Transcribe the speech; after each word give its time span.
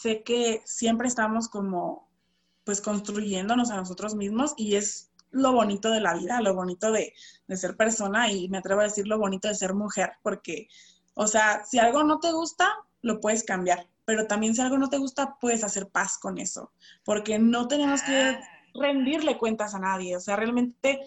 sé 0.00 0.22
que 0.22 0.62
siempre 0.64 1.08
estamos 1.08 1.48
como, 1.48 2.08
pues 2.64 2.80
construyéndonos 2.80 3.70
a 3.70 3.76
nosotros 3.76 4.14
mismos 4.14 4.54
y 4.56 4.76
es 4.76 5.10
lo 5.30 5.52
bonito 5.52 5.90
de 5.90 6.00
la 6.00 6.14
vida, 6.14 6.40
lo 6.40 6.54
bonito 6.54 6.90
de, 6.92 7.12
de 7.46 7.56
ser 7.56 7.76
persona 7.76 8.30
y 8.30 8.48
me 8.48 8.58
atrevo 8.58 8.80
a 8.80 8.84
decir 8.84 9.06
lo 9.06 9.18
bonito 9.18 9.48
de 9.48 9.54
ser 9.54 9.74
mujer, 9.74 10.12
porque, 10.22 10.68
o 11.14 11.26
sea, 11.26 11.64
si 11.64 11.78
algo 11.78 12.04
no 12.04 12.18
te 12.20 12.32
gusta, 12.32 12.68
lo 13.02 13.20
puedes 13.20 13.44
cambiar, 13.44 13.88
pero 14.04 14.26
también 14.26 14.54
si 14.54 14.60
algo 14.62 14.78
no 14.78 14.88
te 14.88 14.98
gusta, 14.98 15.36
puedes 15.40 15.64
hacer 15.64 15.88
paz 15.88 16.18
con 16.18 16.38
eso, 16.38 16.72
porque 17.04 17.38
no 17.38 17.68
tenemos 17.68 18.02
que 18.02 18.20
Ah. 18.20 18.40
rendirle 18.74 19.38
cuentas 19.38 19.74
a 19.74 19.78
nadie, 19.80 20.16
o 20.16 20.20
sea, 20.20 20.36
realmente, 20.36 21.00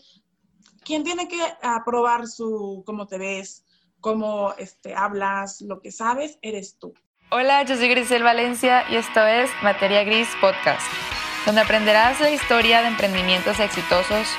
¿quién 0.83 1.03
tiene 1.03 1.27
que 1.27 1.41
aprobar 1.61 2.27
su, 2.27 2.83
cómo 2.85 3.07
te 3.07 3.17
ves, 3.17 3.65
cómo 3.99 4.53
este, 4.57 4.93
hablas, 4.95 5.61
lo 5.61 5.79
que 5.79 5.91
sabes, 5.91 6.37
eres 6.41 6.77
tú. 6.77 6.93
Hola, 7.29 7.63
yo 7.63 7.75
soy 7.75 7.89
Grisel 7.89 8.23
Valencia 8.23 8.85
y 8.89 8.95
esto 8.95 9.27
es 9.27 9.49
Materia 9.61 10.05
Gris 10.05 10.29
Podcast, 10.39 10.87
donde 11.45 11.59
aprenderás 11.59 12.21
la 12.21 12.29
historia 12.29 12.81
de 12.81 12.87
emprendimientos 12.87 13.59
exitosos, 13.59 14.29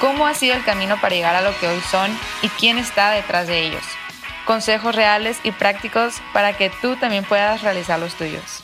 cómo 0.00 0.24
ha 0.24 0.34
sido 0.34 0.54
el 0.54 0.64
camino 0.64 1.00
para 1.00 1.16
llegar 1.16 1.34
a 1.34 1.42
lo 1.42 1.50
que 1.58 1.66
hoy 1.66 1.80
son 1.80 2.16
y 2.40 2.48
quién 2.50 2.78
está 2.78 3.10
detrás 3.10 3.48
de 3.48 3.66
ellos. 3.66 3.82
Consejos 4.44 4.94
reales 4.94 5.40
y 5.42 5.50
prácticos 5.50 6.22
para 6.32 6.56
que 6.56 6.70
tú 6.80 6.94
también 6.94 7.24
puedas 7.24 7.62
realizar 7.62 7.98
los 7.98 8.14
tuyos. 8.14 8.62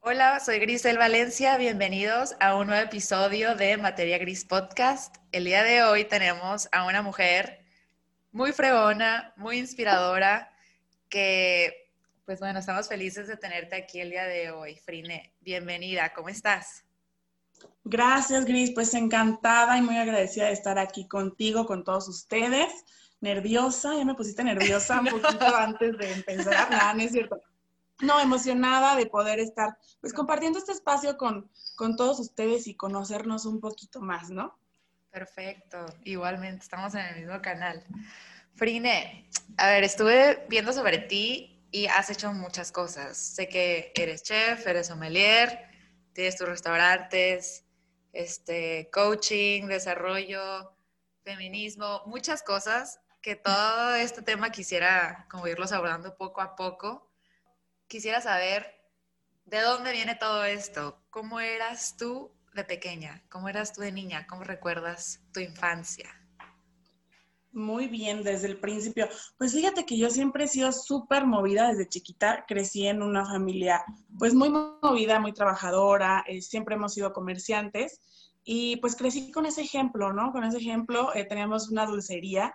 Hola, 0.00 0.40
soy 0.40 0.58
Grisel 0.58 0.98
Valencia. 0.98 1.56
Bienvenidos 1.56 2.34
a 2.40 2.56
un 2.56 2.66
nuevo 2.66 2.82
episodio 2.82 3.54
de 3.54 3.76
Materia 3.76 4.18
Gris 4.18 4.44
Podcast. 4.44 5.18
El 5.30 5.44
día 5.44 5.62
de 5.62 5.84
hoy 5.84 6.04
tenemos 6.04 6.68
a 6.72 6.84
una 6.84 7.00
mujer 7.02 7.64
muy 8.32 8.50
fregona, 8.50 9.32
muy 9.36 9.58
inspiradora, 9.58 10.50
que, 11.14 11.92
pues 12.24 12.40
bueno, 12.40 12.58
estamos 12.58 12.88
felices 12.88 13.28
de 13.28 13.36
tenerte 13.36 13.76
aquí 13.76 14.00
el 14.00 14.10
día 14.10 14.24
de 14.24 14.50
hoy. 14.50 14.74
Frine, 14.74 15.32
bienvenida, 15.40 16.12
¿cómo 16.12 16.28
estás? 16.28 16.84
Gracias, 17.84 18.44
Gris. 18.44 18.72
Pues 18.72 18.92
encantada 18.94 19.78
y 19.78 19.82
muy 19.82 19.96
agradecida 19.96 20.46
de 20.46 20.52
estar 20.54 20.76
aquí 20.76 21.06
contigo, 21.06 21.66
con 21.66 21.84
todos 21.84 22.08
ustedes. 22.08 22.84
Nerviosa, 23.20 23.94
ya 23.96 24.04
me 24.04 24.16
pusiste 24.16 24.42
nerviosa 24.42 24.98
un 24.98 25.06
poquito 25.22 25.46
antes 25.56 25.96
de 25.96 26.12
empezar. 26.14 26.68
Nada, 26.68 26.94
no 26.94 27.02
es 27.02 27.12
cierto. 27.12 27.40
No, 28.00 28.18
emocionada 28.18 28.96
de 28.96 29.06
poder 29.06 29.38
estar 29.38 29.78
pues 30.00 30.12
compartiendo 30.12 30.58
este 30.58 30.72
espacio 30.72 31.16
con, 31.16 31.48
con 31.76 31.94
todos 31.94 32.18
ustedes 32.18 32.66
y 32.66 32.74
conocernos 32.74 33.46
un 33.46 33.60
poquito 33.60 34.00
más, 34.00 34.30
¿no? 34.30 34.58
Perfecto, 35.12 35.86
igualmente, 36.02 36.64
estamos 36.64 36.92
en 36.96 37.06
el 37.06 37.20
mismo 37.20 37.40
canal. 37.40 37.84
Frine, 38.56 39.28
a 39.56 39.66
ver, 39.66 39.82
estuve 39.82 40.46
viendo 40.48 40.72
sobre 40.72 40.98
ti 40.98 41.66
y 41.72 41.86
has 41.86 42.08
hecho 42.10 42.32
muchas 42.32 42.70
cosas. 42.70 43.18
Sé 43.18 43.48
que 43.48 43.92
eres 43.96 44.22
chef, 44.22 44.64
eres 44.66 44.86
sommelier, 44.86 45.68
tienes 46.12 46.36
tus 46.36 46.48
restaurantes, 46.48 47.64
este, 48.12 48.88
coaching, 48.92 49.66
desarrollo, 49.66 50.76
feminismo, 51.24 52.02
muchas 52.06 52.44
cosas 52.44 53.00
que 53.20 53.34
todo 53.34 53.96
este 53.96 54.22
tema 54.22 54.50
quisiera 54.50 55.26
como 55.28 55.48
irlos 55.48 55.72
abordando 55.72 56.16
poco 56.16 56.40
a 56.40 56.54
poco. 56.54 57.10
Quisiera 57.88 58.20
saber 58.20 58.72
de 59.46 59.62
dónde 59.62 59.90
viene 59.90 60.14
todo 60.14 60.44
esto, 60.44 61.02
cómo 61.10 61.40
eras 61.40 61.96
tú 61.96 62.32
de 62.54 62.62
pequeña, 62.62 63.24
cómo 63.28 63.48
eras 63.48 63.72
tú 63.72 63.80
de 63.80 63.90
niña, 63.90 64.28
cómo 64.28 64.44
recuerdas 64.44 65.22
tu 65.32 65.40
infancia. 65.40 66.23
Muy 67.54 67.86
bien, 67.86 68.24
desde 68.24 68.48
el 68.48 68.58
principio. 68.58 69.08
Pues 69.38 69.52
fíjate 69.52 69.86
que 69.86 69.96
yo 69.96 70.10
siempre 70.10 70.44
he 70.44 70.48
sido 70.48 70.72
súper 70.72 71.24
movida 71.24 71.68
desde 71.68 71.88
chiquita. 71.88 72.44
Crecí 72.48 72.86
en 72.88 73.00
una 73.00 73.24
familia 73.24 73.84
pues 74.18 74.34
muy 74.34 74.50
movida, 74.50 75.20
muy 75.20 75.32
trabajadora. 75.32 76.24
eh, 76.26 76.42
siempre 76.42 76.74
hemos 76.74 76.94
sido 76.94 77.12
comerciantes 77.12 78.00
y 78.42 78.76
pues 78.78 78.96
crecí 78.96 79.30
con 79.30 79.46
ese 79.46 79.62
ejemplo, 79.62 80.12
¿no? 80.12 80.32
Con 80.32 80.42
ese 80.42 80.58
ejemplo 80.58 81.14
eh, 81.14 81.24
teníamos 81.26 81.70
una 81.70 81.86
dulcería 81.86 82.52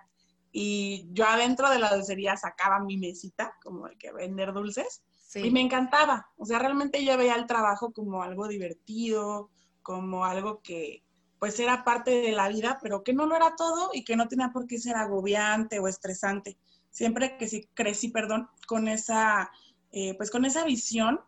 y 0.51 1.07
yo 1.13 1.25
adentro 1.25 1.69
de 1.69 1.79
la 1.79 1.95
dulcería 1.95 2.35
sacaba 2.35 2.79
mi 2.79 2.97
mesita, 2.97 3.53
como 3.63 3.87
el 3.87 3.97
que 3.97 4.11
vender 4.11 4.51
dulces, 4.51 5.01
Sí. 5.27 5.41
y 5.45 5.51
me 5.51 5.61
encantaba. 5.61 6.27
O 6.37 6.45
sea, 6.45 6.57
realmente 6.59 7.05
yo 7.05 7.15
veía 7.15 7.35
el 7.35 7.45
trabajo 7.45 7.93
como 7.93 8.23
algo 8.23 8.47
divertido, 8.47 9.49
como 9.83 10.25
algo 10.25 10.59
que 10.63 11.03
pues 11.39 11.59
era 11.59 11.83
parte 11.85 12.11
de 12.11 12.31
la 12.33 12.49
vida, 12.49 12.79
pero 12.81 13.03
que 13.03 13.13
no 13.13 13.25
lo 13.25 13.35
era 13.35 13.55
todo 13.55 13.91
y 13.93 14.03
que 14.03 14.17
no 14.17 14.27
tenía 14.27 14.49
por 14.49 14.67
qué 14.67 14.77
ser 14.77 14.97
agobiante 14.97 15.79
o 15.79 15.87
estresante. 15.87 16.57
Siempre 16.91 17.37
que 17.37 17.47
sí 17.47 17.69
crecí, 17.73 18.09
perdón, 18.09 18.49
con 18.67 18.87
esa, 18.87 19.49
eh, 19.91 20.15
pues 20.17 20.29
con 20.29 20.43
esa 20.43 20.65
visión 20.65 21.21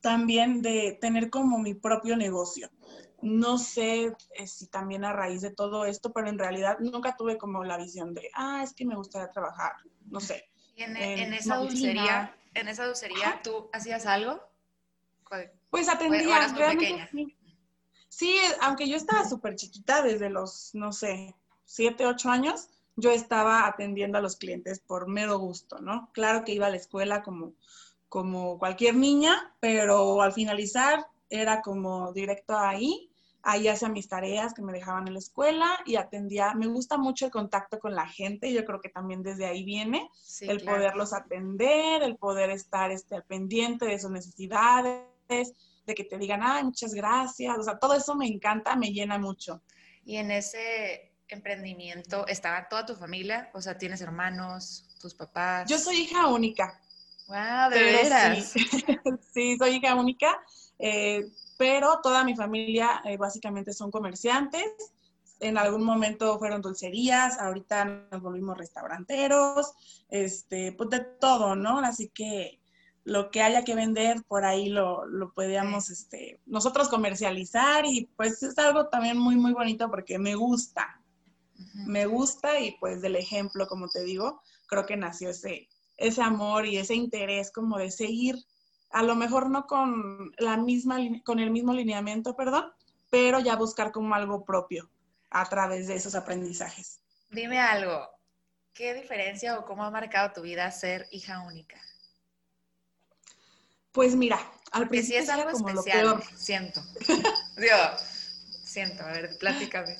también 0.00 0.62
de 0.62 0.98
tener 1.00 1.30
como 1.30 1.58
mi 1.58 1.74
propio 1.74 2.16
negocio. 2.16 2.70
No 3.20 3.58
sé 3.58 4.14
eh, 4.34 4.46
si 4.46 4.66
también 4.66 5.04
a 5.04 5.12
raíz 5.12 5.42
de 5.42 5.50
todo 5.50 5.84
esto, 5.84 6.12
pero 6.12 6.28
en 6.28 6.38
realidad 6.38 6.78
nunca 6.80 7.16
tuve 7.16 7.36
como 7.36 7.64
la 7.64 7.76
visión 7.76 8.14
de, 8.14 8.30
ah, 8.34 8.62
es 8.62 8.74
que 8.74 8.84
me 8.86 8.96
gustaría 8.96 9.30
trabajar, 9.30 9.72
no 10.06 10.20
sé. 10.20 10.44
Y 10.76 10.82
en, 10.82 10.96
en 10.96 11.18
en 11.18 11.34
esa 11.34 11.56
dulcería, 11.56 12.34
en 12.54 12.68
esa 12.68 12.86
dulcería, 12.86 13.40
¿tú 13.42 13.68
hacías 13.72 14.06
algo? 14.06 14.42
¿Cuál? 15.26 15.52
Pues 15.70 15.88
o 15.88 15.92
atendía, 15.92 16.36
eras 16.36 16.52
muy 16.52 16.60
realmente 16.60 16.84
pequeña. 16.86 17.08
sí. 17.10 17.36
Sí, 18.16 18.38
aunque 18.60 18.88
yo 18.88 18.96
estaba 18.96 19.28
súper 19.28 19.56
chiquita 19.56 20.00
desde 20.00 20.30
los, 20.30 20.70
no 20.72 20.92
sé, 20.92 21.34
siete, 21.64 22.06
ocho 22.06 22.30
años, 22.30 22.68
yo 22.94 23.10
estaba 23.10 23.66
atendiendo 23.66 24.18
a 24.18 24.20
los 24.20 24.36
clientes 24.36 24.78
por 24.78 25.08
mero 25.08 25.36
gusto, 25.40 25.80
¿no? 25.80 26.10
Claro 26.12 26.44
que 26.44 26.52
iba 26.52 26.68
a 26.68 26.70
la 26.70 26.76
escuela 26.76 27.24
como, 27.24 27.54
como 28.08 28.56
cualquier 28.60 28.94
niña, 28.94 29.52
pero 29.58 30.22
al 30.22 30.32
finalizar 30.32 31.04
era 31.28 31.60
como 31.60 32.12
directo 32.12 32.56
ahí, 32.56 33.10
ahí 33.42 33.66
hacía 33.66 33.88
mis 33.88 34.06
tareas 34.06 34.54
que 34.54 34.62
me 34.62 34.72
dejaban 34.72 35.08
en 35.08 35.14
la 35.14 35.18
escuela 35.18 35.80
y 35.84 35.96
atendía, 35.96 36.54
me 36.54 36.68
gusta 36.68 36.96
mucho 36.96 37.26
el 37.26 37.32
contacto 37.32 37.80
con 37.80 37.96
la 37.96 38.06
gente, 38.06 38.52
yo 38.52 38.64
creo 38.64 38.80
que 38.80 38.90
también 38.90 39.24
desde 39.24 39.46
ahí 39.46 39.64
viene, 39.64 40.08
Sí, 40.22 40.46
el 40.48 40.60
claro. 40.60 40.78
poderlos 40.78 41.12
atender, 41.12 42.04
el 42.04 42.16
poder 42.16 42.50
estar 42.50 42.92
este, 42.92 43.16
al 43.16 43.24
pendiente 43.24 43.86
de 43.86 43.98
sus 43.98 44.12
necesidades, 44.12 45.52
de 45.86 45.94
que 45.94 46.04
te 46.04 46.18
digan, 46.18 46.40
ay, 46.42 46.64
muchas 46.64 46.94
gracias, 46.94 47.56
o 47.58 47.62
sea, 47.62 47.78
todo 47.78 47.94
eso 47.94 48.14
me 48.14 48.26
encanta, 48.26 48.76
me 48.76 48.92
llena 48.92 49.18
mucho. 49.18 49.62
Y 50.04 50.16
en 50.16 50.30
ese 50.30 51.12
emprendimiento 51.28 52.26
estaba 52.26 52.68
toda 52.68 52.86
tu 52.86 52.94
familia, 52.94 53.50
o 53.54 53.60
sea, 53.60 53.76
tienes 53.78 54.00
hermanos, 54.00 54.88
tus 55.00 55.14
papás. 55.14 55.68
Yo 55.68 55.78
soy 55.78 55.96
hija 55.96 56.28
única, 56.28 56.80
Wow, 57.26 57.70
de 57.70 57.82
veras. 57.82 58.50
sí, 58.50 58.64
sí, 59.32 59.56
soy 59.56 59.76
hija 59.76 59.94
única, 59.94 60.38
eh, 60.78 61.26
pero 61.56 62.00
toda 62.02 62.24
mi 62.24 62.36
familia 62.36 63.00
eh, 63.04 63.16
básicamente 63.16 63.72
son 63.72 63.90
comerciantes. 63.90 64.64
En 65.40 65.58
algún 65.58 65.84
momento 65.84 66.38
fueron 66.38 66.62
dulcerías, 66.62 67.38
ahorita 67.38 67.84
nos 67.84 68.22
volvimos 68.22 68.56
restauranteros, 68.56 69.72
este, 70.08 70.72
pues 70.72 70.90
de 70.90 71.00
todo, 71.00 71.56
¿no? 71.56 71.78
Así 71.80 72.08
que 72.08 72.60
lo 73.04 73.30
que 73.30 73.42
haya 73.42 73.64
que 73.64 73.74
vender, 73.74 74.22
por 74.26 74.44
ahí 74.44 74.70
lo, 74.70 75.06
lo 75.06 75.32
podíamos 75.32 75.90
este, 75.90 76.40
nosotros 76.46 76.88
comercializar 76.88 77.84
y 77.84 78.06
pues 78.16 78.42
es 78.42 78.58
algo 78.58 78.88
también 78.88 79.18
muy, 79.18 79.36
muy 79.36 79.52
bonito 79.52 79.90
porque 79.90 80.18
me 80.18 80.34
gusta, 80.34 81.02
me 81.86 82.06
gusta 82.06 82.58
y 82.60 82.72
pues 82.78 83.02
del 83.02 83.16
ejemplo, 83.16 83.66
como 83.66 83.88
te 83.88 84.02
digo, 84.02 84.40
creo 84.66 84.86
que 84.86 84.96
nació 84.96 85.30
ese, 85.30 85.68
ese 85.98 86.22
amor 86.22 86.66
y 86.66 86.78
ese 86.78 86.94
interés 86.94 87.52
como 87.52 87.78
de 87.78 87.90
seguir, 87.90 88.36
a 88.90 89.02
lo 89.02 89.14
mejor 89.16 89.50
no 89.50 89.66
con 89.66 90.32
la 90.38 90.56
misma, 90.56 90.96
con 91.24 91.40
el 91.40 91.50
mismo 91.50 91.74
lineamiento, 91.74 92.34
perdón, 92.34 92.72
pero 93.10 93.38
ya 93.38 93.54
buscar 93.54 93.92
como 93.92 94.14
algo 94.14 94.44
propio 94.44 94.90
a 95.30 95.46
través 95.48 95.88
de 95.88 95.96
esos 95.96 96.14
aprendizajes. 96.14 97.00
Dime 97.30 97.58
algo, 97.58 98.08
¿qué 98.72 98.94
diferencia 98.94 99.58
o 99.58 99.66
cómo 99.66 99.84
ha 99.84 99.90
marcado 99.90 100.32
tu 100.32 100.40
vida 100.40 100.70
ser 100.70 101.06
hija 101.10 101.42
única? 101.42 101.78
Pues 103.94 104.16
mira, 104.16 104.40
al 104.72 104.88
Porque 104.88 105.04
sí 105.04 105.12
principio 105.12 105.22
es 105.22 105.28
algo 105.28 105.52
como 105.52 105.68
especial, 105.68 106.06
lo 106.06 106.18
peor. 106.18 106.36
siento. 106.36 106.82
Digo, 107.56 107.76
siento, 108.64 109.04
a 109.04 109.12
ver, 109.12 109.38
platícame. 109.38 109.96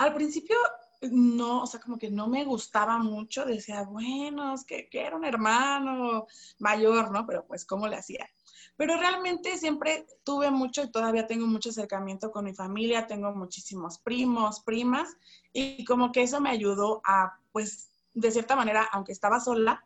Al 0.00 0.12
principio 0.14 0.56
no, 1.10 1.62
o 1.62 1.66
sea, 1.66 1.78
como 1.80 1.96
que 1.96 2.10
no 2.10 2.26
me 2.26 2.44
gustaba 2.44 2.98
mucho, 2.98 3.44
decía, 3.44 3.84
bueno, 3.84 4.54
es 4.54 4.64
que, 4.64 4.88
que 4.88 5.06
era 5.06 5.16
un 5.16 5.24
hermano 5.24 6.26
mayor, 6.58 7.12
¿no? 7.12 7.24
Pero 7.24 7.46
pues, 7.46 7.64
¿cómo 7.64 7.86
le 7.86 7.96
hacía? 7.96 8.28
Pero 8.76 8.96
realmente 8.96 9.56
siempre 9.58 10.06
tuve 10.24 10.50
mucho 10.50 10.82
y 10.82 10.90
todavía 10.90 11.28
tengo 11.28 11.46
mucho 11.46 11.70
acercamiento 11.70 12.32
con 12.32 12.44
mi 12.44 12.54
familia, 12.54 13.06
tengo 13.06 13.32
muchísimos 13.32 14.00
primos, 14.00 14.60
primas, 14.60 15.08
y 15.52 15.84
como 15.84 16.10
que 16.10 16.22
eso 16.22 16.40
me 16.40 16.50
ayudó 16.50 17.00
a, 17.04 17.38
pues, 17.52 17.90
de 18.12 18.32
cierta 18.32 18.56
manera, 18.56 18.88
aunque 18.92 19.12
estaba 19.12 19.38
sola, 19.38 19.84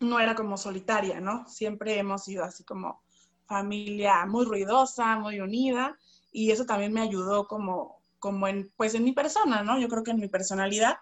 no 0.00 0.20
era 0.20 0.34
como 0.34 0.56
solitaria, 0.56 1.20
¿no? 1.20 1.46
Siempre 1.48 1.98
hemos 1.98 2.24
sido 2.24 2.44
así 2.44 2.64
como 2.64 3.02
familia 3.46 4.26
muy 4.26 4.44
ruidosa, 4.44 5.18
muy 5.18 5.40
unida, 5.40 5.98
y 6.32 6.50
eso 6.50 6.66
también 6.66 6.92
me 6.92 7.00
ayudó 7.00 7.46
como, 7.46 8.02
como 8.18 8.48
en, 8.48 8.70
pues 8.76 8.94
en 8.94 9.04
mi 9.04 9.12
persona, 9.12 9.62
¿no? 9.62 9.78
Yo 9.78 9.88
creo 9.88 10.02
que 10.02 10.10
en 10.10 10.20
mi 10.20 10.28
personalidad, 10.28 10.96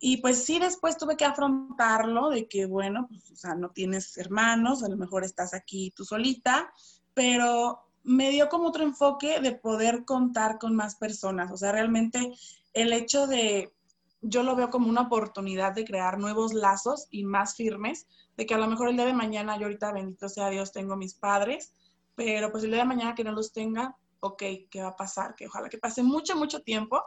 Y 0.00 0.18
pues 0.18 0.44
sí, 0.44 0.58
después 0.58 0.96
tuve 0.96 1.16
que 1.16 1.24
afrontarlo 1.24 2.30
de 2.30 2.46
que, 2.48 2.66
bueno, 2.66 3.08
pues, 3.08 3.30
o 3.32 3.36
sea, 3.36 3.54
no 3.54 3.70
tienes 3.70 4.16
hermanos, 4.16 4.82
a 4.84 4.88
lo 4.88 4.96
mejor 4.96 5.24
estás 5.24 5.54
aquí 5.54 5.92
tú 5.96 6.04
solita, 6.04 6.72
pero 7.14 7.80
me 8.04 8.30
dio 8.30 8.48
como 8.48 8.68
otro 8.68 8.84
enfoque 8.84 9.40
de 9.40 9.52
poder 9.52 10.04
contar 10.04 10.58
con 10.58 10.76
más 10.76 10.94
personas. 10.94 11.50
O 11.50 11.56
sea, 11.56 11.72
realmente 11.72 12.32
el 12.74 12.92
hecho 12.92 13.26
de, 13.26 13.72
yo 14.20 14.42
lo 14.42 14.56
veo 14.56 14.70
como 14.70 14.88
una 14.88 15.02
oportunidad 15.02 15.72
de 15.74 15.84
crear 15.84 16.18
nuevos 16.18 16.52
lazos 16.52 17.06
y 17.10 17.24
más 17.24 17.54
firmes, 17.54 18.06
de 18.36 18.46
que 18.46 18.54
a 18.54 18.58
lo 18.58 18.66
mejor 18.66 18.88
el 18.88 18.96
día 18.96 19.06
de 19.06 19.14
mañana, 19.14 19.56
yo 19.56 19.64
ahorita, 19.64 19.92
bendito 19.92 20.28
sea 20.28 20.50
Dios, 20.50 20.72
tengo 20.72 20.96
mis 20.96 21.14
padres, 21.14 21.72
pero 22.14 22.50
pues 22.50 22.64
el 22.64 22.70
día 22.70 22.80
de 22.80 22.88
mañana 22.88 23.14
que 23.14 23.24
no 23.24 23.32
los 23.32 23.52
tenga, 23.52 23.96
ok, 24.20 24.42
¿qué 24.70 24.82
va 24.82 24.88
a 24.88 24.96
pasar? 24.96 25.34
Que 25.34 25.46
ojalá 25.46 25.68
que 25.68 25.78
pase 25.78 26.02
mucho, 26.02 26.36
mucho 26.36 26.62
tiempo, 26.62 27.02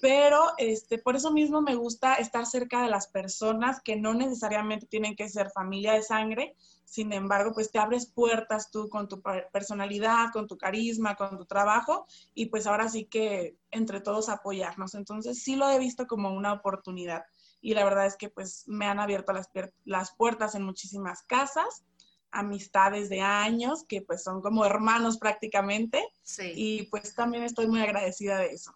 pero 0.00 0.40
este, 0.58 0.98
por 0.98 1.16
eso 1.16 1.32
mismo 1.32 1.60
me 1.60 1.74
gusta 1.74 2.14
estar 2.14 2.46
cerca 2.46 2.82
de 2.82 2.88
las 2.88 3.08
personas 3.08 3.80
que 3.82 3.96
no 3.96 4.14
necesariamente 4.14 4.86
tienen 4.86 5.16
que 5.16 5.28
ser 5.28 5.50
familia 5.50 5.94
de 5.94 6.02
sangre, 6.02 6.56
sin 6.84 7.12
embargo, 7.12 7.52
pues 7.54 7.70
te 7.70 7.78
abres 7.78 8.06
puertas 8.06 8.70
tú 8.70 8.88
con 8.88 9.08
tu 9.08 9.22
personalidad, 9.52 10.30
con 10.32 10.46
tu 10.46 10.58
carisma, 10.58 11.16
con 11.16 11.38
tu 11.38 11.46
trabajo, 11.46 12.06
y 12.34 12.46
pues 12.46 12.66
ahora 12.66 12.88
sí 12.88 13.06
que 13.06 13.56
entre 13.70 14.00
todos 14.00 14.28
apoyarnos. 14.28 14.94
Entonces 14.94 15.42
sí 15.42 15.56
lo 15.56 15.70
he 15.70 15.78
visto 15.78 16.06
como 16.06 16.32
una 16.32 16.52
oportunidad 16.52 17.24
y 17.62 17.74
la 17.74 17.84
verdad 17.84 18.06
es 18.06 18.16
que 18.16 18.28
pues 18.28 18.64
me 18.66 18.86
han 18.86 18.98
abierto 18.98 19.32
las, 19.32 19.48
las 19.84 20.14
puertas 20.16 20.54
en 20.54 20.64
muchísimas 20.64 21.22
casas 21.22 21.84
amistades 22.32 23.08
de 23.08 23.20
años 23.20 23.84
que 23.86 24.02
pues 24.02 24.22
son 24.22 24.40
como 24.42 24.64
hermanos 24.64 25.18
prácticamente. 25.18 26.02
Sí. 26.22 26.52
Y 26.54 26.82
pues 26.84 27.14
también 27.14 27.44
estoy 27.44 27.66
muy 27.66 27.80
agradecida 27.80 28.38
de 28.38 28.46
eso. 28.46 28.74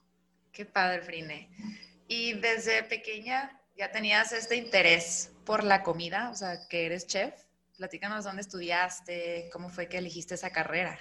Qué 0.53 0.65
padre, 0.65 1.03
Frine. 1.03 1.51
Y 2.09 2.35
desde 2.35 2.83
pequeña 2.85 3.61
ya 3.77 3.91
tenías 3.91 4.33
este 4.33 4.57
interés 4.57 5.33
por 5.45 5.65
la 5.65 5.83
comida, 5.83 6.31
o 6.31 6.35
sea, 6.35 6.67
que 6.69 6.87
eres 6.87 7.07
chef. 7.07 7.35
Platícanos 7.77 8.25
dónde 8.25 8.41
estudiaste, 8.43 9.51
cómo 9.53 9.69
fue 9.69 9.89
que 9.89 9.99
elegiste 9.99 10.35
esa 10.35 10.51
carrera. 10.51 10.99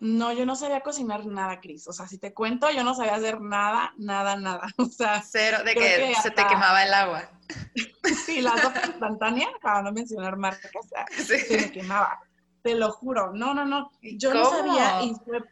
No, 0.00 0.32
yo 0.32 0.44
no 0.46 0.56
sabía 0.56 0.80
cocinar 0.80 1.24
nada, 1.26 1.60
Cris. 1.60 1.86
O 1.86 1.92
sea, 1.92 2.08
si 2.08 2.18
te 2.18 2.34
cuento, 2.34 2.68
yo 2.72 2.82
no 2.82 2.92
sabía 2.92 3.14
hacer 3.14 3.40
nada, 3.40 3.92
nada, 3.98 4.34
nada. 4.34 4.66
O 4.78 4.86
sea, 4.86 5.22
cero, 5.22 5.58
de 5.64 5.74
que, 5.74 6.12
se 6.20 6.32
te 6.32 6.44
quemaba 6.46 6.82
el 6.82 6.92
agua. 6.92 7.30
sí, 8.34 8.40
la 8.40 8.56
sopa 8.56 8.82
instantánea, 8.86 9.48
para 9.60 9.82
no 9.82 9.92
mencionar 9.92 10.36
marcas, 10.36 10.70
se 11.16 11.56
me 11.56 11.72
quemaba. 11.72 12.20
Te 12.62 12.74
lo 12.74 12.92
juro. 12.92 13.32
No, 13.32 13.54
no, 13.54 13.64
no. 13.64 13.90
Yo 14.02 14.32
no 14.32 14.44
sabía 14.44 15.02
y 15.02 15.14
fue 15.24 15.42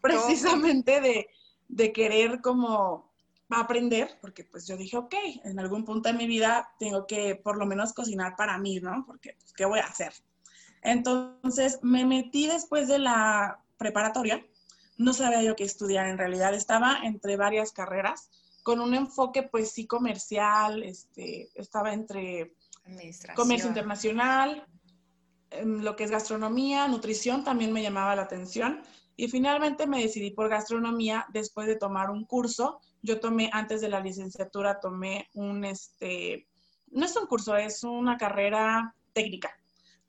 precisamente 0.00 1.00
de, 1.00 1.28
de 1.68 1.92
querer 1.92 2.40
como 2.40 3.12
aprender, 3.50 4.18
porque 4.20 4.44
pues 4.44 4.66
yo 4.66 4.76
dije, 4.76 4.96
ok, 4.96 5.14
en 5.44 5.58
algún 5.58 5.84
punto 5.84 6.08
de 6.08 6.14
mi 6.14 6.26
vida 6.26 6.70
tengo 6.78 7.06
que 7.06 7.36
por 7.36 7.56
lo 7.56 7.66
menos 7.66 7.92
cocinar 7.92 8.36
para 8.36 8.58
mí, 8.58 8.80
¿no? 8.80 9.04
Porque, 9.06 9.36
pues, 9.38 9.52
¿qué 9.52 9.64
voy 9.64 9.80
a 9.80 9.86
hacer? 9.86 10.12
Entonces 10.82 11.78
me 11.82 12.04
metí 12.04 12.46
después 12.46 12.88
de 12.88 12.98
la 12.98 13.60
preparatoria, 13.78 14.44
no 14.96 15.12
sabía 15.12 15.42
yo 15.42 15.56
qué 15.56 15.64
estudiar 15.64 16.06
en 16.06 16.18
realidad, 16.18 16.54
estaba 16.54 16.98
entre 17.04 17.36
varias 17.36 17.72
carreras, 17.72 18.30
con 18.64 18.80
un 18.80 18.94
enfoque 18.94 19.44
pues 19.44 19.70
sí 19.72 19.86
comercial, 19.86 20.82
este, 20.82 21.50
estaba 21.54 21.92
entre 21.92 22.54
comercio 23.36 23.68
internacional, 23.68 24.66
em, 25.50 25.82
lo 25.82 25.94
que 25.94 26.04
es 26.04 26.10
gastronomía, 26.10 26.88
nutrición 26.88 27.44
también 27.44 27.72
me 27.72 27.82
llamaba 27.82 28.16
la 28.16 28.22
atención. 28.22 28.82
Y 29.16 29.28
finalmente 29.28 29.86
me 29.86 30.02
decidí 30.02 30.30
por 30.30 30.48
gastronomía 30.48 31.26
después 31.32 31.68
de 31.68 31.76
tomar 31.76 32.10
un 32.10 32.24
curso. 32.24 32.80
Yo 33.02 33.20
tomé 33.20 33.48
antes 33.52 33.80
de 33.82 33.90
la 33.90 34.00
licenciatura, 34.00 34.80
tomé 34.80 35.28
un, 35.34 35.64
este, 35.64 36.48
no 36.90 37.04
es 37.04 37.14
un 37.16 37.26
curso, 37.26 37.54
es 37.56 37.84
una 37.84 38.16
carrera 38.16 38.96
técnica, 39.12 39.50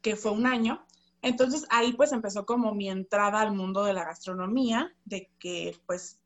que 0.02 0.16
fue 0.16 0.32
un 0.32 0.48
año. 0.48 0.84
Entonces 1.22 1.66
ahí 1.70 1.92
pues 1.94 2.14
empezó 2.14 2.46
como 2.46 2.74
mi 2.74 2.90
entrada 2.90 3.42
al 3.42 3.54
mundo 3.54 3.84
de 3.84 3.94
la 3.94 4.06
gastronomía, 4.06 4.96
de 5.04 5.30
que 5.40 5.78
pues 5.86 6.22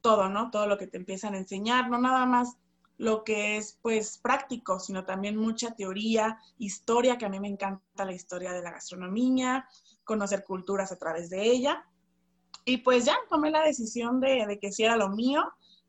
todo, 0.00 0.28
¿no? 0.28 0.50
Todo 0.50 0.66
lo 0.66 0.78
que 0.78 0.86
te 0.86 0.96
empiezan 0.96 1.34
a 1.34 1.38
enseñar, 1.38 1.90
no 1.90 1.98
nada 1.98 2.26
más 2.26 2.56
lo 2.98 3.22
que 3.22 3.56
es 3.56 3.78
pues 3.80 4.18
práctico, 4.18 4.80
sino 4.80 5.04
también 5.04 5.36
mucha 5.36 5.74
teoría, 5.74 6.38
historia, 6.58 7.16
que 7.16 7.26
a 7.26 7.28
mí 7.28 7.38
me 7.38 7.48
encanta 7.48 8.04
la 8.04 8.12
historia 8.12 8.52
de 8.52 8.60
la 8.60 8.72
gastronomía, 8.72 9.68
conocer 10.04 10.44
culturas 10.44 10.90
a 10.90 10.98
través 10.98 11.30
de 11.30 11.42
ella. 11.42 11.84
Y 12.64 12.78
pues 12.78 13.04
ya 13.04 13.16
tomé 13.30 13.50
la 13.50 13.62
decisión 13.62 14.20
de, 14.20 14.58
que 14.60 14.72
si 14.72 14.82
era 14.82 14.96
lo 14.96 15.08
mío. 15.10 15.44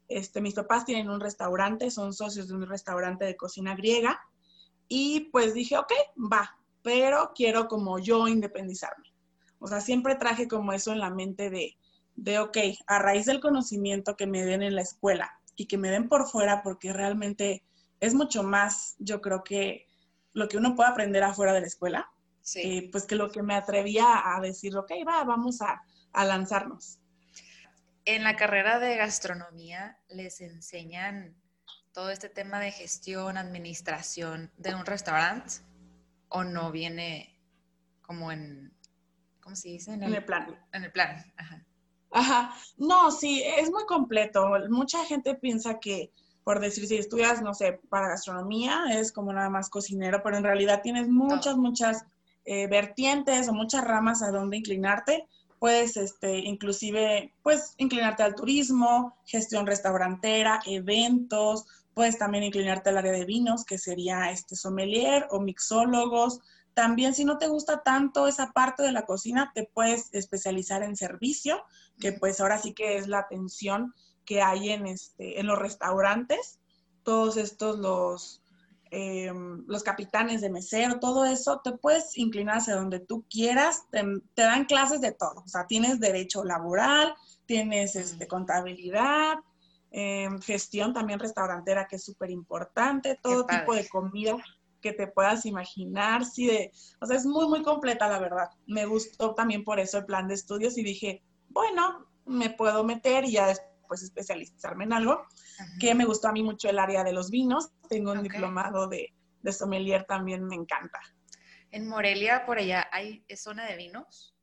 Este, 0.07 0.39
mis 0.39 0.53
papás 0.53 0.85
tienen 0.85 1.09
un 1.09 1.19
restaurante, 1.19 1.91
son 1.91 2.13
socios 2.13 2.47
de 2.47 2.55
un 2.55 2.67
restaurante 2.67 3.25
de 3.25 3.35
cocina 3.35 3.75
griega. 3.75 4.21
Y 4.87 5.31
pues 5.31 5.53
dije, 5.53 5.77
ok, 5.77 5.91
va, 6.31 6.57
pero 6.83 7.31
quiero 7.35 7.67
como 7.67 7.97
yo 7.99 8.27
independizarme. 8.27 9.13
O 9.59 9.67
sea, 9.67 9.81
siempre 9.81 10.15
traje 10.15 10.47
como 10.47 10.73
eso 10.73 10.91
en 10.91 10.99
la 10.99 11.09
mente 11.09 11.49
de, 11.49 11.75
de, 12.23 12.39
ok, 12.39 12.57
a 12.87 12.99
raíz 12.99 13.25
del 13.25 13.39
conocimiento 13.39 14.15
que 14.15 14.27
me 14.27 14.43
den 14.43 14.61
en 14.61 14.75
la 14.75 14.81
escuela 14.81 15.39
y 15.55 15.67
que 15.67 15.77
me 15.77 15.89
den 15.89 16.09
por 16.09 16.27
fuera, 16.27 16.61
porque 16.63 16.93
realmente 16.93 17.63
es 17.99 18.13
mucho 18.13 18.43
más, 18.43 18.95
yo 18.99 19.21
creo 19.21 19.43
que 19.43 19.87
lo 20.33 20.47
que 20.47 20.57
uno 20.57 20.75
puede 20.75 20.89
aprender 20.89 21.23
afuera 21.23 21.53
de 21.53 21.61
la 21.61 21.67
escuela, 21.67 22.09
eh, 22.55 22.89
pues 22.91 23.05
que 23.05 23.15
lo 23.15 23.31
que 23.31 23.43
me 23.43 23.55
atrevía 23.55 24.35
a 24.35 24.41
decir, 24.41 24.75
ok, 24.75 24.91
va, 25.07 25.23
vamos 25.23 25.61
a, 25.61 25.81
a 26.13 26.25
lanzarnos. 26.25 26.99
En 28.05 28.23
la 28.23 28.35
carrera 28.35 28.79
de 28.79 28.95
gastronomía 28.95 29.99
les 30.09 30.41
enseñan 30.41 31.35
todo 31.93 32.09
este 32.09 32.29
tema 32.29 32.59
de 32.59 32.71
gestión, 32.71 33.37
administración 33.37 34.51
de 34.57 34.75
un 34.75 34.85
restaurante 34.85 35.55
o 36.29 36.43
no 36.43 36.71
viene 36.71 37.37
como 38.01 38.31
en, 38.31 38.73
¿cómo 39.41 39.55
se 39.55 39.69
dice? 39.69 39.93
En 39.93 40.03
el, 40.03 40.23
plan. 40.23 40.57
En 40.73 40.83
el 40.83 40.91
plan, 40.91 41.31
ajá. 41.37 41.65
Ajá, 42.11 42.53
no, 42.77 43.11
sí, 43.11 43.43
es 43.43 43.69
muy 43.71 43.85
completo. 43.85 44.49
Mucha 44.69 45.05
gente 45.05 45.35
piensa 45.35 45.79
que, 45.79 46.11
por 46.43 46.59
decir, 46.59 46.87
si 46.87 46.97
estudias, 46.97 47.41
no 47.41 47.53
sé, 47.53 47.79
para 47.89 48.09
gastronomía, 48.09 48.85
es 48.91 49.11
como 49.11 49.31
nada 49.31 49.49
más 49.49 49.69
cocinero, 49.69 50.21
pero 50.23 50.37
en 50.37 50.43
realidad 50.43 50.81
tienes 50.81 51.07
muchas, 51.07 51.57
muchas 51.57 52.05
eh, 52.45 52.67
vertientes 52.67 53.47
o 53.47 53.53
muchas 53.53 53.83
ramas 53.83 54.23
a 54.23 54.31
donde 54.31 54.57
inclinarte. 54.57 55.27
Puedes, 55.59 55.97
este, 55.97 56.39
inclusive, 56.39 57.33
pues, 57.43 57.75
inclinarte 57.77 58.23
al 58.23 58.33
turismo, 58.33 59.17
gestión 59.25 59.67
restaurantera, 59.67 60.61
eventos, 60.65 61.65
Puedes 61.99 62.17
también 62.17 62.45
inclinarte 62.45 62.91
al 62.91 62.97
área 62.97 63.11
de 63.11 63.25
vinos, 63.25 63.65
que 63.65 63.77
sería 63.77 64.31
este 64.31 64.55
sommelier 64.55 65.27
o 65.31 65.41
mixólogos. 65.41 66.39
También 66.79 67.13
si 67.13 67.25
no 67.25 67.37
te 67.37 67.49
gusta 67.49 67.83
tanto 67.83 68.25
esa 68.25 68.53
parte 68.53 68.83
de 68.83 68.93
la 68.93 69.05
cocina, 69.05 69.51
te 69.53 69.69
puedes 69.73 70.13
especializar 70.13 70.81
en 70.81 70.95
servicio, 70.95 71.61
que 71.99 72.13
pues 72.13 72.39
ahora 72.39 72.57
sí 72.57 72.73
que 72.73 72.95
es 72.95 73.09
la 73.09 73.19
atención 73.19 73.93
que 74.23 74.41
hay 74.41 74.69
en, 74.69 74.87
este, 74.87 75.41
en 75.41 75.47
los 75.47 75.59
restaurantes. 75.59 76.57
Todos 77.03 77.35
estos, 77.35 77.79
los, 77.79 78.41
em, 78.91 79.65
los 79.67 79.83
capitanes 79.83 80.39
de 80.39 80.49
mesero, 80.49 81.01
todo 81.01 81.25
eso, 81.25 81.59
te 81.61 81.73
puedes 81.73 82.17
inclinar 82.17 82.59
hacia 82.59 82.77
donde 82.77 83.01
tú 83.01 83.25
quieras. 83.29 83.83
Te, 83.91 84.01
dan 84.37 84.63
clases 84.63 85.01
de 85.01 85.11
todo. 85.11 85.43
O 85.43 85.49
sea, 85.49 85.67
tienes 85.67 85.99
derecho 85.99 86.45
laboral, 86.45 87.13
tienes 87.45 87.97
este, 87.97 88.25
contabilidad, 88.25 89.39
Em, 89.91 90.39
gestión 90.41 90.93
también 90.93 91.19
restaurantera, 91.19 91.87
que 91.87 91.95
es 91.95 92.03
súper 92.03 92.29
importante, 92.29 93.17
todo 93.21 93.47
tipo 93.47 93.73
de 93.73 93.89
comida 93.89 94.35
que 94.81 94.93
te 94.93 95.07
puedas 95.07 95.45
imaginar, 95.45 96.25
sí, 96.25 96.47
de, 96.47 96.71
o 97.01 97.05
sea, 97.05 97.17
es 97.17 97.25
muy, 97.25 97.47
muy 97.47 97.61
completa, 97.63 98.07
la 98.07 98.19
verdad. 98.19 98.49
Me 98.65 98.85
gustó 98.85 99.33
también 99.35 99.63
por 99.63 99.79
eso 99.79 99.97
el 99.97 100.05
plan 100.05 100.27
de 100.27 100.35
estudios 100.35 100.77
y 100.77 100.83
dije, 100.83 101.23
bueno, 101.49 102.07
me 102.25 102.49
puedo 102.49 102.83
meter 102.83 103.25
y 103.25 103.33
ya 103.33 103.47
después 103.47 104.03
especializarme 104.03 104.85
en 104.85 104.93
algo, 104.93 105.25
que 105.79 105.95
me 105.95 106.05
gustó 106.05 106.29
a 106.29 106.31
mí 106.31 106.43
mucho 106.43 106.69
el 106.69 106.79
área 106.79 107.03
de 107.03 107.11
los 107.11 107.29
vinos, 107.29 107.71
tengo 107.89 108.11
un 108.11 108.23
diplomado 108.23 108.87
de, 108.87 109.13
de 109.41 109.51
sommelier 109.51 110.05
también, 110.05 110.45
me 110.45 110.55
encanta. 110.55 110.99
En 111.71 111.87
Morelia, 111.87 112.45
por 112.45 112.57
allá, 112.57 112.87
¿hay 112.91 113.23
zona 113.35 113.65
de 113.65 113.75
vinos? 113.75 114.35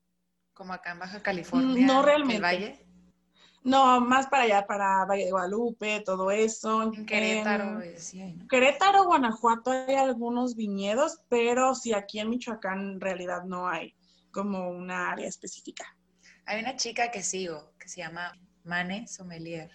Como 0.52 0.72
acá 0.72 0.92
en 0.92 1.00
Baja 1.00 1.22
California. 1.22 1.86
No 1.86 2.02
realmente. 2.02 2.40
Valle. 2.40 2.85
No, 3.66 4.00
más 4.00 4.28
para 4.28 4.44
allá, 4.44 4.64
para 4.64 5.04
Valle 5.06 5.25
de 5.25 5.32
Guadalupe, 5.32 6.00
todo 6.06 6.30
eso. 6.30 6.85
En 6.85 7.04
Querétaro, 7.04 7.82
Querétaro, 8.49 9.06
Guanajuato 9.06 9.73
hay 9.73 9.96
algunos 9.96 10.54
viñedos, 10.54 11.18
pero 11.28 11.75
sí, 11.75 11.92
aquí 11.92 12.20
en 12.20 12.30
Michoacán 12.30 12.92
en 12.92 13.00
realidad 13.00 13.42
no 13.42 13.68
hay 13.68 13.92
como 14.30 14.70
una 14.70 15.11
área 15.11 15.26
específica. 15.26 15.85
Hay 16.44 16.61
una 16.61 16.76
chica 16.76 17.11
que 17.11 17.25
sigo, 17.25 17.73
que 17.76 17.88
se 17.88 18.02
llama 18.02 18.38
Mane 18.62 19.08
Sommelier. 19.08 19.73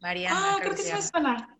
Mariana. 0.00 0.36
Ah, 0.36 0.56
creo 0.60 0.74
que, 0.74 0.82
sí 0.82 0.92
me 0.92 1.00
suena. 1.00 1.58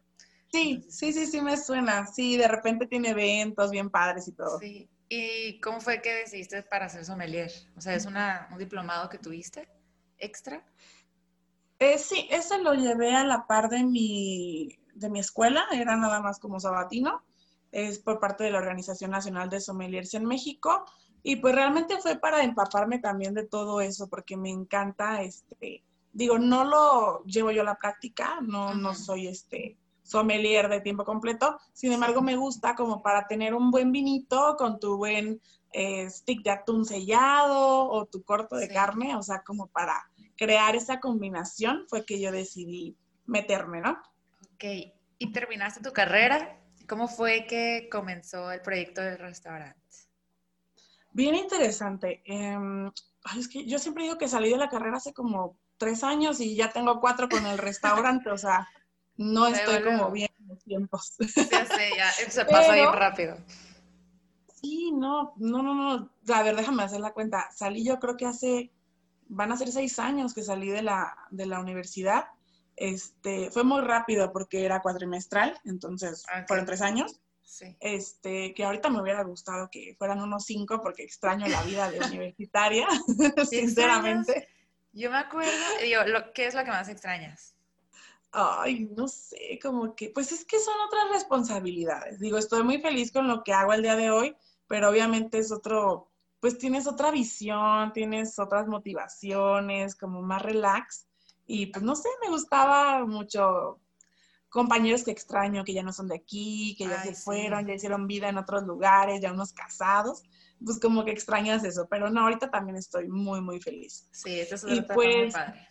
Sí, 0.50 0.84
sí, 0.90 1.12
sí, 1.12 1.26
sí 1.26 1.40
me 1.40 1.56
suena. 1.56 2.04
Sí, 2.08 2.36
de 2.36 2.48
repente 2.48 2.88
tiene 2.88 3.10
eventos 3.10 3.70
bien 3.70 3.90
padres 3.90 4.26
y 4.26 4.32
todo. 4.32 4.58
Sí. 4.58 4.90
¿Y 5.08 5.60
cómo 5.60 5.80
fue 5.80 6.02
que 6.02 6.14
decidiste 6.14 6.64
para 6.64 6.88
ser 6.88 7.04
sommelier? 7.04 7.52
O 7.76 7.80
sea, 7.80 7.94
¿es 7.94 8.06
una, 8.06 8.48
un 8.50 8.58
diplomado 8.58 9.08
que 9.08 9.18
tuviste 9.18 9.68
extra? 10.18 10.64
Eh, 11.78 11.98
sí, 11.98 12.28
ese 12.30 12.58
lo 12.58 12.74
llevé 12.74 13.14
a 13.14 13.24
la 13.24 13.46
par 13.46 13.68
de 13.68 13.82
mi, 13.82 14.68
de 14.94 15.10
mi 15.10 15.18
escuela, 15.18 15.66
era 15.72 15.96
nada 15.96 16.20
más 16.20 16.38
como 16.38 16.60
sabatino, 16.60 17.22
es 17.72 17.98
por 17.98 18.20
parte 18.20 18.44
de 18.44 18.52
la 18.52 18.58
Organización 18.58 19.10
Nacional 19.10 19.50
de 19.50 19.60
Sommeliers 19.60 20.14
en 20.14 20.24
México, 20.24 20.84
y 21.22 21.36
pues 21.36 21.54
realmente 21.54 21.98
fue 21.98 22.16
para 22.16 22.44
empaparme 22.44 22.98
también 22.98 23.34
de 23.34 23.46
todo 23.46 23.80
eso, 23.80 24.08
porque 24.08 24.36
me 24.36 24.50
encanta, 24.50 25.22
este, 25.22 25.82
digo, 26.12 26.38
no 26.38 26.64
lo 26.64 27.24
llevo 27.24 27.50
yo 27.50 27.62
a 27.62 27.64
la 27.64 27.78
práctica, 27.78 28.38
no, 28.40 28.74
no 28.74 28.94
soy 28.94 29.26
este 29.26 29.76
sommelier 30.02 30.68
de 30.68 30.82
tiempo 30.82 31.04
completo, 31.04 31.58
sin 31.72 31.92
embargo 31.92 32.20
me 32.20 32.36
gusta 32.36 32.74
como 32.76 33.02
para 33.02 33.26
tener 33.26 33.54
un 33.54 33.70
buen 33.70 33.90
vinito 33.90 34.54
con 34.56 34.78
tu 34.78 34.98
buen 34.98 35.40
eh, 35.72 36.08
stick 36.08 36.42
de 36.44 36.50
atún 36.50 36.84
sellado 36.84 37.88
o 37.88 38.06
tu 38.06 38.22
corto 38.22 38.56
de 38.56 38.68
carne, 38.68 39.16
o 39.16 39.22
sea, 39.22 39.42
como 39.42 39.66
para 39.68 40.08
crear 40.36 40.76
esa 40.76 41.00
combinación 41.00 41.86
fue 41.88 42.04
que 42.04 42.20
yo 42.20 42.32
decidí 42.32 42.96
meterme, 43.26 43.80
¿no? 43.80 43.92
Ok, 44.54 44.64
¿y 45.18 45.32
terminaste 45.32 45.82
tu 45.82 45.92
carrera? 45.92 46.60
¿Cómo 46.88 47.08
fue 47.08 47.46
que 47.46 47.88
comenzó 47.90 48.50
el 48.50 48.60
proyecto 48.60 49.00
del 49.00 49.18
restaurante? 49.18 49.80
Bien 51.12 51.34
interesante. 51.34 52.22
Em, 52.26 52.90
es 53.38 53.48
que 53.48 53.64
yo 53.64 53.78
siempre 53.78 54.04
digo 54.04 54.18
que 54.18 54.28
salí 54.28 54.50
de 54.50 54.58
la 54.58 54.68
carrera 54.68 54.96
hace 54.96 55.14
como 55.14 55.56
tres 55.78 56.04
años 56.04 56.40
y 56.40 56.56
ya 56.56 56.72
tengo 56.72 57.00
cuatro 57.00 57.28
con 57.28 57.46
el 57.46 57.58
restaurante, 57.58 58.30
o 58.30 58.38
sea, 58.38 58.68
no 59.16 59.46
estoy 59.46 59.82
como 59.82 60.10
bien 60.10 60.30
en 60.40 60.48
los 60.48 60.62
tiempos. 60.64 61.14
Ya 61.50 61.64
sé, 61.66 61.90
ya 61.96 62.10
se 62.10 62.44
pasa 62.44 62.74
bien 62.74 62.92
rápido. 62.92 63.36
Sí, 64.60 64.92
no, 64.92 65.34
no, 65.36 65.62
no, 65.62 65.74
no. 65.74 66.10
A 66.34 66.42
ver, 66.42 66.56
déjame 66.56 66.82
hacer 66.82 67.00
la 67.00 67.12
cuenta. 67.12 67.48
Salí 67.54 67.84
yo 67.84 67.98
creo 67.98 68.16
que 68.16 68.26
hace, 68.26 68.72
van 69.28 69.52
a 69.52 69.56
ser 69.56 69.70
seis 69.70 69.98
años 69.98 70.34
que 70.34 70.42
salí 70.42 70.68
de 70.68 70.82
la, 70.82 71.16
de 71.30 71.46
la 71.46 71.60
universidad. 71.60 72.26
Este, 72.76 73.50
fue 73.50 73.64
muy 73.64 73.80
rápido 73.82 74.32
porque 74.32 74.64
era 74.64 74.82
cuatrimestral, 74.82 75.58
entonces 75.64 76.24
fueron 76.46 76.66
tres 76.66 76.82
años. 76.82 77.20
Sí. 77.42 77.76
Este, 77.78 78.54
que 78.54 78.64
ahorita 78.64 78.88
me 78.88 79.00
hubiera 79.00 79.22
gustado 79.22 79.68
que 79.70 79.94
fueran 79.98 80.20
unos 80.20 80.44
cinco 80.44 80.80
porque 80.82 81.04
extraño 81.04 81.46
la 81.46 81.62
vida 81.62 81.90
de 81.90 82.00
universitaria, 82.06 82.88
sinceramente. 83.48 84.48
Yo 84.92 85.10
me 85.10 85.18
acuerdo, 85.18 85.50
digo, 85.82 86.00
¿qué 86.32 86.46
es 86.46 86.54
lo 86.54 86.64
que 86.64 86.70
más 86.70 86.88
extrañas? 86.88 87.54
Ay, 88.30 88.88
no 88.96 89.06
sé, 89.06 89.58
como 89.62 89.94
que, 89.94 90.10
pues 90.10 90.32
es 90.32 90.44
que 90.44 90.58
son 90.58 90.74
otras 90.86 91.10
responsabilidades. 91.12 92.18
Digo, 92.18 92.38
estoy 92.38 92.64
muy 92.64 92.80
feliz 92.80 93.12
con 93.12 93.28
lo 93.28 93.44
que 93.44 93.52
hago 93.52 93.72
el 93.72 93.82
día 93.82 93.94
de 93.94 94.10
hoy, 94.10 94.36
pero 94.66 94.90
obviamente 94.90 95.38
es 95.38 95.52
otro, 95.52 96.10
pues 96.44 96.58
tienes 96.58 96.86
otra 96.86 97.10
visión, 97.10 97.90
tienes 97.94 98.38
otras 98.38 98.66
motivaciones, 98.66 99.96
como 99.96 100.20
más 100.20 100.42
relax. 100.42 101.06
Y 101.46 101.68
pues 101.68 101.82
no 101.82 101.96
sé, 101.96 102.10
me 102.20 102.28
gustaba 102.28 103.02
mucho 103.06 103.80
compañeros 104.50 105.04
que 105.04 105.10
extraño, 105.10 105.64
que 105.64 105.72
ya 105.72 105.82
no 105.82 105.90
son 105.90 106.06
de 106.06 106.16
aquí, 106.16 106.74
que 106.76 106.84
ya 106.84 107.02
se 107.02 107.14
fueron, 107.14 107.66
ya 107.66 107.72
hicieron 107.72 108.06
vida 108.06 108.28
en 108.28 108.36
otros 108.36 108.64
lugares, 108.64 109.22
ya 109.22 109.32
unos 109.32 109.54
casados, 109.54 110.22
pues 110.62 110.78
como 110.78 111.02
que 111.06 111.12
extrañas 111.12 111.64
eso, 111.64 111.86
pero 111.88 112.10
no, 112.10 112.20
ahorita 112.20 112.50
también 112.50 112.76
estoy 112.76 113.08
muy, 113.08 113.40
muy 113.40 113.58
feliz. 113.58 114.06
Sí, 114.12 114.38
eso 114.38 114.56
es 114.56 114.64
una 114.64 114.74
etapa 114.74 114.94
muy 114.96 115.06
pues, 115.06 115.32
padre. 115.32 115.68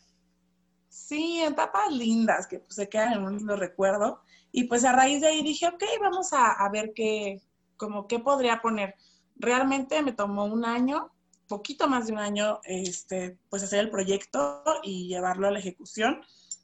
Sí, 0.89 1.43
etapas 1.43 1.91
lindas 1.91 2.47
que 2.47 2.57
pues, 2.57 2.73
se 2.73 2.89
quedan 2.89 3.13
en 3.13 3.23
un 3.23 3.37
lindo 3.37 3.55
recuerdo. 3.55 4.21
Y 4.51 4.63
pues 4.63 4.83
a 4.85 4.91
raíz 4.91 5.21
de 5.21 5.27
ahí 5.27 5.43
dije, 5.43 5.67
ok, 5.67 5.83
vamos 6.01 6.33
a, 6.33 6.51
a 6.51 6.67
ver 6.71 6.93
qué, 6.95 7.43
como 7.77 8.07
qué 8.07 8.17
podría 8.17 8.59
poner. 8.59 8.95
Realmente 9.35 10.01
me 10.01 10.13
tomó 10.13 10.45
un 10.45 10.65
año, 10.65 11.11
poquito 11.47 11.87
más 11.87 12.07
de 12.07 12.13
un 12.13 12.19
año, 12.19 12.59
este, 12.63 13.37
pues 13.49 13.63
hacer 13.63 13.79
el 13.79 13.89
proyecto 13.89 14.63
y 14.81 15.07
llevarlo 15.07 15.47
a 15.47 15.51
la 15.51 15.59
ejecución. 15.59 16.21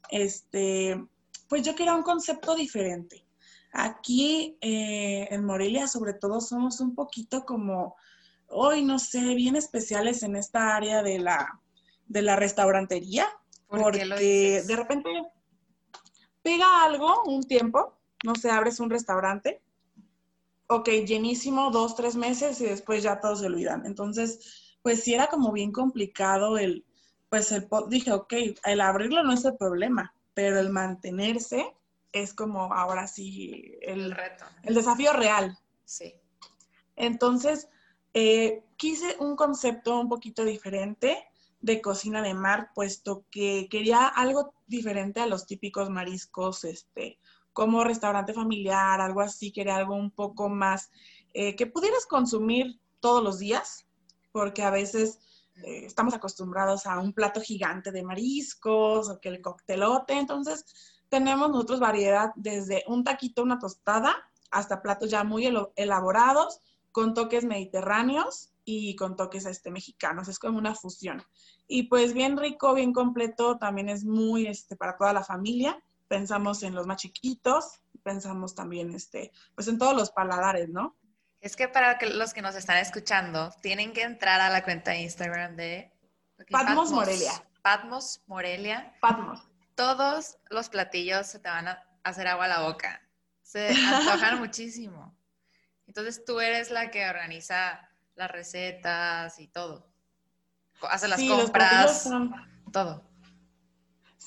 Este, 0.10 1.04
pues 1.48 1.64
yo 1.64 1.76
quería 1.76 1.96
un 1.96 2.04
concepto 2.04 2.56
diferente. 2.56 3.26
Aquí 3.72 4.58
eh, 4.62 5.28
en 5.30 5.46
Morelia, 5.46 5.88
sobre 5.88 6.14
todo, 6.14 6.42
somos 6.42 6.80
un 6.80 6.96
poquito 6.96 7.46
como, 7.46 7.96
hoy 8.48 8.84
no 8.84 8.98
sé, 8.98 9.36
bien 9.36 9.56
especiales 9.56 10.24
en 10.24 10.36
esta 10.36 10.76
área 10.76 11.04
de 11.04 11.20
la, 11.20 11.62
de 12.08 12.22
la 12.22 12.36
restaurantería, 12.36 13.28
porque 13.68 14.06
de 14.06 14.76
repente 14.76 15.10
pega 16.42 16.84
algo 16.84 17.24
un 17.26 17.44
tiempo, 17.44 18.00
no 18.24 18.34
sé, 18.34 18.50
abres 18.50 18.80
un 18.80 18.90
restaurante 18.90 19.62
ok, 20.70 20.88
llenísimo 21.06 21.72
dos, 21.72 21.96
tres 21.96 22.16
meses 22.16 22.62
y 22.62 22.66
después 22.66 23.02
ya 23.04 23.20
todos 23.20 23.40
se 23.40 23.48
olvidan. 23.48 23.86
Entonces, 23.86 24.78
pues 24.84 25.04
sí 25.04 25.14
era 25.14 25.28
como 25.28 25.52
bien 25.52 25.72
complicado 25.72 26.58
el, 26.58 26.86
pues 27.30 27.52
el, 27.52 27.68
dije, 27.90 28.12
ok, 28.12 28.34
el 28.64 28.82
abrirlo 28.82 29.24
no 29.24 29.34
es 29.34 29.44
el 29.46 29.58
problema, 29.58 30.14
pero 30.34 30.60
el 30.60 30.70
mantenerse 30.70 31.76
es 32.12 32.34
como 32.34 32.72
ahora 32.74 33.08
sí 33.08 33.78
el, 33.82 34.12
reto. 34.12 34.46
El 34.64 34.76
desafío 34.76 35.12
real. 35.14 35.58
Sí. 35.86 36.14
Entonces, 36.96 37.68
eh, 38.14 38.64
quise 38.78 39.16
un 39.20 39.36
concepto 39.36 40.00
un 40.00 40.08
poquito 40.08 40.46
diferente 40.46 41.26
de 41.62 41.82
cocina 41.82 42.22
de 42.22 42.36
mar, 42.36 42.72
puesto 42.76 43.26
que 43.32 43.68
quería 43.72 44.08
algo 44.08 44.54
diferente 44.68 45.20
a 45.20 45.28
los 45.28 45.48
típicos 45.48 45.90
mariscos, 45.90 46.64
este, 46.64 47.20
como 47.60 47.84
restaurante 47.84 48.32
familiar, 48.32 49.02
algo 49.02 49.20
así, 49.20 49.52
que 49.52 49.60
era 49.60 49.76
algo 49.76 49.94
un 49.94 50.12
poco 50.12 50.48
más 50.48 50.92
eh, 51.34 51.58
que 51.58 51.68
pudieras 51.68 52.06
consumir 52.06 52.80
todos 53.02 53.22
los 53.22 53.38
días, 53.38 53.86
porque 54.32 54.64
a 54.64 54.70
veces 54.70 55.20
eh, 55.66 55.84
estamos 55.86 56.14
acostumbrados 56.14 56.86
a 56.86 56.98
un 57.00 57.12
plato 57.12 57.42
gigante 57.42 57.92
de 57.92 58.02
mariscos 58.02 59.10
o 59.10 59.20
que 59.20 59.28
el 59.28 59.42
coctelote, 59.42 60.14
entonces 60.14 60.64
tenemos 61.10 61.50
nosotros 61.50 61.82
variedad 61.82 62.32
desde 62.38 62.86
un 62.88 63.04
taquito, 63.04 63.44
una 63.44 63.60
tostada, 63.60 64.16
hasta 64.52 64.82
platos 64.82 65.12
ya 65.12 65.26
muy 65.26 65.54
elaborados, 65.76 66.62
con 66.94 67.14
toques 67.14 67.44
mediterráneos 67.44 68.54
y 68.64 68.96
con 68.96 69.18
toques 69.18 69.46
este, 69.46 69.70
mexicanos, 69.70 70.30
es 70.30 70.40
como 70.40 70.58
una 70.58 70.76
fusión. 70.76 71.22
Y 71.68 71.90
pues 71.90 72.14
bien 72.14 72.38
rico, 72.38 72.74
bien 72.74 72.94
completo, 72.94 73.58
también 73.58 73.90
es 73.90 74.06
muy 74.06 74.48
este, 74.48 74.78
para 74.78 74.96
toda 74.96 75.12
la 75.12 75.26
familia 75.26 75.84
pensamos 76.10 76.64
en 76.64 76.76
los 76.76 76.86
más 76.86 76.98
chiquitos, 76.98 77.82
pensamos 78.04 78.56
también 78.56 78.94
este, 78.94 79.32
pues 79.56 79.70
en 79.70 79.78
todos 79.78 79.96
los 79.96 80.12
paladares, 80.12 80.68
¿no? 80.68 80.98
Es 81.40 81.56
que 81.56 81.70
para 81.70 81.98
los 82.02 82.34
que 82.34 82.42
nos 82.42 82.56
están 82.56 82.78
escuchando, 82.78 83.52
tienen 83.62 83.94
que 83.94 84.02
entrar 84.02 84.42
a 84.42 84.50
la 84.50 84.64
cuenta 84.66 84.92
de 84.92 85.02
Instagram 85.04 85.56
de 85.56 85.94
Patmos, 86.52 86.92
Morelia. 86.92 87.32
Patmos 87.62 88.22
Morelia. 88.28 88.94
Patmos. 89.00 89.40
Todos 89.76 90.38
los 90.50 90.68
platillos 90.68 91.28
se 91.28 91.40
te 91.40 91.48
van 91.48 91.70
a 91.70 91.84
hacer 92.04 92.28
agua 92.28 92.46
a 92.46 92.50
la 92.50 92.62
boca. 92.62 93.02
Se 93.42 93.70
antojan 93.70 94.40
muchísimo. 94.40 95.16
Entonces 95.88 96.26
tú 96.26 96.42
eres 96.42 96.72
la 96.72 96.92
que 96.92 97.08
organiza 97.10 97.90
las 98.16 98.32
recetas 98.32 99.40
y 99.40 99.48
todo. 99.48 99.88
Hace 100.90 101.08
las 101.08 101.22
compras, 101.22 102.10
todo. 102.72 103.09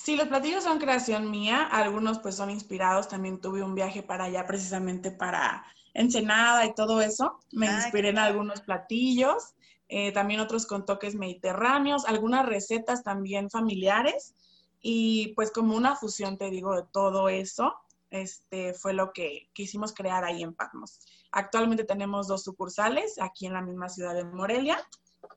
Sí, 0.03 0.17
los 0.17 0.27
platillos 0.27 0.65
son 0.65 0.81
creación 0.81 1.31
mía, 1.31 1.63
algunos 1.63 2.19
pues 2.19 2.35
son 2.35 2.51
inspirados, 2.51 3.07
también 3.07 3.41
tuve 3.41 3.63
un 3.63 3.77
viaje 3.77 4.03
para 4.03 4.25
allá 4.25 4.45
precisamente 4.49 5.13
para 5.13 5.65
Ensenada 5.95 6.67
y 6.67 6.75
todo 6.75 7.01
eso, 7.01 7.39
me 7.53 7.69
ah, 7.69 7.77
inspiré 7.77 8.09
en 8.09 8.19
algunos 8.19 8.63
platillos, 8.63 9.55
eh, 9.89 10.11
también 10.11 10.41
otros 10.41 10.67
con 10.67 10.85
toques 10.87 11.15
mediterráneos, 11.15 12.05
algunas 12.05 12.47
recetas 12.47 13.05
también 13.05 13.49
familiares. 13.49 14.35
Y 14.81 15.35
pues 15.37 15.53
como 15.53 15.77
una 15.77 15.95
fusión, 15.95 16.37
te 16.37 16.51
digo, 16.51 16.75
de 16.75 16.83
todo 16.91 17.29
eso, 17.29 17.77
este 18.11 18.75
fue 18.75 18.95
lo 18.95 19.13
que 19.13 19.51
quisimos 19.53 19.93
crear 19.93 20.25
ahí 20.25 20.43
en 20.43 20.53
Patmos. 20.53 20.99
Actualmente 21.31 21.85
tenemos 21.85 22.27
dos 22.27 22.43
sucursales 22.43 23.21
aquí 23.21 23.47
en 23.47 23.53
la 23.53 23.63
misma 23.63 23.89
ciudad 23.89 24.15
de 24.15 24.25
Morelia. 24.25 24.85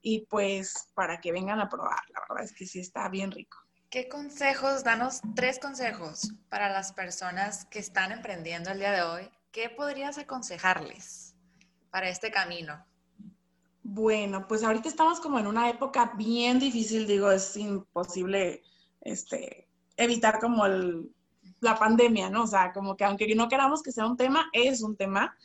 Y 0.02 0.26
pues 0.26 0.90
para 0.96 1.22
que 1.22 1.32
vengan 1.32 1.60
a 1.60 1.70
probar, 1.70 2.00
la 2.10 2.22
verdad 2.28 2.46
es 2.46 2.54
que 2.54 2.66
sí 2.66 2.80
está 2.80 3.08
bien 3.10 3.32
rico. 3.32 3.65
¿Qué 3.96 4.10
consejos, 4.10 4.84
danos 4.84 5.22
tres 5.36 5.58
consejos 5.58 6.34
para 6.50 6.68
las 6.68 6.92
personas 6.92 7.64
que 7.64 7.80
están 7.80 8.12
emprendiendo 8.12 8.70
el 8.72 8.80
día 8.80 8.92
de 8.92 9.04
hoy? 9.04 9.30
¿Qué 9.54 9.70
podrías 9.70 10.18
aconsejarles 10.18 11.34
para 11.92 12.10
este 12.10 12.30
camino? 12.30 12.86
Bueno, 13.84 14.50
pues 14.50 14.66
ahorita 14.66 14.90
estamos 14.90 15.22
como 15.22 15.40
en 15.40 15.48
una 15.48 15.70
época 15.70 16.12
bien 16.18 16.60
difícil, 16.60 17.08
digo, 17.08 17.32
es 17.32 17.56
imposible 17.56 18.64
este, 19.00 19.70
evitar 19.96 20.42
como 20.42 20.68
la 20.68 21.80
pandemia, 21.80 22.30
¿no? 22.30 22.44
O 22.44 22.48
sea, 22.48 22.74
como 22.74 22.98
que 22.98 23.06
aunque 23.06 23.34
no 23.34 23.48
queramos 23.48 23.82
que 23.82 23.94
sea 23.94 24.06
un 24.08 24.18
tema, 24.18 24.50
es 24.52 24.82
un 24.82 24.98
tema. 24.98 25.38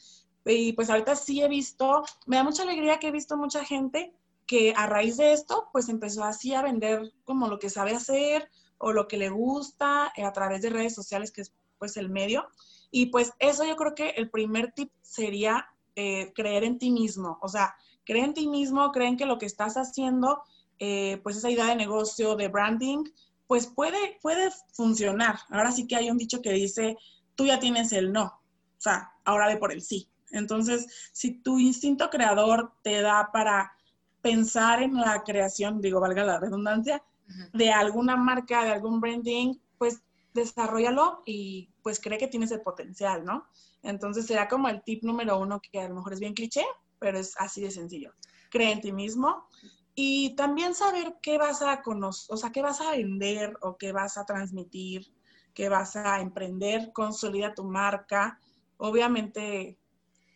Y 0.45 0.73
pues 0.73 0.90
ahorita 0.90 1.14
sí 1.14 1.40
he 1.40 1.47
visto, 1.47 2.02
me 2.26 2.35
da 2.35 2.42
mucha 2.42 2.64
alegría 2.64 2.99
que 2.99 3.07
he 3.07 3.12
visto 3.12 3.37
mucha 3.37 3.64
gente 3.64 4.12
que 4.50 4.75
a 4.76 4.88
raíz 4.88 5.16
de 5.16 5.33
esto, 5.33 5.69
pues 5.71 5.88
empezó 5.88 6.25
así 6.25 6.54
a 6.54 6.62
vender 6.62 7.12
como 7.23 7.47
lo 7.47 7.61
que 7.61 7.71
sabe 7.71 7.95
hacer 7.95 8.50
o 8.78 8.90
lo 8.90 9.07
que 9.07 9.16
le 9.16 9.28
gusta 9.28 10.12
eh, 10.16 10.25
a 10.25 10.33
través 10.33 10.61
de 10.61 10.71
redes 10.71 10.92
sociales, 10.92 11.30
que 11.30 11.42
es 11.42 11.54
pues 11.78 11.97
el 11.97 12.11
medio. 12.11 12.49
Y 12.90 13.07
pues 13.07 13.33
eso 13.38 13.64
yo 13.64 13.76
creo 13.76 13.95
que 13.95 14.09
el 14.09 14.28
primer 14.28 14.73
tip 14.73 14.90
sería 15.02 15.69
eh, 15.95 16.33
creer 16.35 16.64
en 16.64 16.78
ti 16.80 16.90
mismo. 16.90 17.38
O 17.42 17.49
sea, 17.49 17.76
creer 18.04 18.25
en 18.25 18.35
ti 18.35 18.49
mismo, 18.49 18.90
creen 18.90 19.16
que 19.16 19.25
lo 19.25 19.38
que 19.38 19.47
estás 19.47 19.76
haciendo, 19.76 20.42
eh, 20.80 21.21
pues 21.23 21.37
esa 21.37 21.49
idea 21.49 21.66
de 21.66 21.76
negocio, 21.76 22.35
de 22.35 22.49
branding, 22.49 23.04
pues 23.47 23.69
puede, 23.69 24.19
puede 24.21 24.50
funcionar. 24.73 25.38
Ahora 25.50 25.71
sí 25.71 25.87
que 25.87 25.95
hay 25.95 26.11
un 26.11 26.19
dicho 26.19 26.42
que 26.42 26.50
dice, 26.50 26.97
tú 27.37 27.47
ya 27.47 27.61
tienes 27.61 27.92
el 27.92 28.12
no. 28.12 28.25
O 28.25 28.80
sea, 28.80 29.12
ahora 29.25 29.47
ve 29.47 29.59
por 29.59 29.71
el 29.71 29.80
sí. 29.80 30.11
Entonces, 30.33 30.88
si 31.12 31.40
tu 31.40 31.61
instinto 31.61 32.11
creador 32.11 32.73
te 32.83 33.00
da 33.00 33.30
para 33.33 33.76
pensar 34.23 34.83
en 34.83 34.95
la 34.95 35.23
creación, 35.23 35.81
digo, 35.81 36.00
valga 36.00 36.25
la 36.25 36.41
redundancia, 36.41 37.03
de 37.53 37.71
alguna 37.71 38.17
marca, 38.17 38.65
de 38.65 38.71
algún 38.71 39.00
branding, 39.00 39.55
pues 39.79 40.03
desarrollalo 40.35 41.23
y 41.27 41.71
pues 41.83 42.00
cree 42.00 42.19
que 42.19 42.29
tienes 42.29 42.50
el 42.50 42.61
potencial, 42.61 43.25
¿no? 43.25 43.47
Entonces 43.83 44.27
será 44.27 44.49
como 44.49 44.69
el 44.69 44.83
tip 44.83 45.03
número 45.03 45.39
uno 45.39 45.61
que 45.61 45.81
a 45.81 45.89
lo 45.89 45.95
mejor 45.95 46.12
es 46.12 46.21
bien 46.21 46.35
cliché, 46.35 46.65
pero 46.99 47.19
es 47.19 47.35
así 47.39 47.61
de 47.61 47.71
sencillo. 47.71 48.12
Cree 48.50 48.73
en 48.73 48.81
ti 48.81 48.93
mismo 48.93 49.47
y 49.95 50.35
también 50.37 50.75
saber 50.75 51.17
qué 51.23 51.39
vas 51.39 51.62
a 51.62 51.83
conocer, 51.83 52.35
o 52.35 52.37
sea, 52.37 52.50
qué 52.50 52.62
vas 52.62 52.81
a 52.81 52.93
vender 52.93 53.57
o 53.62 53.77
qué 53.77 53.93
vas 53.93 54.19
a 54.19 54.25
transmitir, 54.25 55.07
qué 55.55 55.69
vas 55.69 55.97
a 55.97 56.21
emprender, 56.21 56.93
consolida 56.93 57.55
tu 57.55 57.65
marca. 57.65 58.39
Obviamente 58.77 59.79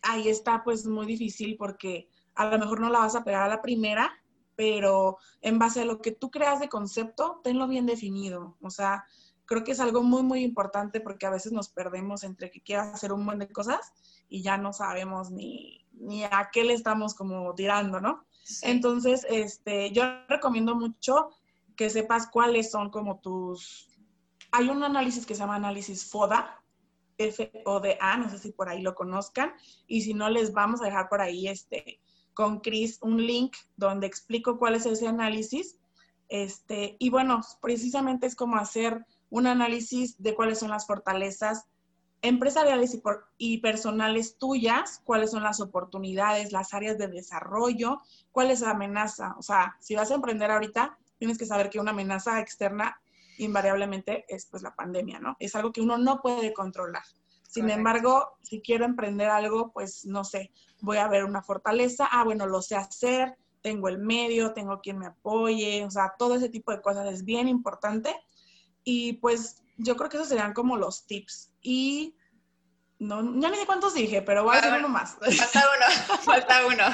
ahí 0.02 0.28
está 0.28 0.62
pues 0.62 0.86
muy 0.86 1.06
difícil 1.06 1.56
porque 1.56 2.08
a 2.34 2.46
lo 2.46 2.58
mejor 2.58 2.80
no 2.80 2.90
la 2.90 3.00
vas 3.00 3.14
a 3.14 3.24
pegar 3.24 3.42
a 3.42 3.48
la 3.48 3.62
primera, 3.62 4.12
pero 4.56 5.18
en 5.40 5.58
base 5.58 5.82
a 5.82 5.84
lo 5.84 6.00
que 6.00 6.12
tú 6.12 6.30
creas 6.30 6.60
de 6.60 6.68
concepto, 6.68 7.40
tenlo 7.42 7.66
bien 7.66 7.86
definido. 7.86 8.56
O 8.60 8.70
sea, 8.70 9.04
creo 9.46 9.64
que 9.64 9.72
es 9.72 9.80
algo 9.80 10.02
muy, 10.02 10.22
muy 10.22 10.42
importante 10.42 11.00
porque 11.00 11.26
a 11.26 11.30
veces 11.30 11.52
nos 11.52 11.68
perdemos 11.68 12.24
entre 12.24 12.50
que 12.50 12.60
quieras 12.60 12.94
hacer 12.94 13.12
un 13.12 13.24
montón 13.24 13.40
de 13.40 13.52
cosas 13.52 13.92
y 14.28 14.42
ya 14.42 14.56
no 14.56 14.72
sabemos 14.72 15.30
ni, 15.30 15.84
ni 15.92 16.24
a 16.24 16.50
qué 16.52 16.64
le 16.64 16.74
estamos 16.74 17.14
como 17.14 17.54
tirando, 17.54 18.00
¿no? 18.00 18.24
Entonces, 18.62 19.26
este, 19.28 19.90
yo 19.92 20.04
recomiendo 20.28 20.74
mucho 20.74 21.30
que 21.76 21.90
sepas 21.90 22.28
cuáles 22.28 22.70
son 22.70 22.90
como 22.90 23.18
tus... 23.18 23.88
Hay 24.52 24.68
un 24.68 24.82
análisis 24.84 25.26
que 25.26 25.34
se 25.34 25.40
llama 25.40 25.56
análisis 25.56 26.08
FODA, 26.10 26.62
F-O-D-A, 27.18 28.16
no 28.16 28.28
sé 28.28 28.38
si 28.38 28.52
por 28.52 28.68
ahí 28.68 28.82
lo 28.82 28.94
conozcan, 28.94 29.52
y 29.86 30.02
si 30.02 30.14
no, 30.14 30.28
les 30.28 30.52
vamos 30.52 30.80
a 30.80 30.84
dejar 30.84 31.08
por 31.08 31.20
ahí 31.20 31.48
este, 31.48 32.00
con 32.34 32.60
Chris 32.60 32.98
un 33.00 33.24
link 33.24 33.56
donde 33.76 34.06
explico 34.06 34.58
cuál 34.58 34.74
es 34.74 34.86
ese 34.86 35.06
análisis. 35.06 35.78
Este, 36.28 36.96
y 36.98 37.10
bueno, 37.10 37.40
precisamente 37.60 38.26
es 38.26 38.34
como 38.34 38.56
hacer 38.56 39.06
un 39.30 39.46
análisis 39.46 40.20
de 40.22 40.34
cuáles 40.34 40.58
son 40.58 40.70
las 40.70 40.86
fortalezas 40.86 41.66
empresariales 42.22 42.98
y, 43.36 43.58
personales 43.58 44.38
tuyas, 44.38 45.02
cuáles 45.04 45.30
son 45.30 45.42
las 45.42 45.60
oportunidades, 45.60 46.52
las 46.52 46.72
áreas 46.72 46.96
de 46.96 47.08
desarrollo, 47.08 48.00
cuál 48.32 48.50
es 48.50 48.62
la 48.62 48.70
amenaza. 48.70 49.34
O 49.38 49.42
sea, 49.42 49.76
si 49.78 49.94
vas 49.94 50.10
a 50.10 50.14
emprender 50.14 50.50
ahorita, 50.50 50.98
tienes 51.18 51.36
que 51.36 51.44
saber 51.44 51.68
que 51.68 51.80
una 51.80 51.90
amenaza 51.90 52.40
externa 52.40 52.98
invariablemente 53.36 54.24
es 54.28 54.46
pues 54.46 54.62
la 54.62 54.74
pandemia, 54.74 55.18
¿no? 55.18 55.36
Es 55.38 55.54
algo 55.54 55.70
que 55.70 55.82
uno 55.82 55.98
no 55.98 56.22
puede 56.22 56.54
controlar. 56.54 57.04
Sin 57.54 57.70
embargo, 57.70 58.36
si 58.42 58.60
quiero 58.60 58.84
emprender 58.84 59.28
algo, 59.30 59.70
pues 59.72 60.04
no 60.06 60.24
sé, 60.24 60.50
voy 60.80 60.96
a 60.96 61.06
ver 61.06 61.24
una 61.24 61.40
fortaleza, 61.40 62.08
ah, 62.10 62.24
bueno, 62.24 62.48
lo 62.48 62.60
sé 62.60 62.74
hacer, 62.74 63.36
tengo 63.62 63.88
el 63.88 63.98
medio, 63.98 64.52
tengo 64.52 64.80
quien 64.80 64.98
me 64.98 65.06
apoye, 65.06 65.84
o 65.84 65.90
sea, 65.90 66.14
todo 66.18 66.34
ese 66.34 66.48
tipo 66.48 66.72
de 66.72 66.82
cosas 66.82 67.06
es 67.12 67.24
bien 67.24 67.46
importante 67.46 68.12
y 68.82 69.12
pues 69.14 69.62
yo 69.76 69.94
creo 69.94 70.10
que 70.10 70.16
esos 70.16 70.28
serían 70.28 70.52
como 70.52 70.76
los 70.76 71.06
tips. 71.06 71.52
Y 71.62 72.16
no, 72.98 73.22
ya 73.40 73.50
ni 73.50 73.56
sé 73.56 73.66
cuántos 73.66 73.94
dije, 73.94 74.20
pero 74.22 74.42
voy 74.42 74.56
a 74.56 74.60
decir 74.60 74.76
uno 74.76 74.88
más. 74.88 75.14
Falta 75.20 75.62
uno, 75.76 76.16
falta 76.24 76.66
uno. 76.66 76.84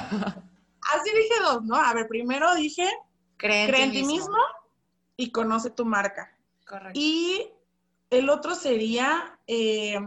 Así 0.92 1.10
dije 1.10 1.40
dos, 1.42 1.62
¿no? 1.64 1.76
A 1.76 1.94
ver, 1.94 2.06
primero 2.06 2.54
dije, 2.54 2.86
cree 3.38 3.64
en, 3.64 3.92
ti, 3.92 4.04
mismo. 4.04 4.36
y 5.16 5.32
conoce 5.32 5.70
tu 5.70 5.86
marca. 5.86 6.36
Correcto. 6.66 7.00
Y 7.00 7.50
el 8.10 8.28
otro 8.28 8.54
sería, 8.54 9.38
eh, 9.46 9.98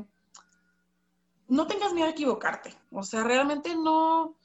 no 1.54 1.68
tengas 1.68 1.94
miedo 1.94 2.08
a 2.08 2.12
equivocarte. 2.12 2.74
O 2.92 3.04
sea, 3.04 3.24
realmente 3.24 3.76
no, 3.76 4.36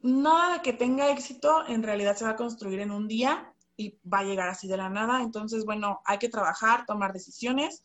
nada 0.00 0.62
que 0.62 0.72
tenga 0.72 1.10
éxito 1.10 1.66
en 1.66 1.82
realidad 1.82 2.14
se 2.14 2.24
va 2.24 2.30
a 2.30 2.36
construir 2.36 2.78
en 2.78 2.92
un 2.92 3.08
día 3.08 3.52
y 3.76 3.98
va 4.06 4.20
a 4.20 4.24
llegar 4.24 4.48
así 4.48 4.68
de 4.68 4.76
la 4.76 4.88
nada. 4.88 5.22
Entonces, 5.22 5.64
bueno, 5.64 6.00
hay 6.04 6.18
que 6.18 6.28
trabajar, 6.28 6.86
tomar 6.86 7.12
decisiones 7.12 7.82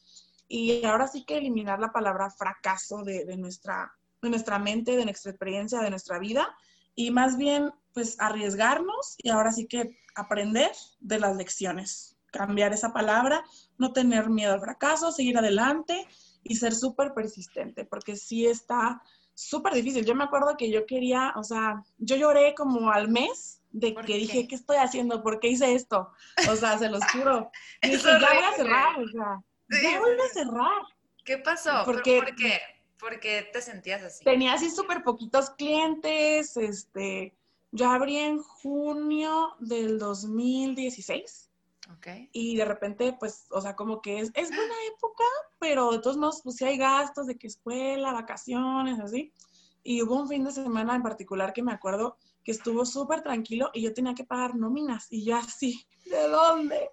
y 0.47 0.85
ahora 0.85 1.07
sí 1.07 1.25
que 1.25 1.37
eliminar 1.39 1.79
la 1.79 1.91
palabra 1.91 2.29
fracaso 2.29 3.03
de, 3.03 3.35
nuestra, 3.35 3.93
de 4.21 4.29
nuestra 4.29 4.59
mente, 4.59 4.95
de 4.95 5.05
nuestra 5.05 5.31
experiencia, 5.31 5.81
de 5.81 5.89
nuestra 5.89 6.19
vida 6.19 6.55
y 6.93 7.09
más 7.09 7.37
bien 7.37 7.71
pues 7.93 8.15
arriesgarnos 8.19 9.15
y 9.17 9.29
ahora 9.29 9.51
sí 9.51 9.65
que 9.65 9.97
aprender 10.13 10.71
de 10.99 11.19
las 11.19 11.35
lecciones, 11.35 12.15
cambiar 12.27 12.73
esa 12.73 12.93
palabra, 12.93 13.43
no 13.79 13.91
tener 13.91 14.29
miedo 14.29 14.53
al 14.53 14.61
fracaso, 14.61 15.11
seguir 15.11 15.39
adelante 15.39 16.07
y 16.43 16.55
ser 16.55 16.73
súper 16.73 17.13
persistente, 17.13 17.85
porque 17.85 18.15
sí 18.15 18.45
está 18.45 19.01
súper 19.33 19.73
difícil. 19.73 20.05
Yo 20.05 20.15
me 20.15 20.23
acuerdo 20.23 20.55
que 20.57 20.69
yo 20.69 20.85
quería, 20.85 21.33
o 21.35 21.43
sea, 21.43 21.83
yo 21.97 22.15
lloré 22.15 22.53
como 22.55 22.91
al 22.91 23.09
mes 23.09 23.61
de 23.71 23.95
que 23.95 24.15
dije, 24.15 24.47
¿qué 24.47 24.55
estoy 24.55 24.77
haciendo? 24.77 25.23
¿Por 25.23 25.39
qué 25.39 25.49
hice 25.49 25.73
esto? 25.73 26.11
O 26.49 26.55
sea, 26.55 26.77
se 26.77 26.89
los 26.89 27.03
juro. 27.11 27.51
Y 27.81 27.89
dije, 27.89 28.03
ya 28.03 28.33
voy 28.33 28.43
a 28.43 28.55
cerrar, 28.55 28.99
o 28.99 29.07
sea, 29.07 29.43
ya 29.81 29.99
voy 29.99 30.11
a 30.11 30.33
cerrar. 30.33 30.81
¿Qué 31.23 31.37
pasó? 31.37 31.83
Porque, 31.85 32.17
¿Por 32.17 32.35
qué? 32.35 32.59
¿Por 32.99 33.19
qué 33.19 33.49
te 33.51 33.61
sentías 33.61 34.03
así? 34.03 34.23
Tenía 34.23 34.53
así 34.53 34.69
súper 34.69 35.03
poquitos 35.03 35.49
clientes, 35.51 36.55
este, 36.57 37.33
yo 37.71 37.89
abrí 37.89 38.17
en 38.17 38.39
junio 38.39 39.55
del 39.59 39.97
2016. 39.97 41.49
Okay. 41.97 42.29
Y 42.31 42.55
de 42.55 42.65
repente, 42.65 43.15
pues, 43.19 43.47
o 43.49 43.59
sea, 43.59 43.75
como 43.75 44.01
que 44.01 44.19
es, 44.19 44.31
es 44.35 44.49
buena 44.49 44.75
época, 44.95 45.23
pero 45.61 45.91
de 45.91 45.99
todos 45.99 46.17
modos, 46.17 46.41
pues 46.43 46.55
sí 46.55 46.65
hay 46.65 46.75
gastos 46.75 47.27
de 47.27 47.37
que 47.37 47.45
escuela, 47.45 48.11
vacaciones, 48.11 48.99
así. 48.99 49.31
Y 49.83 50.01
hubo 50.01 50.15
un 50.15 50.27
fin 50.27 50.43
de 50.43 50.51
semana 50.51 50.95
en 50.95 51.03
particular 51.03 51.53
que 51.53 51.61
me 51.61 51.71
acuerdo 51.71 52.17
que 52.43 52.51
estuvo 52.51 52.83
súper 52.83 53.21
tranquilo 53.21 53.69
y 53.71 53.83
yo 53.83 53.93
tenía 53.93 54.15
que 54.15 54.23
pagar 54.23 54.55
nóminas 54.55 55.05
y 55.11 55.23
yo 55.23 55.35
así, 55.35 55.87
¿de 56.05 56.27
dónde? 56.29 56.89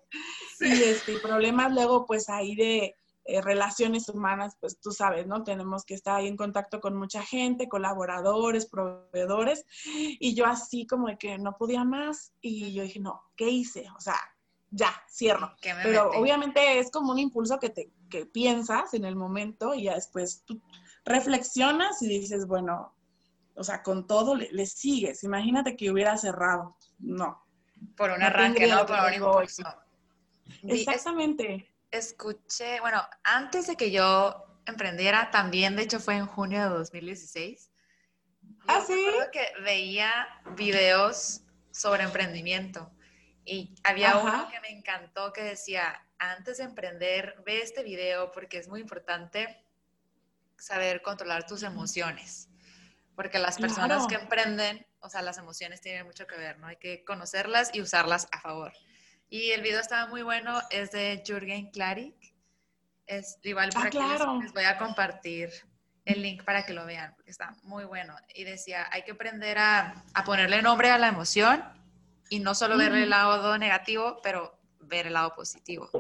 Y 0.61 0.83
este, 0.83 1.19
problemas 1.19 1.73
luego 1.73 2.05
pues 2.05 2.29
ahí 2.29 2.55
de 2.57 2.95
eh, 3.25 3.41
relaciones 3.41 4.11
humanas, 4.11 4.59
pues 4.61 4.79
tú 4.79 4.91
sabes, 4.91 5.27
¿no? 5.27 5.45
Tenemos 5.45 5.87
que 5.87 5.95
estar 5.95 6.17
ahí 6.17 6.29
en 6.29 6.37
contacto 6.37 6.79
con 6.79 6.95
mucha 6.95 7.23
gente, 7.23 7.71
colaboradores, 7.71 8.67
proveedores 8.67 9.65
y 9.87 10.35
yo 10.35 10.45
así 10.45 10.87
como 10.87 11.09
de 11.09 11.17
que 11.17 11.39
no 11.39 11.57
podía 11.57 11.85
más 11.85 12.35
y 12.43 12.75
yo 12.75 12.83
dije, 12.83 13.01
no, 13.01 13.23
¿qué 13.35 13.49
hice? 13.49 13.87
O 13.97 14.01
sea, 14.01 14.21
ya, 14.71 14.93
cierro. 15.11 15.55
Pero 15.83 16.11
obviamente 16.11 16.79
es 16.79 16.91
como 16.91 17.13
un 17.13 17.19
impulso 17.19 17.59
que 17.59 17.71
te 17.71 17.91
que 18.09 18.27
piensas 18.27 18.95
en 18.95 19.05
el 19.05 19.17
momento 19.17 19.75
y 19.75 19.85
ya 19.85 19.95
después 19.95 20.43
tú 20.45 20.61
reflexionas 21.05 22.03
y 22.03 22.09
dices, 22.09 22.47
bueno, 22.47 22.95
o 23.55 23.65
sea, 23.65 23.83
con 23.83 24.07
todo 24.07 24.35
le, 24.35 24.67
sigues. 24.67 25.25
Imagínate 25.25 25.77
que 25.77 25.91
hubiera 25.91 26.17
cerrado. 26.17 26.77
No. 26.99 27.45
Por 27.97 28.11
un 28.11 28.23
arranque, 28.23 28.67
no, 28.67 28.87
por 28.87 28.99
un 28.99 29.15
impulso. 29.15 29.63
Exactamente. 30.63 31.71
escuché, 31.91 32.81
bueno, 32.81 33.03
antes 33.25 33.67
de 33.67 33.77
que 33.77 33.91
yo 33.91 34.45
emprendiera, 34.67 35.31
también 35.31 35.77
de 35.77 35.83
hecho 35.83 36.01
fue 36.01 36.17
en 36.17 36.27
junio 36.27 36.63
de 36.63 36.69
2016. 36.71 37.71
Ah, 38.67 38.83
sí. 38.87 38.99
que 39.33 39.47
veía 39.63 40.11
videos 40.57 41.43
sobre 41.71 42.05
emprendimiento 42.05 42.91
y 43.49 43.75
había 43.83 44.19
uno 44.19 44.49
que 44.51 44.61
me 44.61 44.71
encantó 44.71 45.33
que 45.33 45.43
decía, 45.43 46.01
antes 46.19 46.59
de 46.59 46.65
emprender, 46.65 47.37
ve 47.47 47.63
este 47.63 47.83
video 47.83 48.31
porque 48.33 48.59
es 48.59 48.69
muy 48.69 48.81
importante 48.81 49.65
saber 50.57 51.03
controlar 51.03 51.47
tus 51.47 51.63
emociones 51.63 52.49
porque 53.19 53.41
las 53.41 53.59
personas 53.59 54.07
que 54.07 54.15
emprenden, 54.15 54.87
o 55.01 55.09
sea, 55.09 55.23
las 55.23 55.39
emociones 55.39 55.81
tienen 55.81 56.07
mucho 56.07 56.29
que 56.29 56.37
ver, 56.37 56.57
¿no? 56.61 56.69
Hay 56.69 56.77
que 56.77 57.03
conocerlas 57.03 57.69
y 57.75 57.81
usarlas 57.81 58.29
a 58.31 58.39
favor. 58.39 58.73
Y 59.29 59.51
el 59.51 59.61
video 59.61 59.81
estaba 59.81 60.07
muy 60.07 60.23
bueno, 60.23 60.63
es 60.71 60.93
de 60.93 61.21
Jürgen 61.27 61.73
Klarik. 61.73 62.15
Es 63.09 63.41
igual 63.43 63.71
por 63.71 63.89
ah, 63.89 64.39
les, 64.41 64.53
voy 64.53 64.63
a 64.63 64.79
compartir 64.79 65.51
el 66.05 66.23
link 66.23 66.45
para 66.45 66.65
que 66.65 66.73
lo 66.73 66.87
vean, 66.87 67.13
porque 67.17 67.33
está 67.33 67.57
muy 67.65 67.85
bueno. 67.87 68.15
Y 68.37 68.45
decía, 68.45 68.87
hay 68.93 69.03
que 69.03 69.11
aprender 69.11 69.59
a, 69.59 70.05
a 70.15 70.23
ponerle 70.23 70.63
nombre 70.63 70.89
a 70.93 70.97
la 70.97 71.09
emoción 71.09 71.65
y 72.29 72.41
no 72.41 72.55
solo 72.55 72.77
ver 72.77 72.93
el 72.93 73.11
lado 73.11 73.57
negativo, 73.59 74.21
pero 74.23 74.59
ver 74.81 75.07
el 75.07 75.14
lado 75.14 75.35
positivo. 75.35 75.91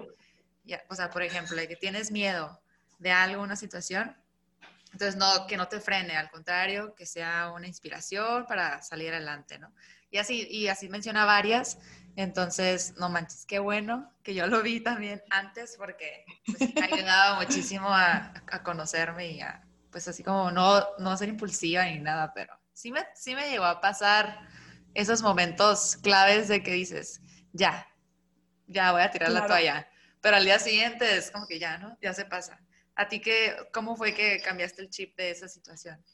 Ya, 0.64 0.82
o 0.88 0.94
sea, 0.94 1.10
por 1.10 1.22
ejemplo, 1.22 1.56
que 1.66 1.76
tienes 1.76 2.10
miedo 2.10 2.60
de 2.98 3.12
algo, 3.12 3.42
una 3.42 3.56
situación, 3.56 4.16
entonces, 4.92 5.16
no, 5.16 5.46
que 5.46 5.56
no 5.56 5.68
te 5.68 5.80
frene, 5.80 6.16
al 6.16 6.30
contrario, 6.30 6.94
que 6.94 7.06
sea 7.06 7.52
una 7.54 7.66
inspiración 7.66 8.46
para 8.46 8.82
salir 8.82 9.12
adelante, 9.12 9.58
¿no? 9.58 9.72
Y 10.10 10.18
así, 10.18 10.48
y 10.50 10.68
así 10.68 10.88
menciona 10.88 11.24
varias. 11.24 11.78
Entonces, 12.16 12.94
no 12.96 13.08
manches, 13.08 13.44
qué 13.46 13.58
bueno 13.58 14.12
que 14.22 14.34
yo 14.34 14.46
lo 14.46 14.62
vi 14.62 14.80
también 14.80 15.22
antes 15.30 15.76
porque 15.76 16.24
pues, 16.46 16.74
me 16.74 16.80
ha 16.80 16.84
ayudado 16.86 17.36
muchísimo 17.36 17.88
a, 17.88 18.32
a, 18.50 18.62
conocerme 18.62 19.30
y 19.32 19.40
a, 19.40 19.62
pues 19.92 20.08
así 20.08 20.24
como 20.24 20.50
no, 20.50 20.84
no 20.98 21.16
ser 21.16 21.28
impulsiva 21.28 21.84
ni 21.84 22.00
nada, 22.00 22.32
pero 22.34 22.58
sí 22.72 22.90
me, 22.90 23.06
sí 23.14 23.36
me 23.36 23.48
llegó 23.48 23.66
a 23.66 23.80
pasar 23.80 24.48
esos 24.98 25.22
momentos 25.22 25.96
claves 26.02 26.48
de 26.48 26.62
que 26.62 26.72
dices, 26.72 27.20
ya, 27.52 27.86
ya 28.66 28.92
voy 28.92 29.02
a 29.02 29.10
tirar 29.10 29.30
la 29.30 29.46
toalla. 29.46 29.88
Pero 30.20 30.36
al 30.36 30.44
día 30.44 30.58
siguiente 30.58 31.16
es 31.16 31.30
como 31.30 31.46
que 31.46 31.58
ya, 31.58 31.78
¿no? 31.78 31.96
Ya 32.02 32.12
se 32.12 32.24
pasa 32.24 32.60
¿A 32.96 33.08
ti 33.08 33.20
qué, 33.20 33.56
cómo 33.72 33.96
fue 33.96 34.12
que 34.12 34.42
cambiaste 34.42 34.82
el 34.82 34.90
chip 34.90 35.16
de 35.16 35.30
esa 35.30 35.46
situación? 35.46 36.04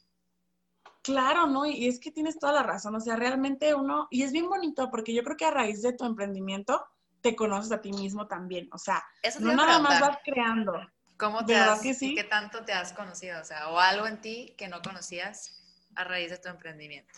Claro, 1.03 1.47
¿no? 1.47 1.65
Y 1.65 1.89
es 1.89 1.99
que 1.99 2.11
tienes 2.11 2.39
toda 2.39 2.53
la 2.53 2.63
razón. 2.63 2.95
O 2.95 3.01
sea, 3.01 3.17
realmente 3.17 3.75
uno, 3.75 4.07
y 4.11 4.23
es 4.23 4.33
bien 4.33 4.51
bonito 4.51 4.91
porque 4.91 5.15
yo 5.15 5.23
creo 5.23 5.39
que 5.39 5.47
a 5.47 5.51
raíz 5.51 5.81
de 5.81 5.95
tu 5.95 6.05
emprendimiento 6.05 6.85
te 7.23 7.35
conoces 7.35 7.73
a 7.73 7.81
ti 7.81 7.91
mismo 7.91 8.27
también. 8.27 8.69
O 8.71 8.77
sea, 8.77 9.03
no 9.41 9.57
nada 9.57 9.79
más 9.79 9.99
vas 9.99 10.19
creando. 10.23 10.75
¿Cómo 11.17 11.47
te 11.47 11.57
has, 11.57 11.81
qué 11.81 12.27
tanto 12.29 12.67
te 12.67 12.75
has 12.75 12.93
conocido? 12.93 13.41
O 13.41 13.45
sea, 13.45 13.71
o 13.71 13.79
algo 13.79 14.07
en 14.07 14.21
ti 14.21 14.55
que 14.59 14.69
no 14.69 14.83
conocías 14.83 15.63
a 15.95 16.05
raíz 16.05 16.31
de 16.31 16.39
tu 16.39 16.51
emprendimiento. 16.51 17.15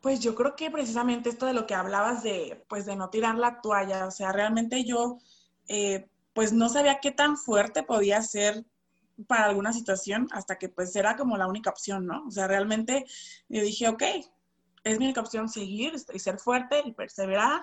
Pues 0.00 0.20
yo 0.20 0.34
creo 0.34 0.56
que 0.56 0.70
precisamente 0.70 1.28
esto 1.28 1.46
de 1.46 1.52
lo 1.52 1.66
que 1.66 1.74
hablabas 1.74 2.22
de, 2.22 2.64
pues 2.68 2.86
de 2.86 2.96
no 2.96 3.10
tirar 3.10 3.36
la 3.36 3.60
toalla, 3.60 4.06
o 4.06 4.10
sea, 4.10 4.32
realmente 4.32 4.84
yo, 4.84 5.18
eh, 5.68 6.08
pues 6.32 6.52
no 6.52 6.68
sabía 6.68 7.00
qué 7.00 7.10
tan 7.10 7.36
fuerte 7.36 7.82
podía 7.82 8.22
ser 8.22 8.64
para 9.26 9.44
alguna 9.44 9.72
situación 9.72 10.28
hasta 10.32 10.56
que 10.58 10.68
pues 10.68 10.94
era 10.96 11.16
como 11.16 11.36
la 11.36 11.46
única 11.46 11.70
opción, 11.70 12.06
¿no? 12.06 12.24
O 12.26 12.30
sea, 12.30 12.46
realmente 12.46 13.04
yo 13.48 13.60
dije, 13.62 13.88
ok, 13.88 14.02
es 14.84 14.98
mi 14.98 15.04
única 15.04 15.20
opción 15.20 15.48
seguir 15.48 15.92
y 16.12 16.18
ser 16.18 16.38
fuerte 16.38 16.82
y 16.84 16.92
perseverar. 16.92 17.60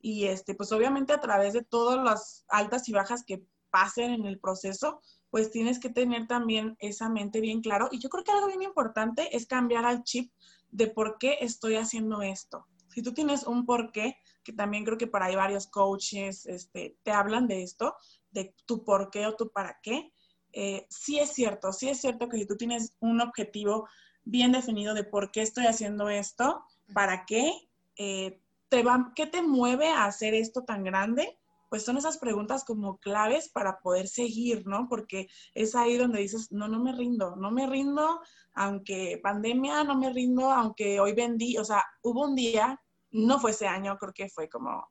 Y 0.00 0.24
este, 0.26 0.54
pues 0.54 0.72
obviamente 0.72 1.12
a 1.12 1.20
través 1.20 1.52
de 1.52 1.62
todas 1.62 2.02
las 2.04 2.44
altas 2.48 2.88
y 2.88 2.92
bajas 2.92 3.24
que 3.24 3.44
pasen 3.70 4.10
en 4.12 4.26
el 4.26 4.38
proceso, 4.38 5.00
pues 5.30 5.50
tienes 5.50 5.78
que 5.78 5.90
tener 5.90 6.26
también 6.26 6.76
esa 6.78 7.08
mente 7.08 7.40
bien 7.40 7.60
claro. 7.60 7.88
Y 7.90 7.98
yo 7.98 8.08
creo 8.08 8.24
que 8.24 8.32
algo 8.32 8.46
bien 8.48 8.62
importante 8.62 9.36
es 9.36 9.46
cambiar 9.46 9.84
al 9.84 10.02
chip 10.02 10.32
de 10.76 10.88
por 10.88 11.16
qué 11.18 11.38
estoy 11.40 11.76
haciendo 11.76 12.20
esto. 12.20 12.66
Si 12.94 13.02
tú 13.02 13.14
tienes 13.14 13.46
un 13.46 13.64
por 13.64 13.92
qué, 13.92 14.16
que 14.44 14.52
también 14.52 14.84
creo 14.84 14.98
que 14.98 15.06
por 15.06 15.22
ahí 15.22 15.34
varios 15.34 15.66
coaches 15.68 16.44
este, 16.44 16.98
te 17.02 17.10
hablan 17.12 17.48
de 17.48 17.62
esto, 17.62 17.96
de 18.30 18.54
tu 18.66 18.84
por 18.84 19.10
qué 19.10 19.26
o 19.26 19.34
tu 19.34 19.50
para 19.50 19.78
qué, 19.82 20.12
eh, 20.52 20.86
sí 20.90 21.18
es 21.18 21.32
cierto, 21.32 21.72
sí 21.72 21.88
es 21.88 22.00
cierto 22.00 22.28
que 22.28 22.36
si 22.36 22.46
tú 22.46 22.56
tienes 22.56 22.94
un 23.00 23.22
objetivo 23.22 23.88
bien 24.24 24.52
definido 24.52 24.92
de 24.92 25.04
por 25.04 25.30
qué 25.30 25.40
estoy 25.40 25.66
haciendo 25.66 26.10
esto, 26.10 26.62
para 26.92 27.24
qué, 27.24 27.70
eh, 27.96 28.40
te 28.68 28.82
va, 28.82 29.12
qué 29.14 29.26
te 29.26 29.40
mueve 29.40 29.88
a 29.88 30.04
hacer 30.04 30.34
esto 30.34 30.62
tan 30.64 30.84
grande, 30.84 31.38
pues 31.76 31.84
son 31.84 31.98
esas 31.98 32.16
preguntas 32.16 32.64
como 32.64 32.96
claves 32.96 33.50
para 33.50 33.80
poder 33.80 34.08
seguir, 34.08 34.66
¿no? 34.66 34.88
Porque 34.88 35.28
es 35.52 35.74
ahí 35.74 35.98
donde 35.98 36.20
dices, 36.20 36.50
no, 36.50 36.68
no 36.68 36.82
me 36.82 36.92
rindo, 36.92 37.36
no 37.36 37.50
me 37.50 37.66
rindo, 37.66 38.18
aunque 38.54 39.20
pandemia, 39.22 39.84
no 39.84 39.94
me 39.94 40.10
rindo, 40.10 40.50
aunque 40.50 41.00
hoy 41.00 41.12
vendí, 41.12 41.58
o 41.58 41.66
sea, 41.66 41.84
hubo 42.02 42.24
un 42.24 42.34
día, 42.34 42.80
no 43.10 43.38
fue 43.38 43.50
ese 43.50 43.66
año, 43.66 43.98
creo 43.98 44.14
que 44.14 44.30
fue 44.30 44.48
como 44.48 44.88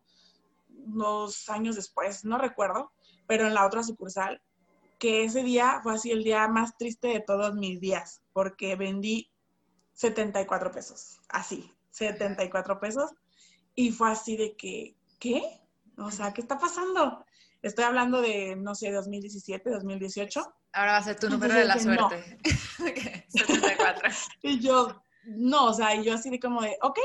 dos 0.68 1.50
años 1.50 1.76
después, 1.76 2.24
no 2.24 2.38
recuerdo, 2.38 2.92
pero 3.26 3.48
en 3.48 3.56
la 3.56 3.66
otra 3.66 3.82
sucursal 3.82 4.40
que 5.00 5.24
ese 5.24 5.42
día 5.42 5.80
fue 5.82 5.96
así 5.96 6.12
el 6.12 6.24
día 6.24 6.48
más 6.48 6.78
triste 6.78 7.08
de 7.08 7.20
todos 7.20 7.56
mis 7.56 7.82
días, 7.82 8.22
porque 8.32 8.76
vendí 8.76 9.32
74 9.94 10.72
pesos, 10.72 11.20
así, 11.30 11.74
74 11.90 12.80
pesos, 12.80 13.10
y 13.74 13.92
fue 13.92 14.12
así 14.12 14.38
de 14.38 14.56
que, 14.56 14.96
¿qué? 15.18 15.65
O 15.98 16.12
sea, 16.12 16.34
¿qué 16.34 16.42
está 16.42 16.58
pasando? 16.58 17.26
Estoy 17.62 17.86
hablando 17.86 18.22
de, 18.22 18.56
no 18.56 18.76
sé, 18.76 18.92
2017, 18.92 19.70
2018. 19.70 20.54
Ahora 20.74 20.92
va 20.94 20.98
a 20.98 21.04
ser 21.04 21.20
tu 21.20 21.30
número 21.30 21.54
de 21.54 21.66
la 21.66 21.80
suerte. 21.80 22.40
74. 23.30 24.10
y 24.42 24.60
yo, 24.60 25.02
no, 25.26 25.66
o 25.68 25.74
sea, 25.74 25.96
y 25.96 26.04
yo 26.04 26.14
así 26.14 26.30
de 26.30 26.40
como 26.40 26.62
de, 26.62 26.78
ok, 26.82 27.00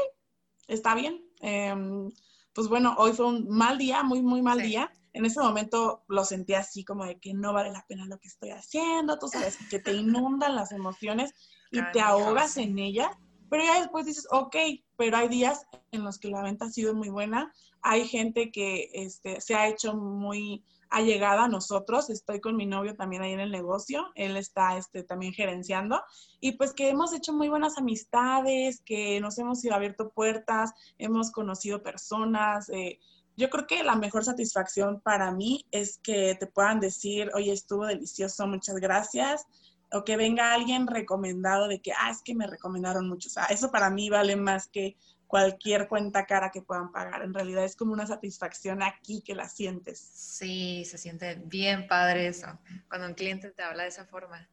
está 0.67 0.95
bien. 0.95 1.25
Em, 1.41 2.11
pues 2.53 2.69
bueno, 2.69 2.95
hoy 2.99 3.13
fue 3.13 3.27
un 3.27 3.49
mal 3.49 3.79
día, 3.79 4.03
muy, 4.03 4.23
muy 4.23 4.43
mal 4.43 4.61
día 4.61 4.91
en 5.13 5.25
ese 5.25 5.41
momento 5.41 6.05
lo 6.09 6.25
sentí 6.25 6.55
así 6.55 6.85
como 6.85 7.05
de 7.05 7.19
que 7.19 7.35
no 7.35 7.53
vale 7.53 7.71
la 7.71 7.85
pena 7.89 8.07
lo 8.07 8.19
que 8.19 8.29
estoy 8.29 8.51
haciendo, 8.51 9.19
tú 9.19 9.29
sabes, 9.29 9.59
que 9.69 9.81
te 9.81 9.93
inundan 9.93 10.55
las 10.55 10.73
emociones 10.73 11.33
y 11.71 11.81
te 11.93 12.01
ahogas 12.01 12.57
en 12.57 12.79
ella, 12.79 13.19
pero 13.49 13.65
ya 13.65 13.81
después 13.81 14.07
dices, 14.07 14.27
ok, 14.31 14.57
pero 14.97 15.17
hay 15.17 15.29
días 15.29 15.67
en 15.91 16.05
los 16.05 16.19
que 16.19 16.29
la 16.29 16.43
venta 16.43 16.67
ha 16.67 16.71
sido 16.71 16.95
muy 16.95 17.09
buena, 17.09 17.53
hay 17.83 18.07
gente 18.07 18.51
que 18.51 18.91
este, 18.93 19.41
se 19.41 19.55
ha 19.55 19.69
hecho 19.69 19.95
muy 19.95 20.65
allegada 20.91 21.45
a 21.45 21.49
nosotros, 21.49 22.11
estoy 22.11 22.41
con 22.41 22.57
mi 22.57 22.67
novio 22.67 22.97
también 22.97 23.23
ahí 23.23 23.33
en 23.33 23.41
el 23.41 23.53
negocio, 23.53 24.09
él 24.17 24.37
está 24.37 24.77
este, 24.77 25.05
también 25.05 25.33
gerenciando, 25.33 26.03
y 26.41 26.53
pues 26.53 26.73
que 26.73 26.89
hemos 26.89 27.13
hecho 27.13 27.33
muy 27.33 27.49
buenas 27.49 27.79
amistades, 27.79 28.83
que 28.85 29.21
nos 29.21 29.39
hemos 29.39 29.65
ido 29.65 29.75
abierto 29.75 30.11
puertas, 30.11 30.73
hemos 30.99 31.31
conocido 31.31 31.83
personas, 31.83 32.69
eh, 32.71 32.99
yo 33.37 33.49
creo 33.49 33.67
que 33.67 33.85
la 33.85 33.95
mejor 33.95 34.25
satisfacción 34.25 35.01
para 35.01 35.31
mí 35.31 35.65
es 35.71 35.99
que 35.99 36.35
te 36.39 36.47
puedan 36.47 36.81
decir, 36.81 37.31
oye, 37.35 37.53
estuvo 37.53 37.87
delicioso, 37.87 38.47
muchas 38.47 38.77
gracias, 38.77 39.47
o 39.93 40.05
que 40.05 40.17
venga 40.17 40.53
alguien 40.53 40.87
recomendado 40.87 41.67
de 41.69 41.81
que, 41.81 41.93
ah, 41.93 42.11
es 42.11 42.23
que 42.23 42.35
me 42.35 42.47
recomendaron 42.47 43.09
mucho. 43.09 43.29
O 43.29 43.33
sea, 43.33 43.45
eso 43.47 43.71
para 43.71 43.91
mí 43.91 44.11
vale 44.11 44.37
más 44.37 44.69
que 44.69 44.97
cualquier 45.31 45.87
cuenta 45.87 46.27
cara 46.27 46.51
que 46.51 46.61
puedan 46.61 46.91
pagar. 46.91 47.23
En 47.23 47.33
realidad 47.33 47.65
es 47.65 47.77
como 47.77 47.93
una 47.93 48.05
satisfacción 48.05 48.83
aquí 48.83 49.23
que 49.23 49.37
la 49.37 49.49
sientes. 49.49 50.01
Sí, 50.01 50.85
se 50.85 50.99
siente 50.99 51.41
bien 51.45 51.87
padre 51.87 52.27
eso, 52.27 52.59
cuando 52.89 53.07
un 53.07 53.15
cliente 53.15 53.53
te 53.53 53.63
habla 53.63 53.85
de 53.85 53.91
esa 53.91 54.05
forma. 54.07 54.49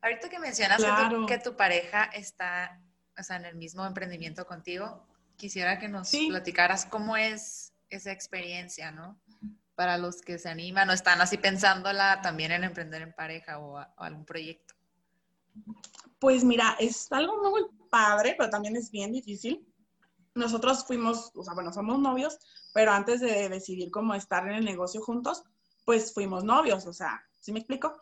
Ahorita 0.00 0.28
que 0.28 0.38
mencionas 0.38 0.80
que, 1.26 1.38
tu, 1.38 1.56
pareja 1.56 2.04
está 2.04 2.80
o 3.18 3.22
sea, 3.24 3.36
en 3.36 3.44
el 3.44 3.56
mismo 3.56 3.84
emprendimiento 3.84 4.46
contigo, 4.46 5.04
quisiera 5.36 5.80
que 5.80 5.88
nos 5.88 6.12
platicaras 6.28 6.86
cómo 6.86 7.16
es 7.16 7.72
esa 7.88 8.12
experiencia, 8.12 8.92
¿no? 8.92 9.20
Para 9.74 9.98
los 9.98 10.22
que 10.22 10.38
se 10.38 10.48
animan 10.48 10.90
o 10.90 10.92
están 10.92 11.20
así 11.20 11.38
pensándola 11.38 12.20
también 12.22 12.52
en 12.52 12.62
emprender 12.62 13.02
en 13.02 13.12
pareja 13.12 13.58
o, 13.58 13.78
algún 13.96 14.24
proyecto. 14.24 14.74
Pues 16.20 16.44
mira, 16.44 16.76
es 16.78 17.10
algo 17.10 17.50
muy 17.50 17.62
padre, 17.90 18.36
pero 18.38 18.48
también 18.48 18.76
es 18.76 18.92
bien 18.92 19.10
difícil. 19.10 19.66
Nosotros 20.34 20.84
fuimos, 20.84 21.32
o 21.34 21.42
sea, 21.42 21.54
bueno, 21.54 21.72
somos 21.72 21.98
novios, 21.98 22.38
pero 22.72 22.92
antes 22.92 23.20
de 23.20 23.48
decidir 23.48 23.90
cómo 23.90 24.14
estar 24.14 24.46
en 24.46 24.54
el 24.54 24.64
negocio 24.64 25.00
juntos, 25.00 25.42
pues 25.84 26.14
fuimos 26.14 26.44
novios, 26.44 26.86
o 26.86 26.92
sea, 26.92 27.20
¿sí 27.40 27.52
me 27.52 27.58
explico? 27.58 27.96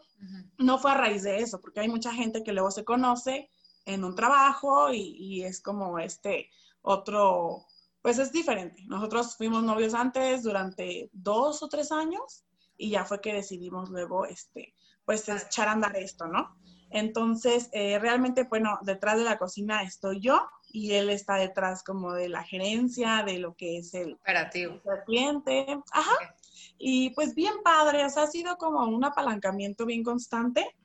No 0.59 0.79
fue 0.79 0.91
a 0.91 0.95
raíz 0.95 1.23
de 1.23 1.38
eso, 1.38 1.61
porque 1.61 1.81
hay 1.81 1.88
mucha 1.88 2.12
gente 2.12 2.43
que 2.43 2.53
luego 2.53 2.71
se 2.71 2.85
conoce 2.85 3.51
en 3.87 4.05
un 4.05 4.14
trabajo 4.14 4.93
y, 4.93 5.17
y 5.17 5.45
es 5.45 5.62
como 5.62 5.99
este 5.99 6.51
otro, 6.83 7.64
pues 8.03 8.19
es 8.19 8.33
diferente. 8.33 8.83
Nosotros 8.87 9.37
fuimos 9.37 9.62
novios 9.62 9.95
antes 9.95 10.43
durante 10.43 11.09
dos 11.12 11.62
o 11.62 11.69
tres 11.69 11.93
años 11.93 12.45
y 12.77 12.91
ya 12.91 13.05
fue 13.05 13.21
que 13.21 13.33
decidimos 13.33 13.91
luego, 13.91 14.25
este, 14.25 14.75
pues 15.05 15.29
echar 15.29 15.69
a 15.69 15.73
andar 15.73 15.97
esto, 15.97 16.27
¿no? 16.27 16.57
Entonces, 16.91 17.69
eh, 17.73 17.99
realmente, 17.99 18.45
bueno, 18.45 18.79
detrás 18.83 19.19
de 19.19 19.25
la 19.25 19.38
cocina 19.38 19.83
estoy 19.83 20.21
yo 20.21 20.49
y 20.70 20.92
él 20.92 21.11
está 21.11 21.37
detrás 21.37 21.83
como 21.83 22.12
de 22.12 22.28
la 22.28 22.44
gerencia, 22.44 23.22
de 23.24 23.38
lo 23.38 23.54
que 23.54 23.78
es 23.78 23.94
el 23.94 24.14
operativo. 24.14 24.81
El 24.85 25.04
cliente. 25.04 25.66
Ajá. 25.92 26.14
Y 26.78 27.11
pues 27.11 27.35
bien 27.35 27.54
padre, 27.64 28.04
o 28.04 28.11
sea, 28.11 28.24
ha 28.24 28.26
sido 28.28 28.57
como 28.57 28.85
un 28.85 29.04
apalancamiento 29.04 29.87
bien 29.87 30.02
constante. 30.02 30.76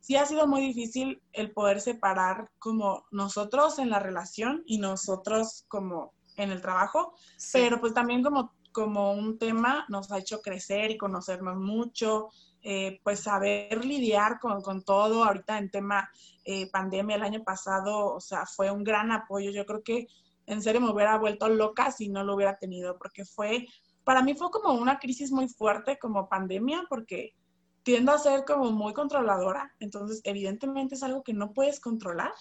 Sí 0.00 0.16
ha 0.16 0.26
sido 0.26 0.46
muy 0.46 0.62
difícil 0.62 1.22
el 1.32 1.52
poder 1.52 1.80
separar 1.80 2.50
como 2.58 3.04
nosotros 3.10 3.78
en 3.78 3.90
la 3.90 3.98
relación 3.98 4.62
y 4.66 4.78
nosotros 4.78 5.64
como 5.68 6.12
en 6.36 6.50
el 6.50 6.60
trabajo, 6.60 7.14
pero 7.52 7.80
pues 7.80 7.94
también 7.94 8.22
como, 8.22 8.52
como 8.72 9.12
un 9.12 9.38
tema 9.38 9.86
nos 9.88 10.10
ha 10.10 10.18
hecho 10.18 10.40
crecer 10.40 10.90
y 10.90 10.98
conocernos 10.98 11.56
mucho, 11.56 12.30
eh, 12.62 13.00
pues 13.02 13.20
saber 13.20 13.84
lidiar 13.84 14.38
con, 14.40 14.62
con, 14.62 14.82
todo. 14.82 15.24
Ahorita 15.24 15.58
en 15.58 15.70
tema 15.70 16.10
eh, 16.44 16.70
pandemia 16.70 17.16
el 17.16 17.22
año 17.22 17.44
pasado, 17.44 18.14
o 18.14 18.20
sea, 18.20 18.46
fue 18.46 18.70
un 18.70 18.84
gran 18.84 19.12
apoyo. 19.12 19.50
Yo 19.50 19.66
creo 19.66 19.82
que 19.82 20.06
en 20.46 20.62
serio 20.62 20.80
me 20.80 20.90
hubiera 20.90 21.18
vuelto 21.18 21.48
loca 21.48 21.90
si 21.90 22.08
no 22.08 22.24
lo 22.24 22.34
hubiera 22.34 22.58
tenido, 22.58 22.98
porque 22.98 23.24
fue, 23.24 23.66
para 24.04 24.22
mí 24.22 24.34
fue 24.34 24.50
como 24.50 24.72
una 24.72 24.98
crisis 24.98 25.30
muy 25.30 25.48
fuerte 25.48 25.98
como 25.98 26.28
pandemia, 26.28 26.84
porque 26.88 27.34
tiendo 27.82 28.12
a 28.12 28.18
ser 28.18 28.44
como 28.44 28.70
muy 28.70 28.92
controladora, 28.92 29.74
entonces 29.80 30.20
evidentemente 30.24 30.94
es 30.94 31.02
algo 31.02 31.22
que 31.22 31.32
no 31.32 31.52
puedes 31.52 31.80
controlar 31.80 32.32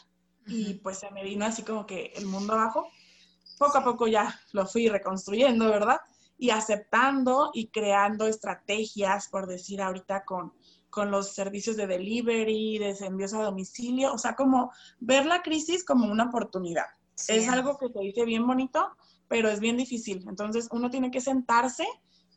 y 0.48 0.76
pues 0.76 1.00
se 1.00 1.12
me 1.12 1.24
vino 1.24 1.46
así 1.46 1.63
como 1.63 1.86
que 1.86 2.13
el 2.15 2.26
mundo 2.26 2.54
abajo 2.54 2.88
poco 3.58 3.78
a 3.78 3.84
poco 3.84 4.08
ya 4.08 4.39
lo 4.54 4.65
fui 4.65 4.88
reconstruyendo, 4.88 5.70
¿verdad? 5.70 6.00
Y 6.41 6.49
aceptando 6.49 7.51
y 7.54 7.67
creando 7.67 8.25
estrategias, 8.25 9.27
por 9.27 9.45
decir 9.45 9.80
ahorita, 9.80 10.25
con, 10.25 10.54
con 10.89 11.12
los 11.12 11.36
servicios 11.36 11.77
de 11.77 11.86
delivery, 11.86 12.80
de 12.80 12.97
envíos 13.01 13.34
a 13.36 13.43
domicilio, 13.43 14.12
o 14.12 14.17
sea, 14.17 14.36
como 14.36 14.71
ver 14.99 15.27
la 15.27 15.43
crisis 15.43 15.86
como 15.86 16.12
una 16.12 16.25
oportunidad. 16.25 16.88
Es 17.27 17.47
algo 17.47 17.77
que 17.77 17.89
te 17.89 17.99
dice 17.99 18.25
bien 18.25 18.47
bonito, 18.47 18.89
pero 19.27 19.49
es 19.49 19.60
bien 19.60 19.77
difícil. 19.77 20.25
Entonces, 20.27 20.67
uno 20.71 20.89
tiene 20.89 21.12
que 21.12 21.21
sentarse 21.21 21.86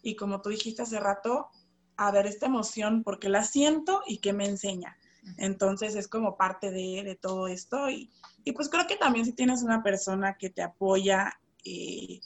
y 0.03 0.17
como 0.17 0.43
tú 0.43 0.51
dijiste 0.51 0.83
hace 0.83 1.01
rato, 1.01 1.49
a 1.97 2.11
ver 2.11 2.27
esta 2.27 2.47
emoción, 2.47 3.05
porque 3.05 3.31
la 3.31 3.43
siento 3.43 4.03
y 4.07 4.19
qué 4.19 4.35
me 4.35 4.45
enseña. 4.45 4.99
Entonces 5.39 5.95
es 5.95 6.09
como 6.09 6.37
parte 6.37 6.71
de, 6.71 7.03
de 7.03 7.17
todo 7.17 7.49
esto 7.49 7.89
y, 7.89 8.11
y, 8.45 8.53
pues 8.53 8.69
creo 8.69 8.87
que 8.87 8.97
también 8.97 9.25
si 9.25 9.33
tienes 9.33 9.63
una 9.63 9.83
persona 9.83 10.37
que 10.37 10.51
te 10.51 10.63
apoya 10.63 11.33
eh, 11.65 12.21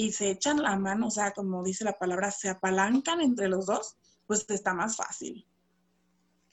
y 0.00 0.12
se 0.12 0.30
echan 0.30 0.62
la 0.62 0.76
mano, 0.76 1.08
o 1.08 1.10
sea, 1.10 1.32
como 1.32 1.64
dice 1.64 1.82
la 1.82 1.98
palabra, 1.98 2.30
se 2.30 2.48
apalancan 2.48 3.20
entre 3.20 3.48
los 3.48 3.66
dos, 3.66 3.96
pues 4.28 4.48
está 4.48 4.72
más 4.72 4.96
fácil. 4.96 5.44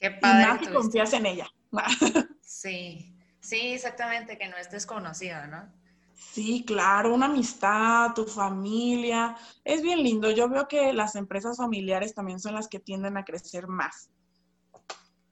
Qué 0.00 0.10
padre. 0.10 0.42
Y 0.42 0.46
más 0.46 0.66
si 0.66 0.72
confías 0.72 1.12
en 1.12 1.26
ella. 1.26 1.48
sí, 2.42 3.16
sí, 3.38 3.74
exactamente, 3.74 4.36
que 4.36 4.48
no 4.48 4.56
es 4.56 4.68
desconocida, 4.68 5.46
¿no? 5.46 5.72
Sí, 6.16 6.64
claro, 6.66 7.14
una 7.14 7.26
amistad, 7.26 8.14
tu 8.14 8.24
familia. 8.24 9.36
Es 9.62 9.80
bien 9.80 10.02
lindo. 10.02 10.28
Yo 10.32 10.48
veo 10.48 10.66
que 10.66 10.92
las 10.92 11.14
empresas 11.14 11.56
familiares 11.56 12.16
también 12.16 12.40
son 12.40 12.54
las 12.54 12.66
que 12.66 12.80
tienden 12.80 13.16
a 13.16 13.24
crecer 13.24 13.68
más. 13.68 14.10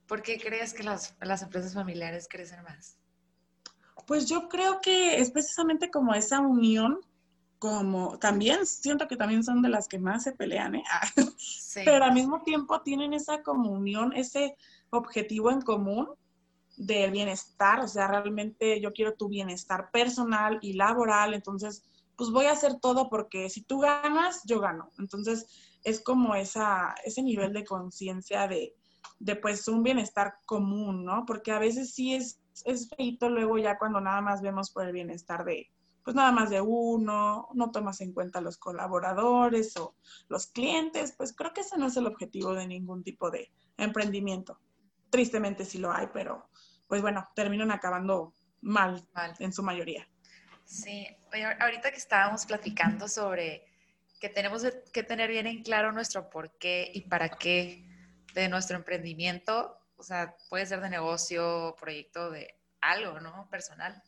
¿Por 0.07 0.22
qué 0.22 0.38
crees 0.38 0.72
que 0.72 0.85
las, 0.85 1.16
las 1.20 1.42
empresas 1.42 1.74
familiares 1.74 2.29
crecen 2.31 2.62
más? 2.62 2.96
Pues 4.07 4.29
yo 4.29 4.48
creo 4.48 4.81
que 4.81 5.18
es 5.18 5.33
precisamente 5.33 5.90
como 5.90 6.14
esa 6.14 6.38
unión, 6.38 7.00
como 7.64 8.18
también 8.18 8.66
siento 8.66 9.09
que 9.09 9.16
también 9.16 9.42
son 9.42 9.62
de 9.62 9.70
las 9.70 9.88
que 9.88 9.98
más 9.98 10.24
se 10.24 10.33
pelean, 10.33 10.74
¿eh? 10.74 10.85
Pero 11.83 12.05
al 12.05 12.12
mismo 12.12 12.42
tiempo 12.42 12.83
tienen 12.83 13.14
esa 13.14 13.42
comunión, 13.42 14.12
ese 14.12 14.55
objetivo 14.90 15.50
en 15.50 15.62
común 15.62 16.11
de 16.77 17.09
bienestar, 17.09 17.81
o 17.81 17.88
sea, 17.88 18.07
realmente 18.07 18.83
yo 18.83 18.92
quiero 18.92 19.14
tu 19.14 19.31
bienestar 19.31 19.90
personal 19.90 20.59
y 20.61 20.74
laboral, 20.74 21.33
entonces, 21.33 21.83
pues 22.16 22.29
voy 22.29 22.44
a 22.44 22.53
hacer 22.53 22.81
todo 22.81 23.09
porque 23.09 23.48
si 23.48 23.62
tú 23.62 23.81
ganas, 23.81 24.42
yo 24.44 24.61
gano. 24.61 24.90
Entonces, 24.98 25.46
es 25.85 26.03
como 26.03 26.35
esa, 26.35 26.94
ese 27.03 27.22
nivel 27.22 27.55
de 27.55 27.64
conciencia 27.64 28.46
de, 28.46 28.74
de, 29.20 29.37
pues, 29.37 29.68
un 29.68 29.83
bienestar 29.83 30.35
común, 30.44 31.03
¿no? 31.07 31.24
Porque 31.27 31.50
a 31.50 31.59
veces 31.59 31.94
sí 31.94 32.14
es, 32.14 32.38
es 32.66 32.90
feito 32.94 33.31
luego 33.31 33.57
ya 33.57 33.79
cuando 33.79 34.03
nada 34.03 34.20
más 34.20 34.42
vemos 34.42 34.70
por 34.70 34.85
el 34.85 34.92
bienestar 34.92 35.46
de, 35.46 35.70
pues 36.04 36.14
nada 36.14 36.30
más 36.32 36.50
de 36.50 36.60
uno, 36.60 37.48
no 37.54 37.70
tomas 37.70 38.00
en 38.02 38.12
cuenta 38.12 38.42
los 38.42 38.58
colaboradores 38.58 39.76
o 39.78 39.96
los 40.28 40.46
clientes, 40.48 41.14
pues 41.16 41.34
creo 41.34 41.52
que 41.54 41.62
ese 41.62 41.78
no 41.78 41.86
es 41.86 41.96
el 41.96 42.06
objetivo 42.06 42.54
de 42.54 42.66
ningún 42.66 43.02
tipo 43.02 43.30
de 43.30 43.50
emprendimiento. 43.78 44.60
Tristemente 45.10 45.64
sí 45.64 45.78
lo 45.78 45.90
hay, 45.90 46.08
pero 46.12 46.50
pues 46.86 47.00
bueno, 47.00 47.26
terminan 47.34 47.70
acabando 47.70 48.34
mal, 48.60 49.02
mal. 49.14 49.34
en 49.38 49.52
su 49.52 49.62
mayoría. 49.62 50.06
Sí, 50.66 51.06
Oye, 51.32 51.44
ahorita 51.58 51.90
que 51.90 51.96
estábamos 51.96 52.46
platicando 52.46 53.08
sobre 53.08 53.66
que 54.20 54.28
tenemos 54.28 54.64
que 54.92 55.02
tener 55.02 55.30
bien 55.30 55.46
en 55.46 55.62
claro 55.62 55.90
nuestro 55.92 56.30
por 56.30 56.56
qué 56.58 56.90
y 56.94 57.02
para 57.02 57.30
qué 57.30 57.88
de 58.34 58.48
nuestro 58.48 58.76
emprendimiento, 58.76 59.78
o 59.96 60.02
sea, 60.02 60.36
puede 60.48 60.66
ser 60.66 60.80
de 60.80 60.90
negocio, 60.90 61.74
proyecto 61.80 62.30
de 62.30 62.54
algo, 62.80 63.20
¿no? 63.20 63.48
Personal. 63.50 64.02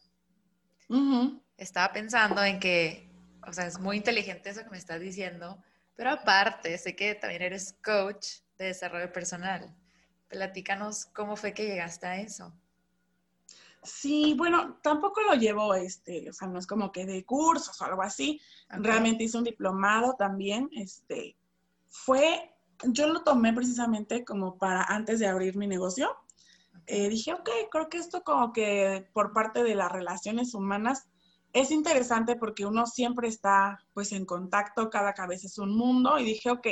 Estaba 1.56 1.92
pensando 1.92 2.42
en 2.44 2.60
que, 2.60 3.10
o 3.46 3.52
sea, 3.52 3.66
es 3.66 3.78
muy 3.78 3.96
inteligente 3.96 4.50
eso 4.50 4.62
que 4.62 4.70
me 4.70 4.78
estás 4.78 5.00
diciendo, 5.00 5.62
pero 5.94 6.10
aparte, 6.10 6.76
sé 6.78 6.94
que 6.94 7.14
también 7.14 7.42
eres 7.42 7.74
coach 7.82 8.40
de 8.58 8.66
desarrollo 8.66 9.12
personal. 9.12 9.74
Platícanos 10.28 11.06
cómo 11.06 11.36
fue 11.36 11.54
que 11.54 11.66
llegaste 11.66 12.06
a 12.06 12.20
eso. 12.20 12.52
Sí, 13.82 14.34
bueno, 14.36 14.78
tampoco 14.82 15.22
lo 15.22 15.34
llevo, 15.34 15.74
este, 15.74 16.28
o 16.28 16.32
sea, 16.32 16.48
no 16.48 16.58
es 16.58 16.66
como 16.66 16.90
que 16.90 17.06
de 17.06 17.24
cursos 17.24 17.80
o 17.80 17.84
algo 17.84 18.02
así. 18.02 18.40
Realmente 18.68 19.24
hice 19.24 19.38
un 19.38 19.44
diplomado 19.44 20.14
también, 20.18 20.68
este, 20.72 21.36
fue, 21.88 22.52
yo 22.84 23.06
lo 23.06 23.22
tomé 23.22 23.52
precisamente 23.52 24.24
como 24.24 24.58
para 24.58 24.82
antes 24.82 25.20
de 25.20 25.28
abrir 25.28 25.56
mi 25.56 25.68
negocio. 25.68 26.10
Eh, 26.86 27.08
dije, 27.08 27.32
ok, 27.32 27.48
creo 27.70 27.88
que 27.88 27.98
esto 27.98 28.22
como 28.22 28.52
que 28.52 29.08
por 29.12 29.32
parte 29.32 29.62
de 29.62 29.74
las 29.74 29.90
relaciones 29.90 30.52
humanas 30.52 31.06
es 31.56 31.70
interesante 31.70 32.36
porque 32.36 32.66
uno 32.66 32.86
siempre 32.86 33.28
está 33.28 33.78
pues 33.94 34.12
en 34.12 34.26
contacto, 34.26 34.90
cada 34.90 35.14
cabeza 35.14 35.46
es 35.46 35.56
un 35.56 35.74
mundo 35.74 36.18
y 36.18 36.24
dije, 36.24 36.50
ok, 36.50 36.66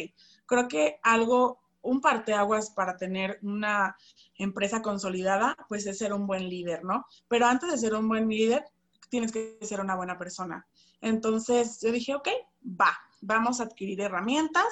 creo 0.45 0.69
que 0.69 0.99
algo 1.03 1.59
un 1.81 2.03
parteaguas 2.03 2.71
para 2.71 2.99
tener 2.99 3.39
una 3.43 3.97
empresa 4.37 4.83
consolidada, 4.83 5.57
pues 5.71 5.87
es 5.87 5.97
ser 5.97 6.13
un 6.13 6.27
buen 6.27 6.51
líder, 6.51 6.85
¿no? 6.85 7.07
Pero 7.29 7.47
antes 7.47 7.71
de 7.71 7.79
ser 7.79 7.95
un 7.95 8.09
buen 8.09 8.29
líder, 8.29 8.63
tienes 9.09 9.33
que 9.33 9.59
ser 9.63 9.81
una 9.81 9.97
buena 9.97 10.19
persona. 10.19 10.67
Entonces 11.01 11.81
yo 11.81 11.91
dije, 11.91 12.15
ok, 12.15 12.29
va, 12.63 12.95
vamos 13.23 13.61
a 13.61 13.65
adquirir 13.65 14.03
herramientas. 14.03 14.67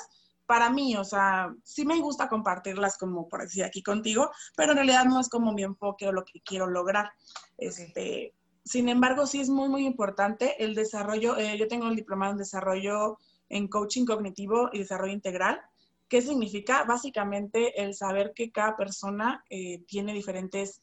Para 0.45 0.69
mí, 0.69 0.95
o 0.97 1.05
sea, 1.05 1.55
sí 1.65 1.87
me 1.87 1.99
gusta 2.01 2.29
compartirlas 2.29 2.99
como 2.99 3.29
por 3.29 3.41
decir 3.41 3.65
aquí 3.65 3.83
contigo, 3.83 4.31
pero 4.57 4.73
en 4.73 4.79
realidad 4.79 5.07
no 5.07 5.21
es 5.21 5.31
como 5.31 5.55
mi 5.55 5.63
enfoque 5.63 6.07
o 6.07 6.13
lo 6.13 6.25
que 6.25 6.43
quiero 6.43 6.67
lograr. 6.67 7.13
Este, 7.57 8.35
sin 8.65 8.89
embargo, 8.89 9.27
sí 9.27 9.41
es 9.41 9.49
muy, 9.49 9.69
muy 9.69 9.87
importante 9.87 10.63
el 10.63 10.75
desarrollo. 10.75 11.37
Eh, 11.37 11.59
yo 11.59 11.69
tengo 11.69 11.89
el 11.89 11.97
diplomado 11.97 12.33
en 12.33 12.39
desarrollo 12.39 13.19
en 13.49 13.69
coaching 13.69 14.07
cognitivo 14.07 14.71
y 14.73 14.79
desarrollo 14.79 15.13
integral. 15.13 15.61
¿Qué 16.09 16.23
significa? 16.23 16.85
Básicamente 16.85 17.83
el 17.83 17.95
saber 17.95 18.33
que 18.35 18.53
cada 18.53 18.77
persona 18.77 19.45
eh, 19.51 19.83
tiene 19.87 20.15
diferentes 20.15 20.81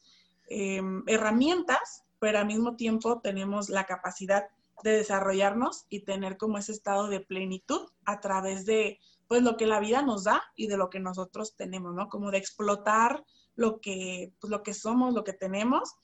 em, 0.48 1.02
herramientas, 1.06 2.04
pero 2.18 2.38
al 2.38 2.46
mismo 2.46 2.76
tiempo 2.76 3.20
tenemos 3.20 3.70
la 3.70 3.86
capacidad 3.86 4.46
de 4.82 4.92
desarrollarnos 4.92 5.86
y 5.88 6.00
tener 6.00 6.36
como 6.36 6.58
ese 6.58 6.72
estado 6.72 7.08
de 7.08 7.20
plenitud 7.20 7.88
a 8.04 8.20
través 8.20 8.66
de 8.66 8.98
pues 9.28 9.42
lo 9.42 9.56
que 9.56 9.66
la 9.66 9.78
vida 9.78 10.02
nos 10.02 10.24
da 10.24 10.42
y 10.56 10.66
de 10.66 10.76
lo 10.76 10.90
que 10.90 10.98
nosotros 10.98 11.54
tenemos, 11.54 11.94
¿no? 11.94 12.08
Como 12.08 12.30
de 12.30 12.38
explotar 12.38 13.24
lo 13.56 13.80
que, 13.80 14.32
pues, 14.40 14.50
lo 14.50 14.62
que 14.62 14.74
somos, 14.74 15.14
lo 15.14 15.24
que 15.24 15.32
tenemos. 15.32 15.94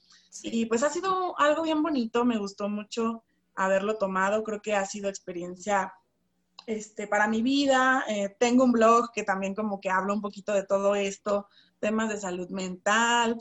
Y 0.43 0.67
pues 0.67 0.83
ha 0.83 0.91
sido 0.91 1.39
algo 1.39 1.63
bien 1.63 1.83
bonito, 1.83 2.25
me 2.25 2.39
gustó 2.39 2.69
mucho 2.69 3.23
haberlo 3.55 3.97
tomado, 3.97 4.43
creo 4.45 4.61
que 4.61 4.75
ha 4.75 4.85
sido 4.85 5.09
experiencia 5.09 5.95
este, 6.67 7.07
para 7.07 7.29
mi 7.29 7.43
vida. 7.43 8.05
Eh, 8.09 8.37
tengo 8.39 8.65
un 8.65 8.73
blog 8.73 9.13
que 9.13 9.23
también 9.23 9.55
como 9.55 9.81
que 9.81 9.91
habla 9.91 10.13
un 10.13 10.21
poquito 10.21 10.53
de 10.53 10.65
todo 10.65 10.95
esto, 10.95 11.49
temas 11.79 12.09
de 12.09 12.19
salud 12.19 12.49
mental, 12.51 13.39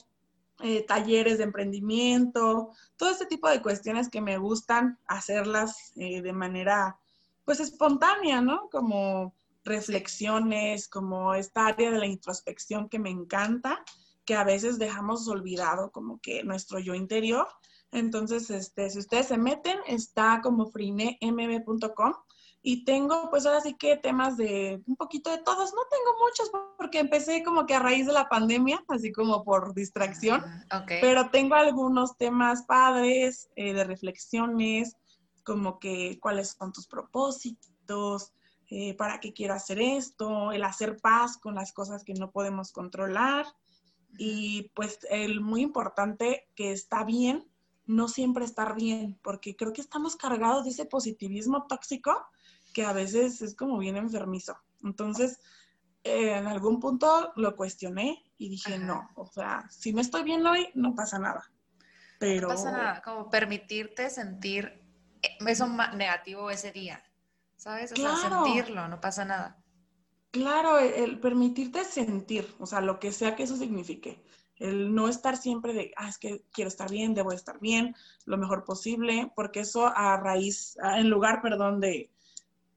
eh, 0.61 0.85
talleres 0.85 1.37
de 1.37 1.43
emprendimiento, 1.43 2.71
todo 2.95 3.09
este 3.09 3.25
tipo 3.25 3.49
de 3.49 3.61
cuestiones 3.61 4.09
que 4.09 4.21
me 4.21 4.37
gustan 4.37 4.97
hacerlas 5.05 5.91
eh, 5.95 6.21
de 6.21 6.33
manera 6.33 6.97
pues 7.43 7.59
espontánea, 7.59 8.41
¿no? 8.41 8.69
Como 8.69 9.35
reflexiones, 9.65 10.87
como 10.87 11.33
esta 11.33 11.67
área 11.67 11.91
de 11.91 11.99
la 11.99 12.05
introspección 12.05 12.87
que 12.87 12.99
me 12.99 13.09
encanta, 13.09 13.83
que 14.23 14.35
a 14.35 14.43
veces 14.43 14.79
dejamos 14.79 15.27
olvidado 15.27 15.91
como 15.91 16.19
que 16.19 16.43
nuestro 16.43 16.79
yo 16.79 16.93
interior. 16.93 17.47
Entonces, 17.91 18.49
este, 18.49 18.89
si 18.89 18.99
ustedes 18.99 19.27
se 19.27 19.37
meten, 19.37 19.77
está 19.87 20.39
como 20.41 20.67
frinemb.com 20.67 22.13
y 22.61 22.83
tengo, 22.83 23.29
pues 23.29 23.45
ahora 23.45 23.61
sí 23.61 23.75
que 23.75 23.95
temas 23.95 24.37
de 24.37 24.81
un 24.87 24.95
poquito 24.95 25.29
de 25.29 25.37
todos. 25.37 25.71
No 25.73 25.81
tengo 25.89 26.19
muchos 26.19 26.51
porque 26.77 26.99
empecé 26.99 27.43
como 27.43 27.67
que 27.67 27.75
a 27.75 27.79
raíz 27.79 28.07
de 28.07 28.13
la 28.13 28.27
pandemia, 28.27 28.83
así 28.87 29.11
como 29.11 29.43
por 29.43 29.75
distracción. 29.75 30.43
Ah, 30.71 30.83
Pero 30.87 31.29
tengo 31.29 31.53
algunos 31.53 32.17
temas 32.17 32.63
padres, 32.65 33.49
eh, 33.55 33.73
de 33.73 33.83
reflexiones, 33.83 34.97
como 35.43 35.77
que 35.77 36.17
cuáles 36.19 36.55
son 36.59 36.73
tus 36.73 36.87
propósitos, 36.87 38.33
eh, 38.69 38.95
para 38.95 39.19
qué 39.19 39.33
quiero 39.33 39.53
hacer 39.53 39.79
esto, 39.79 40.51
el 40.51 40.63
hacer 40.63 40.97
paz 40.97 41.37
con 41.37 41.55
las 41.55 41.71
cosas 41.71 42.03
que 42.03 42.13
no 42.13 42.31
podemos 42.31 42.71
controlar. 42.71 43.45
Y 44.17 44.71
pues 44.75 44.99
el 45.09 45.41
muy 45.41 45.61
importante 45.61 46.47
que 46.55 46.71
está 46.71 47.03
bien, 47.03 47.47
no 47.85 48.07
siempre 48.07 48.45
estar 48.45 48.75
bien, 48.75 49.19
porque 49.21 49.55
creo 49.55 49.73
que 49.73 49.81
estamos 49.81 50.15
cargados 50.15 50.63
de 50.63 50.71
ese 50.71 50.85
positivismo 50.85 51.67
tóxico 51.67 52.27
que 52.73 52.83
a 52.83 52.93
veces 52.93 53.41
es 53.41 53.55
como 53.55 53.77
bien 53.77 53.97
enfermizo. 53.97 54.57
Entonces, 54.83 55.39
eh, 56.03 56.37
en 56.37 56.47
algún 56.47 56.79
punto 56.79 57.31
lo 57.35 57.55
cuestioné 57.55 58.23
y 58.37 58.49
dije, 58.49 58.77
no, 58.79 59.09
o 59.15 59.25
sea, 59.27 59.65
si 59.69 59.93
no 59.93 60.01
estoy 60.01 60.23
bien 60.23 60.45
hoy, 60.45 60.69
no 60.75 60.95
pasa 60.95 61.19
nada. 61.19 61.49
Pero... 62.19 62.47
No 62.47 62.55
pasa 62.55 62.71
nada, 62.71 63.01
como 63.01 63.29
permitirte 63.29 64.09
sentir 64.09 64.81
eso 65.21 65.67
negativo 65.93 66.49
ese 66.49 66.71
día, 66.71 67.03
¿sabes? 67.65 67.91
O 67.93 67.95
sea, 67.95 68.15
sentirlo, 68.15 68.87
no 68.87 69.01
pasa 69.01 69.25
nada. 69.25 69.57
Claro, 70.29 70.77
el, 70.77 71.19
permitirte 71.19 71.83
sentir, 71.83 72.47
o 72.59 72.67
sea, 72.67 72.79
lo 72.79 72.99
que 72.99 73.11
sea 73.11 73.35
que 73.35 73.41
eso 73.43 73.57
signifique. 73.57 74.23
El 74.57 74.93
no 74.93 75.09
estar 75.09 75.35
siempre 75.35 75.73
de, 75.73 75.91
ah, 75.97 76.07
es 76.07 76.19
que 76.19 76.43
quiero 76.51 76.67
estar 76.67 76.91
bien, 76.91 77.15
debo 77.15 77.31
estar 77.31 77.59
bien, 77.59 77.95
lo 78.25 78.37
mejor 78.37 78.65
posible, 78.65 79.31
porque 79.35 79.61
eso 79.61 79.87
a 79.87 80.15
raíz, 80.17 80.77
en 80.95 81.09
lugar, 81.09 81.41
perdón, 81.41 81.79
de, 81.79 82.11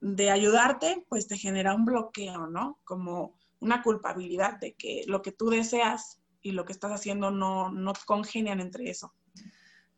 de 0.00 0.30
ayudarte, 0.30 1.04
pues 1.10 1.28
te 1.28 1.36
genera 1.36 1.74
un 1.74 1.84
bloqueo, 1.84 2.46
¿no? 2.46 2.80
Como 2.84 3.34
una 3.60 3.82
culpabilidad 3.82 4.58
de 4.58 4.72
que 4.72 5.04
lo 5.06 5.20
que 5.20 5.32
tú 5.32 5.50
deseas 5.50 6.18
y 6.40 6.52
lo 6.52 6.64
que 6.64 6.72
estás 6.72 6.92
haciendo 6.92 7.30
no, 7.30 7.70
no 7.70 7.92
congenian 8.06 8.60
entre 8.60 8.88
eso. 8.88 9.12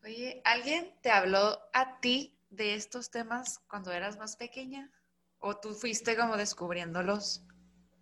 Oye, 0.03 0.41
¿alguien 0.43 0.93
te 1.01 1.11
habló 1.11 1.59
a 1.71 1.99
ti 2.01 2.35
de 2.51 2.75
estos 2.75 3.09
temas 3.09 3.59
cuando 3.67 3.91
eras 3.91 4.17
más 4.17 4.37
pequeña? 4.37 4.91
¿O 5.39 5.57
tú 5.59 5.73
fuiste 5.73 6.15
como 6.15 6.37
descubriéndolos 6.37 7.43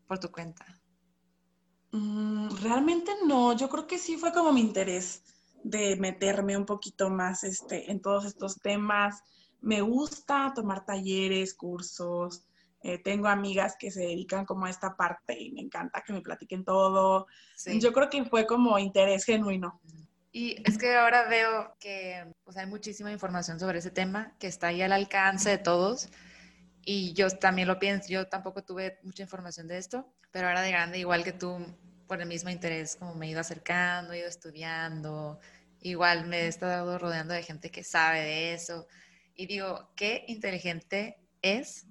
por 0.08 0.20
tu 0.20 0.30
cuenta? 0.32 0.66
Mm, 1.92 2.50
realmente 2.62 3.12
no, 3.26 3.56
yo 3.58 3.70
creo 3.70 3.88
que 3.88 3.98
sí 3.98 4.18
fue 4.18 4.32
como 4.34 4.54
mi 4.54 4.62
interés 4.62 5.24
de 5.64 5.96
meterme 5.98 6.58
un 6.58 6.66
poquito 6.66 7.10
más 7.10 7.44
este, 7.44 7.92
en 7.92 8.02
todos 8.02 8.26
estos 8.26 8.56
temas 8.62 9.22
me 9.62 9.82
gusta 9.82 10.54
tomar 10.56 10.86
talleres, 10.86 11.54
cursos, 11.56 12.46
Eh, 12.82 13.00
tengo 13.04 13.28
amigas 13.28 13.76
que 13.78 13.92
se 13.92 14.02
dedican 14.02 14.46
como 14.46 14.66
a 14.66 14.70
esta 14.70 14.96
parte 14.96 15.38
y 15.38 15.52
me 15.52 15.62
encanta 15.62 16.02
que 16.06 16.14
me 16.14 16.22
platiquen 16.22 16.64
todo. 16.64 17.28
Yo 17.66 17.92
creo 17.92 18.10
que 18.10 18.24
fue 18.26 18.46
como 18.48 18.80
interés 18.80 19.26
genuino. 19.26 19.82
Y 20.32 20.62
es 20.66 20.78
que 20.78 20.96
ahora 20.96 21.28
veo 21.28 21.76
que 21.80 22.32
pues, 22.44 22.58
hay 22.58 22.68
muchísima 22.68 23.12
información 23.12 23.60
sobre 23.60 23.80
ese 23.80 23.90
tema 23.90 24.36
que 24.40 24.48
está 24.48 24.68
ahí 24.68 24.82
al 24.82 24.92
alcance 24.92 25.50
de 25.50 25.58
todos. 25.58 26.10
Y 26.86 27.14
yo 27.14 27.30
también 27.30 27.68
lo 27.68 27.80
pienso, 27.80 28.10
yo 28.10 28.28
tampoco 28.28 28.64
tuve 28.64 29.00
mucha 29.04 29.24
información 29.24 29.68
de 29.68 29.78
esto, 29.78 30.12
pero 30.32 30.48
ahora 30.48 30.62
de 30.62 30.72
grande, 30.72 31.00
igual 31.00 31.24
que 31.24 31.34
tú, 31.34 31.66
por 32.08 32.22
el 32.22 32.28
mismo 32.28 32.50
interés, 32.50 32.96
como 32.96 33.16
me 33.16 33.28
he 33.28 33.30
ido 33.30 33.40
acercando, 33.40 34.14
he 34.14 34.20
ido 34.20 34.28
estudiando, 34.28 35.40
igual 35.82 36.26
me 36.26 36.42
he 36.42 36.48
estado 36.48 36.98
rodeando 36.98 37.34
de 37.34 37.44
gente 37.44 37.70
que 37.70 37.84
sabe 37.84 38.22
de 38.22 38.54
eso. 38.54 38.88
Y 39.36 39.48
digo, 39.48 39.92
qué 39.96 40.26
inteligente 40.28 41.18
es 41.42 41.86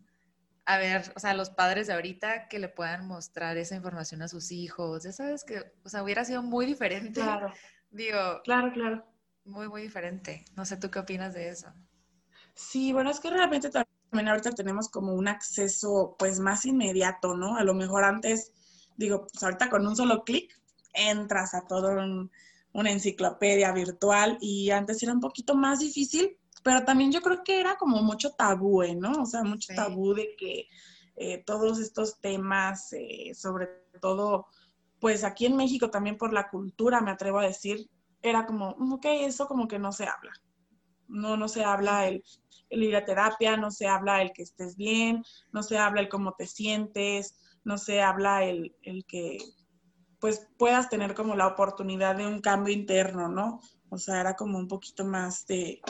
a 0.68 0.76
ver, 0.76 1.10
o 1.16 1.18
sea, 1.18 1.32
los 1.32 1.48
padres 1.48 1.86
de 1.86 1.94
ahorita 1.94 2.46
que 2.48 2.58
le 2.58 2.68
puedan 2.68 3.06
mostrar 3.06 3.56
esa 3.56 3.74
información 3.74 4.20
a 4.20 4.28
sus 4.28 4.52
hijos. 4.52 5.02
Ya 5.02 5.12
sabes 5.12 5.42
que, 5.42 5.62
o 5.82 5.88
sea, 5.88 6.02
hubiera 6.02 6.26
sido 6.26 6.42
muy 6.42 6.66
diferente. 6.66 7.22
Claro. 7.22 7.54
Digo. 7.90 8.40
Claro, 8.44 8.72
claro. 8.72 9.04
Muy, 9.44 9.68
muy 9.68 9.82
diferente. 9.82 10.44
No 10.56 10.64
sé, 10.64 10.76
¿tú 10.76 10.90
qué 10.90 10.98
opinas 10.98 11.34
de 11.34 11.48
eso? 11.48 11.68
Sí, 12.54 12.92
bueno, 12.92 13.10
es 13.10 13.20
que 13.20 13.30
realmente 13.30 13.70
también 13.70 14.28
ahorita 14.28 14.52
tenemos 14.52 14.88
como 14.88 15.14
un 15.14 15.28
acceso 15.28 16.16
pues 16.18 16.40
más 16.40 16.64
inmediato, 16.66 17.34
¿no? 17.36 17.56
A 17.56 17.64
lo 17.64 17.74
mejor 17.74 18.04
antes, 18.04 18.52
digo, 18.96 19.26
pues 19.32 19.42
ahorita 19.42 19.70
con 19.70 19.86
un 19.86 19.96
solo 19.96 20.24
clic 20.24 20.52
entras 20.92 21.54
a 21.54 21.66
todo 21.66 21.96
una 22.72 22.90
enciclopedia 22.90 23.72
virtual 23.72 24.38
y 24.40 24.70
antes 24.70 25.02
era 25.02 25.12
un 25.12 25.20
poquito 25.20 25.54
más 25.54 25.78
difícil 25.78 26.38
pero 26.62 26.84
también 26.84 27.12
yo 27.12 27.20
creo 27.20 27.42
que 27.44 27.60
era 27.60 27.76
como 27.76 28.02
mucho 28.02 28.32
tabú, 28.32 28.82
¿eh? 28.82 28.94
¿no? 28.94 29.22
O 29.22 29.26
sea, 29.26 29.42
mucho 29.42 29.72
tabú 29.74 30.14
de 30.14 30.34
que 30.36 30.68
eh, 31.16 31.42
todos 31.44 31.78
estos 31.78 32.20
temas, 32.20 32.92
eh, 32.92 33.32
sobre 33.34 33.68
todo, 34.00 34.46
pues 35.00 35.24
aquí 35.24 35.46
en 35.46 35.56
México 35.56 35.90
también 35.90 36.16
por 36.16 36.32
la 36.32 36.48
cultura, 36.48 37.00
me 37.00 37.10
atrevo 37.10 37.38
a 37.38 37.46
decir, 37.46 37.88
era 38.22 38.46
como, 38.46 38.74
mm, 38.78 38.92
ok, 38.94 39.06
eso 39.06 39.46
como 39.46 39.68
que 39.68 39.78
no 39.78 39.92
se 39.92 40.04
habla. 40.04 40.32
No, 41.08 41.36
no 41.36 41.48
se 41.48 41.64
habla 41.64 42.06
el, 42.06 42.22
el 42.70 42.82
ir 42.82 42.96
a 42.96 43.04
terapia, 43.04 43.56
no 43.56 43.70
se 43.70 43.86
habla 43.86 44.22
el 44.22 44.32
que 44.32 44.42
estés 44.42 44.76
bien, 44.76 45.22
no 45.52 45.62
se 45.62 45.78
habla 45.78 46.00
el 46.00 46.08
cómo 46.08 46.34
te 46.36 46.46
sientes, 46.46 47.38
no 47.64 47.78
se 47.78 48.02
habla 48.02 48.44
el, 48.44 48.74
el 48.82 49.04
que 49.06 49.38
pues 50.20 50.48
puedas 50.58 50.88
tener 50.88 51.14
como 51.14 51.36
la 51.36 51.46
oportunidad 51.46 52.16
de 52.16 52.26
un 52.26 52.40
cambio 52.40 52.74
interno, 52.74 53.28
¿no? 53.28 53.60
O 53.88 53.98
sea, 53.98 54.20
era 54.20 54.34
como 54.34 54.58
un 54.58 54.66
poquito 54.66 55.04
más 55.04 55.46
de, 55.46 55.80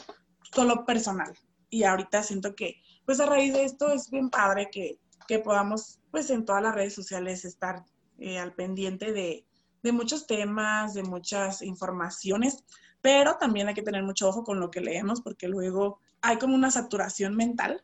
solo 0.52 0.84
personal. 0.84 1.32
Y 1.70 1.84
ahorita 1.84 2.22
siento 2.22 2.54
que, 2.54 2.80
pues 3.04 3.20
a 3.20 3.26
raíz 3.26 3.52
de 3.52 3.64
esto 3.64 3.90
es 3.90 4.10
bien 4.10 4.30
padre 4.30 4.68
que, 4.70 4.98
que 5.26 5.38
podamos, 5.38 6.00
pues 6.10 6.30
en 6.30 6.44
todas 6.44 6.62
las 6.62 6.74
redes 6.74 6.94
sociales 6.94 7.44
estar 7.44 7.84
eh, 8.18 8.38
al 8.38 8.54
pendiente 8.54 9.12
de, 9.12 9.46
de 9.82 9.92
muchos 9.92 10.26
temas, 10.26 10.94
de 10.94 11.02
muchas 11.02 11.62
informaciones, 11.62 12.64
pero 13.00 13.36
también 13.38 13.68
hay 13.68 13.74
que 13.74 13.82
tener 13.82 14.02
mucho 14.02 14.28
ojo 14.28 14.44
con 14.44 14.60
lo 14.60 14.70
que 14.70 14.80
leemos 14.80 15.20
porque 15.20 15.48
luego 15.48 16.00
hay 16.20 16.38
como 16.38 16.54
una 16.54 16.70
saturación 16.70 17.36
mental 17.36 17.82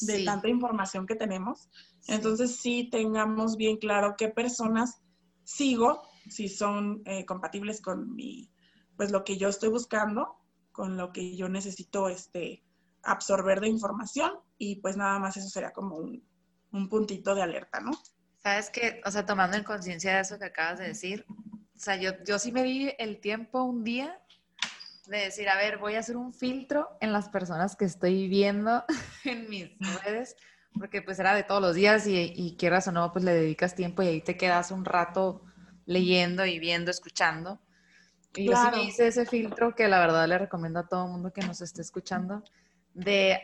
de 0.00 0.24
tanta 0.24 0.48
información 0.48 1.06
que 1.06 1.16
tenemos. 1.16 1.68
Entonces 2.08 2.56
sí 2.56 2.88
tengamos 2.90 3.56
bien 3.56 3.76
claro 3.76 4.14
qué 4.16 4.28
personas 4.28 5.02
sigo, 5.44 6.02
si 6.28 6.48
son 6.48 7.02
eh, 7.04 7.26
compatibles 7.26 7.80
con 7.80 8.14
mi, 8.14 8.50
pues 8.96 9.10
lo 9.10 9.24
que 9.24 9.36
yo 9.36 9.48
estoy 9.48 9.68
buscando 9.68 10.36
con 10.70 10.96
lo 10.96 11.12
que 11.12 11.36
yo 11.36 11.48
necesito 11.48 12.08
este, 12.08 12.64
absorber 13.02 13.60
de 13.60 13.68
información 13.68 14.32
y 14.56 14.76
pues 14.76 14.96
nada 14.96 15.18
más 15.18 15.36
eso 15.36 15.48
sería 15.48 15.72
como 15.72 15.96
un, 15.96 16.24
un 16.72 16.88
puntito 16.88 17.34
de 17.34 17.42
alerta, 17.42 17.80
¿no? 17.80 17.92
Sabes 18.42 18.70
que, 18.70 19.00
o 19.04 19.10
sea, 19.10 19.24
tomando 19.24 19.56
en 19.56 19.64
conciencia 19.64 20.14
de 20.14 20.20
eso 20.20 20.38
que 20.38 20.46
acabas 20.46 20.78
de 20.78 20.88
decir, 20.88 21.24
o 21.28 21.78
sea, 21.78 21.96
yo, 21.96 22.12
yo 22.24 22.38
sí 22.38 22.50
me 22.50 22.64
di 22.64 22.92
el 22.98 23.20
tiempo 23.20 23.62
un 23.62 23.84
día 23.84 24.20
de 25.06 25.18
decir, 25.18 25.48
a 25.48 25.56
ver, 25.56 25.78
voy 25.78 25.94
a 25.94 26.00
hacer 26.00 26.16
un 26.16 26.32
filtro 26.32 26.96
en 27.00 27.12
las 27.12 27.28
personas 27.28 27.76
que 27.76 27.84
estoy 27.84 28.28
viendo 28.28 28.84
en 29.24 29.48
mis 29.48 29.70
redes, 30.04 30.36
porque 30.74 31.02
pues 31.02 31.18
era 31.18 31.34
de 31.34 31.44
todos 31.44 31.60
los 31.60 31.74
días 31.74 32.06
y, 32.06 32.32
y 32.34 32.56
quieras 32.56 32.88
o 32.88 32.92
no, 32.92 33.12
pues 33.12 33.24
le 33.24 33.32
dedicas 33.32 33.74
tiempo 33.74 34.02
y 34.02 34.08
ahí 34.08 34.20
te 34.20 34.36
quedas 34.36 34.70
un 34.70 34.84
rato 34.84 35.44
leyendo 35.86 36.44
y 36.46 36.58
viendo, 36.58 36.90
escuchando. 36.90 37.60
Y 38.34 38.46
yo 38.46 38.56
sí 38.56 38.68
me 38.72 38.84
hice 38.84 39.08
ese 39.08 39.26
filtro 39.26 39.74
que 39.74 39.88
la 39.88 40.00
verdad 40.00 40.26
le 40.26 40.38
recomiendo 40.38 40.80
a 40.80 40.88
todo 40.88 41.04
el 41.04 41.12
mundo 41.12 41.32
que 41.32 41.42
nos 41.42 41.60
esté 41.60 41.82
escuchando, 41.82 42.42
de, 42.94 43.40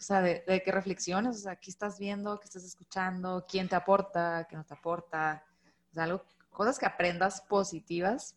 o 0.00 0.02
sea, 0.02 0.22
de, 0.22 0.62
que 0.64 0.72
reflexiones, 0.72 1.36
o 1.36 1.40
sea, 1.40 1.56
qué 1.56 1.70
estás 1.70 1.98
viendo, 1.98 2.40
qué 2.40 2.46
estás 2.46 2.64
escuchando, 2.64 3.44
quién 3.46 3.68
te 3.68 3.76
aporta, 3.76 4.46
qué 4.48 4.56
no 4.56 4.64
te 4.64 4.72
aporta, 4.72 5.44
o 5.90 5.92
sea, 5.92 6.04
algo, 6.04 6.24
cosas 6.48 6.78
que 6.78 6.86
aprendas 6.86 7.42
positivas. 7.42 8.34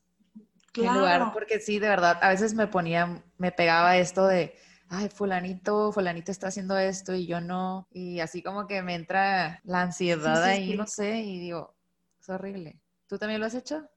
Claro. 0.73 0.91
En 0.91 0.99
lugar, 0.99 1.31
porque 1.31 1.61
sí, 1.61 1.79
de 1.79 1.87
verdad, 1.87 2.19
a 2.21 2.27
veces 2.27 2.53
me 2.53 2.67
ponía, 2.67 3.23
me 3.37 3.53
pegaba 3.53 3.95
esto 3.95 4.27
de, 4.27 4.57
ay, 4.89 5.07
fulanito, 5.07 5.93
fulanito 5.93 6.31
está 6.31 6.47
haciendo 6.47 6.77
esto 6.77 7.15
y 7.15 7.27
yo 7.27 7.39
no, 7.39 7.87
y 7.91 8.19
así 8.19 8.43
como 8.43 8.67
que 8.67 8.81
me 8.81 8.95
entra 8.95 9.61
la 9.63 9.83
ansiedad 9.83 10.43
ahí, 10.43 10.75
no 10.75 10.85
sé, 10.85 11.21
y 11.21 11.39
digo, 11.39 11.77
es 12.19 12.27
horrible. 12.27 12.81
¿Tú 13.07 13.17
también 13.17 13.39
lo 13.39 13.45
has 13.47 13.55
hecho? 13.55 13.89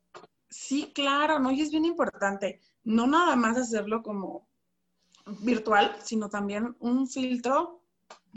Sí, 0.49 0.93
claro, 0.95 1.41
¿no? 1.41 1.51
Y 1.51 1.63
es 1.63 1.73
bien 1.73 1.85
importante, 1.85 2.61
no 2.85 3.09
nada 3.09 3.35
más 3.35 3.59
hacerlo 3.59 4.05
como 4.05 4.47
virtual, 5.27 5.97
sino 6.03 6.29
también 6.29 6.77
un 6.81 7.09
filtro, 7.09 7.83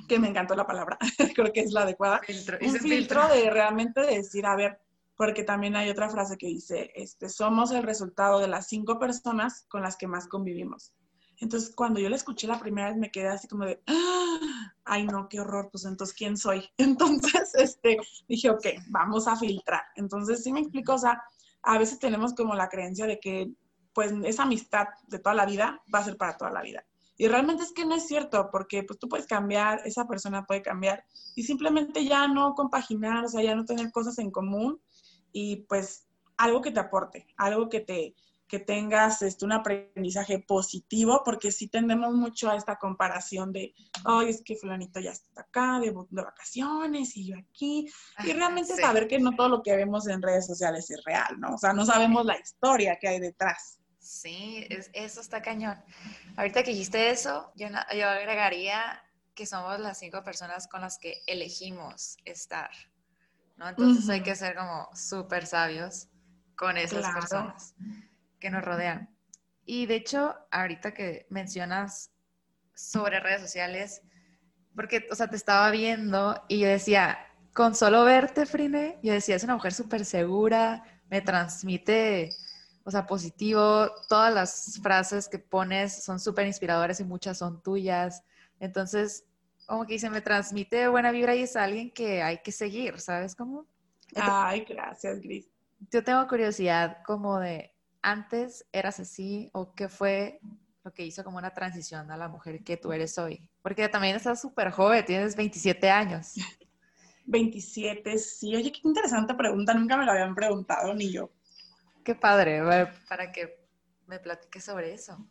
que 0.07 0.19
me 0.19 0.29
encantó 0.29 0.55
la 0.55 0.67
palabra, 0.67 0.97
creo 1.35 1.51
que 1.53 1.61
es 1.61 1.71
la 1.71 1.81
adecuada, 1.81 2.21
un 2.61 2.73
filtro, 2.75 3.27
de 3.27 3.49
realmente 3.49 4.01
decir, 4.01 4.45
a 4.45 4.55
ver, 4.55 4.79
porque 5.15 5.43
también 5.43 5.75
hay 5.75 5.89
otra 5.89 6.09
frase 6.09 6.37
que 6.37 6.47
dice, 6.47 6.91
este, 6.95 7.29
somos 7.29 7.71
el 7.71 7.83
resultado 7.83 8.39
de 8.39 8.47
las 8.47 8.67
cinco 8.67 8.97
personas 8.99 9.65
con 9.67 9.81
las 9.81 9.97
que 9.97 10.07
más 10.07 10.27
convivimos. 10.27 10.93
Entonces, 11.41 11.73
cuando 11.73 11.99
yo 11.99 12.09
la 12.09 12.15
escuché 12.15 12.47
la 12.47 12.59
primera 12.59 12.89
vez, 12.89 12.97
me 12.97 13.11
quedé 13.11 13.27
así 13.27 13.47
como 13.47 13.65
de, 13.65 13.81
¡Ah! 13.87 14.39
ay, 14.85 15.05
no, 15.05 15.29
qué 15.29 15.39
horror, 15.39 15.69
pues 15.71 15.85
entonces, 15.85 16.15
¿quién 16.15 16.37
soy? 16.37 16.69
Entonces, 16.77 17.53
este, 17.55 17.97
dije, 18.27 18.49
ok, 18.49 18.65
vamos 18.89 19.27
a 19.27 19.35
filtrar. 19.35 19.83
Entonces, 19.95 20.43
sí 20.43 20.51
me 20.51 20.61
explico, 20.61 20.95
o 20.95 20.97
sea, 20.97 21.21
a 21.61 21.77
veces 21.77 21.99
tenemos 21.99 22.33
como 22.33 22.55
la 22.55 22.69
creencia 22.69 23.05
de 23.05 23.19
que 23.19 23.51
pues 23.99 24.13
esa 24.23 24.43
amistad 24.43 24.87
de 25.07 25.19
toda 25.19 25.35
la 25.35 25.45
vida 25.45 25.83
va 25.93 25.99
a 25.99 26.05
ser 26.05 26.15
para 26.15 26.37
toda 26.37 26.51
la 26.51 26.61
vida. 26.61 26.85
Y 27.17 27.27
realmente 27.27 27.63
es 27.63 27.73
que 27.73 27.83
no 27.83 27.95
es 27.95 28.07
cierto, 28.07 28.47
porque 28.49 28.83
pues 28.83 28.97
tú 28.97 29.09
puedes 29.09 29.27
cambiar, 29.27 29.81
esa 29.83 30.07
persona 30.07 30.45
puede 30.45 30.61
cambiar 30.61 31.03
y 31.35 31.43
simplemente 31.43 32.05
ya 32.05 32.25
no 32.29 32.55
compaginar, 32.55 33.25
o 33.25 33.27
sea, 33.27 33.43
ya 33.43 33.55
no 33.55 33.65
tener 33.65 33.91
cosas 33.91 34.17
en 34.19 34.31
común 34.31 34.79
y 35.33 35.65
pues 35.67 36.07
algo 36.37 36.61
que 36.61 36.71
te 36.71 36.79
aporte, 36.79 37.27
algo 37.35 37.67
que 37.67 37.81
te, 37.81 38.15
que 38.49 38.59
tengas 38.59 39.21
este, 39.21 39.45
un 39.45 39.51
aprendizaje 39.51 40.39
positivo, 40.39 41.21
porque 41.23 41.51
sí 41.51 41.67
tendemos 41.67 42.13
mucho 42.15 42.49
a 42.49 42.55
esta 42.55 42.77
comparación 42.77 43.53
de, 43.53 43.73
ay, 44.03 44.29
es 44.29 44.41
que 44.43 44.57
fulanito 44.57 44.99
ya 44.99 45.11
está 45.11 45.41
acá 45.41 45.79
de, 45.79 45.93
vacaciones 46.09 47.15
y 47.15 47.27
yo 47.27 47.37
aquí, 47.37 47.87
y 48.25 48.33
realmente 48.33 48.75
saber 48.75 49.07
que 49.07 49.19
no 49.19 49.35
todo 49.35 49.49
lo 49.49 49.61
que 49.61 49.75
vemos 49.75 50.07
en 50.07 50.21
redes 50.21 50.47
sociales 50.47 50.89
es 50.89 51.01
real, 51.05 51.39
¿no? 51.39 51.53
O 51.53 51.57
sea, 51.57 51.73
no 51.73 51.85
sabemos 51.85 52.25
la 52.25 52.39
historia 52.39 52.97
que 52.99 53.07
hay 53.07 53.19
detrás. 53.19 53.79
Sí, 54.09 54.67
eso 54.93 55.21
está 55.21 55.39
cañón. 55.43 55.79
Ahorita 56.35 56.63
que 56.63 56.71
dijiste 56.71 57.11
eso, 57.11 57.51
yo, 57.55 57.67
yo 57.95 58.09
agregaría 58.09 59.03
que 59.35 59.45
somos 59.45 59.79
las 59.79 59.99
cinco 59.99 60.23
personas 60.23 60.67
con 60.67 60.81
las 60.81 60.97
que 60.97 61.21
elegimos 61.27 62.17
estar, 62.25 62.71
¿no? 63.55 63.69
Entonces 63.69 64.09
hay 64.09 64.23
que 64.23 64.35
ser 64.35 64.55
como 64.55 64.89
súper 64.95 65.45
sabios 65.45 66.07
con 66.55 66.75
esas 66.77 67.13
personas 67.13 67.75
que 68.39 68.49
nos 68.49 68.65
rodean. 68.65 69.15
Y 69.63 69.85
de 69.85 69.97
hecho, 69.97 70.35
ahorita 70.49 70.91
que 70.95 71.27
mencionas 71.29 72.11
sobre 72.73 73.19
redes 73.19 73.41
sociales, 73.41 74.01
porque, 74.75 75.07
o 75.11 75.15
sea, 75.15 75.29
te 75.29 75.35
estaba 75.35 75.69
viendo 75.69 76.43
y 76.47 76.61
yo 76.61 76.67
decía, 76.67 77.27
con 77.53 77.75
solo 77.75 78.03
verte, 78.05 78.47
Frine, 78.47 78.97
yo 79.03 79.13
decía, 79.13 79.35
es 79.35 79.43
una 79.43 79.53
mujer 79.53 79.71
súper 79.71 80.03
segura, 80.03 80.83
me 81.11 81.21
transmite, 81.21 82.31
o 82.83 82.91
sea, 82.91 83.05
positivo, 83.05 83.89
todas 84.07 84.33
las 84.33 84.79
frases 84.81 85.27
que 85.27 85.39
pones 85.39 86.03
son 86.03 86.19
súper 86.19 86.47
inspiradoras 86.47 86.99
y 86.99 87.03
muchas 87.03 87.37
son 87.37 87.61
tuyas. 87.61 88.23
Entonces, 88.59 89.25
como 89.65 89.85
que 89.85 89.93
dice, 89.93 90.09
me 90.09 90.21
transmite 90.21 90.87
buena 90.87 91.11
vibra 91.11 91.35
y 91.35 91.43
es 91.43 91.55
alguien 91.55 91.91
que 91.91 92.21
hay 92.21 92.39
que 92.39 92.51
seguir, 92.51 92.99
¿sabes 92.99 93.35
cómo? 93.35 93.67
Ay, 94.15 94.65
gracias, 94.67 95.19
Gris. 95.21 95.47
Yo 95.91 96.03
tengo 96.03 96.27
curiosidad 96.27 96.97
como 97.05 97.39
de, 97.39 97.71
antes 98.01 98.65
eras 98.71 98.99
así 98.99 99.49
o 99.53 99.73
qué 99.73 99.87
fue 99.87 100.39
lo 100.83 100.93
que 100.93 101.05
hizo 101.05 101.23
como 101.23 101.37
una 101.37 101.53
transición 101.53 102.09
a 102.11 102.17
la 102.17 102.27
mujer 102.27 102.63
que 102.63 102.77
tú 102.77 102.91
eres 102.91 103.17
hoy? 103.17 103.47
Porque 103.61 103.89
también 103.89 104.15
estás 104.15 104.41
súper 104.41 104.71
joven, 104.71 105.05
tienes 105.05 105.35
27 105.35 105.89
años. 105.89 106.33
27, 107.25 108.17
sí. 108.17 108.55
Oye, 108.55 108.71
qué 108.71 108.79
interesante 108.83 109.33
pregunta, 109.35 109.73
nunca 109.73 109.97
me 109.97 110.05
lo 110.05 110.11
habían 110.11 110.33
preguntado 110.33 110.93
ni 110.95 111.11
yo. 111.11 111.29
Qué 112.09 112.15
padre, 112.15 112.63
para 113.07 113.31
que 113.31 113.67
me 114.07 114.17
platiques 114.17 114.63
sobre 114.63 114.95
eso. 114.95 115.27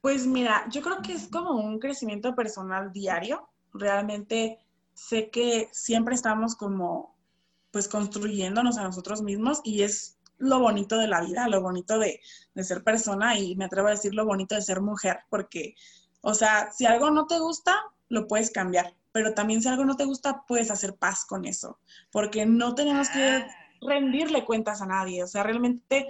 Pues 0.00 0.26
mira, 0.26 0.64
yo 0.70 0.80
creo 0.80 1.02
que 1.02 1.12
es 1.12 1.28
como 1.28 1.50
un 1.50 1.78
crecimiento 1.78 2.34
personal 2.34 2.90
diario. 2.90 3.50
Realmente 3.74 4.64
sé 4.94 5.28
que 5.28 5.68
siempre 5.72 6.14
estamos 6.14 6.56
como, 6.56 7.18
pues, 7.70 7.86
construyéndonos 7.86 8.78
a 8.78 8.84
nosotros 8.84 9.20
mismos 9.20 9.60
y 9.62 9.82
es 9.82 10.16
lo 10.38 10.60
bonito 10.60 10.96
de 10.96 11.06
la 11.06 11.20
vida, 11.20 11.48
lo 11.48 11.60
bonito 11.60 11.98
de, 11.98 12.18
de 12.54 12.64
ser 12.64 12.82
persona 12.82 13.38
y 13.38 13.54
me 13.56 13.66
atrevo 13.66 13.88
a 13.88 13.90
decir 13.90 14.14
lo 14.14 14.24
bonito 14.24 14.54
de 14.54 14.62
ser 14.62 14.80
mujer, 14.80 15.18
porque, 15.28 15.74
o 16.22 16.32
sea, 16.32 16.72
si 16.72 16.86
algo 16.86 17.10
no 17.10 17.26
te 17.26 17.38
gusta, 17.38 17.76
lo 18.08 18.26
puedes 18.26 18.50
cambiar, 18.50 18.96
pero 19.12 19.34
también 19.34 19.60
si 19.60 19.68
algo 19.68 19.84
no 19.84 19.96
te 19.96 20.06
gusta, 20.06 20.46
puedes 20.48 20.70
hacer 20.70 20.96
paz 20.96 21.26
con 21.26 21.44
eso, 21.44 21.78
porque 22.10 22.46
no 22.46 22.74
tenemos 22.74 23.10
que 23.10 23.22
ah. 23.22 23.59
Rendirle 23.80 24.44
cuentas 24.44 24.82
a 24.82 24.86
nadie, 24.86 25.22
o 25.22 25.26
sea, 25.26 25.42
realmente, 25.42 26.06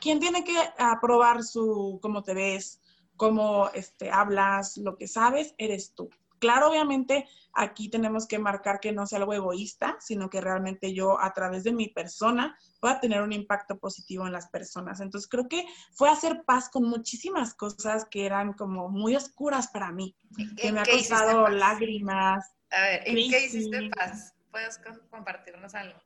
¿quién 0.00 0.20
tiene 0.20 0.44
que 0.44 0.56
aprobar 0.78 1.42
su, 1.42 1.98
cómo 2.02 2.22
te 2.22 2.34
ves, 2.34 2.82
cómo 3.16 3.70
este, 3.74 4.10
hablas, 4.10 4.76
lo 4.78 4.96
que 4.96 5.06
sabes, 5.06 5.54
eres 5.58 5.94
tú. 5.94 6.10
Claro, 6.40 6.70
obviamente 6.70 7.28
aquí 7.54 7.88
tenemos 7.88 8.26
que 8.26 8.40
marcar 8.40 8.80
que 8.80 8.90
no 8.90 9.06
sea 9.06 9.20
algo 9.20 9.32
egoísta, 9.32 9.96
sino 10.00 10.28
que 10.28 10.40
realmente 10.40 10.92
yo 10.92 11.20
a 11.20 11.32
través 11.32 11.62
de 11.62 11.72
mi 11.72 11.88
persona 11.88 12.58
pueda 12.80 12.98
tener 12.98 13.22
un 13.22 13.32
impacto 13.32 13.78
positivo 13.78 14.26
en 14.26 14.32
las 14.32 14.48
personas. 14.48 14.98
Entonces 14.98 15.30
creo 15.30 15.46
que 15.48 15.64
fue 15.92 16.08
hacer 16.08 16.42
paz 16.44 16.68
con 16.68 16.82
muchísimas 16.82 17.54
cosas 17.54 18.06
que 18.10 18.26
eran 18.26 18.54
como 18.54 18.88
muy 18.88 19.14
oscuras 19.14 19.68
para 19.68 19.92
mí, 19.92 20.16
que 20.56 20.72
me 20.72 20.80
ha 20.80 20.84
costado 20.84 21.46
lágrimas. 21.46 22.52
A 22.70 22.80
ver, 22.80 23.02
¿en 23.06 23.30
qué 23.30 23.46
hiciste 23.46 23.88
paz? 23.96 24.34
¿Puedes 24.50 24.80
compartirnos 25.10 25.76
algo? 25.76 26.00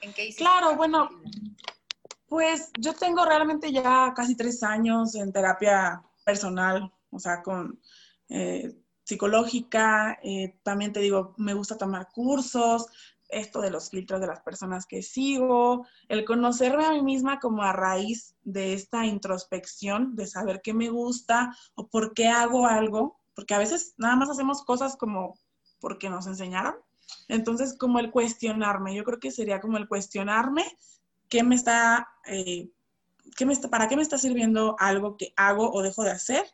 ¿En 0.00 0.12
qué 0.12 0.24
hiciste 0.24 0.44
Claro, 0.44 0.76
bueno, 0.76 1.10
pues 2.26 2.70
yo 2.78 2.94
tengo 2.94 3.24
realmente 3.24 3.72
ya 3.72 4.12
casi 4.14 4.36
tres 4.36 4.62
años 4.62 5.14
en 5.14 5.32
terapia 5.32 6.02
personal, 6.24 6.92
o 7.10 7.18
sea, 7.18 7.42
con 7.42 7.80
eh, 8.28 8.76
psicológica, 9.04 10.18
eh, 10.22 10.58
también 10.62 10.92
te 10.92 11.00
digo, 11.00 11.34
me 11.36 11.54
gusta 11.54 11.76
tomar 11.76 12.08
cursos, 12.12 12.86
esto 13.28 13.60
de 13.60 13.70
los 13.70 13.90
filtros 13.90 14.20
de 14.20 14.26
las 14.26 14.40
personas 14.40 14.86
que 14.86 15.02
sigo, 15.02 15.86
el 16.08 16.24
conocerme 16.24 16.84
a 16.84 16.92
mí 16.92 17.02
misma 17.02 17.40
como 17.40 17.62
a 17.62 17.72
raíz 17.72 18.34
de 18.42 18.74
esta 18.74 19.06
introspección, 19.06 20.14
de 20.14 20.26
saber 20.26 20.60
qué 20.62 20.74
me 20.74 20.88
gusta 20.88 21.56
o 21.74 21.88
por 21.88 22.14
qué 22.14 22.28
hago 22.28 22.66
algo, 22.66 23.20
porque 23.34 23.54
a 23.54 23.58
veces 23.58 23.94
nada 23.98 24.16
más 24.16 24.30
hacemos 24.30 24.64
cosas 24.64 24.96
como 24.96 25.38
porque 25.80 26.10
nos 26.10 26.26
enseñaron. 26.26 26.74
Entonces, 27.28 27.76
como 27.76 27.98
el 27.98 28.10
cuestionarme, 28.10 28.94
yo 28.94 29.04
creo 29.04 29.20
que 29.20 29.30
sería 29.30 29.60
como 29.60 29.76
el 29.76 29.88
cuestionarme 29.88 30.64
qué 31.28 31.42
me 31.42 31.54
está, 31.54 32.08
eh, 32.26 32.70
qué 33.36 33.46
me 33.46 33.52
está, 33.52 33.70
para 33.70 33.88
qué 33.88 33.96
me 33.96 34.02
está 34.02 34.18
sirviendo 34.18 34.76
algo 34.78 35.16
que 35.16 35.32
hago 35.36 35.70
o 35.72 35.82
dejo 35.82 36.02
de 36.02 36.10
hacer 36.10 36.44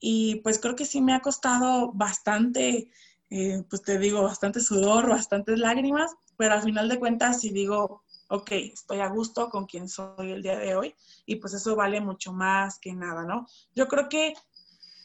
y 0.00 0.36
pues 0.36 0.58
creo 0.58 0.76
que 0.76 0.84
sí 0.84 1.00
me 1.00 1.14
ha 1.14 1.20
costado 1.20 1.92
bastante, 1.92 2.90
eh, 3.30 3.64
pues 3.68 3.82
te 3.82 3.98
digo, 3.98 4.22
bastante 4.22 4.60
sudor, 4.60 5.08
bastantes 5.08 5.58
lágrimas, 5.58 6.14
pero 6.36 6.54
al 6.54 6.62
final 6.62 6.88
de 6.88 6.98
cuentas 6.98 7.40
sí 7.40 7.50
digo, 7.50 8.02
ok, 8.28 8.50
estoy 8.52 9.00
a 9.00 9.08
gusto 9.08 9.50
con 9.50 9.66
quien 9.66 9.88
soy 9.88 10.30
el 10.30 10.42
día 10.42 10.58
de 10.58 10.76
hoy 10.76 10.94
y 11.26 11.36
pues 11.36 11.54
eso 11.54 11.74
vale 11.74 12.00
mucho 12.00 12.32
más 12.32 12.78
que 12.78 12.92
nada, 12.92 13.24
¿no? 13.24 13.46
Yo 13.74 13.88
creo 13.88 14.08
que 14.08 14.34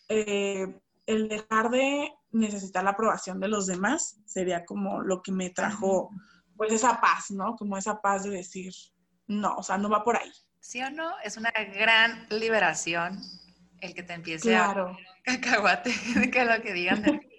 eh, 0.10 0.80
el 1.06 1.28
dejar 1.28 1.70
de 1.70 2.14
necesitar 2.32 2.84
la 2.84 2.92
aprobación 2.92 3.40
de 3.40 3.48
los 3.48 3.68
demás 3.68 4.22
sería 4.26 4.66
como 4.66 5.02
lo 5.02 5.22
que 5.22 5.32
me 5.32 5.50
trajo 5.50 6.10
pues 6.56 6.72
esa 6.72 7.00
paz, 7.02 7.32
¿no? 7.32 7.56
Como 7.56 7.78
esa 7.78 8.00
paz 8.02 8.24
de 8.24 8.30
decir, 8.30 8.74
no, 9.28 9.56
o 9.56 9.64
sea, 9.64 9.78
no 9.78 9.90
va 9.90 10.04
por 10.04 10.18
ahí. 10.18 10.32
¿Sí 10.60 10.82
o 10.82 10.90
no? 10.90 11.12
Es 11.24 11.38
una 11.38 11.52
gran 11.52 12.28
liberación 12.30 13.20
el 13.82 13.94
que 13.94 14.04
te 14.04 14.14
empiece 14.14 14.56
a 14.56 14.74
cacahuate, 15.24 15.94
que 16.32 16.46
lo 16.46 16.62
que 16.62 16.74
digan 16.74 17.02
de 17.02 17.34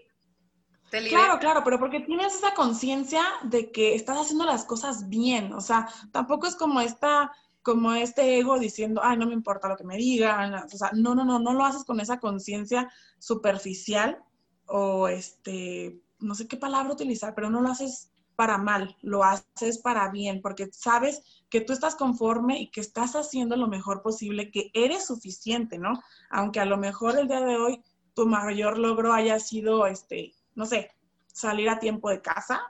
Claro, 1.08 1.38
claro, 1.40 1.62
pero 1.64 1.78
porque 1.78 2.00
tienes 2.00 2.34
esa 2.36 2.54
conciencia 2.54 3.22
de 3.42 3.72
que 3.72 3.94
estás 3.94 4.16
haciendo 4.16 4.44
las 4.44 4.64
cosas 4.64 5.08
bien, 5.08 5.52
o 5.52 5.60
sea, 5.60 5.88
tampoco 6.12 6.46
es 6.46 6.54
como 6.54 6.80
esta, 6.80 7.32
como 7.64 7.94
este 7.94 8.38
ego 8.38 8.58
diciendo, 8.58 9.00
ay, 9.02 9.16
no 9.16 9.26
me 9.26 9.32
importa 9.32 9.68
lo 9.68 9.76
que 9.76 9.84
me 9.84 9.96
digan, 9.96 10.52
o 10.54 10.68
sea, 10.68 10.90
no, 10.92 11.14
no, 11.14 11.24
no, 11.24 11.38
no 11.38 11.54
lo 11.54 11.64
haces 11.64 11.84
con 11.84 11.98
esa 11.98 12.20
conciencia 12.20 12.92
superficial 13.18 14.22
o 14.66 15.08
este, 15.08 15.98
no 16.20 16.34
sé 16.34 16.46
qué 16.46 16.58
palabra 16.58 16.92
utilizar, 16.92 17.34
pero 17.34 17.48
no 17.48 17.62
lo 17.62 17.70
haces 17.70 18.12
para 18.36 18.58
mal, 18.58 18.96
lo 19.00 19.24
haces 19.24 19.78
para 19.78 20.10
bien, 20.10 20.42
porque 20.42 20.68
sabes 20.72 21.22
que 21.48 21.62
tú 21.62 21.72
estás 21.72 21.96
conforme 21.96 22.60
y 22.60 22.70
que 22.70 22.82
estás 22.82 23.16
haciendo 23.16 23.56
lo 23.56 23.66
mejor 23.66 24.02
posible, 24.02 24.50
que 24.50 24.70
eres 24.74 25.06
suficiente, 25.06 25.78
¿no? 25.78 26.02
Aunque 26.28 26.60
a 26.60 26.66
lo 26.66 26.76
mejor 26.76 27.18
el 27.18 27.28
día 27.28 27.40
de 27.40 27.56
hoy 27.56 27.82
tu 28.14 28.26
mayor 28.26 28.76
logro 28.76 29.14
haya 29.14 29.40
sido, 29.40 29.86
este, 29.86 30.34
no 30.54 30.66
sé, 30.66 30.90
salir 31.32 31.70
a 31.70 31.78
tiempo 31.78 32.10
de 32.10 32.20
casa, 32.20 32.60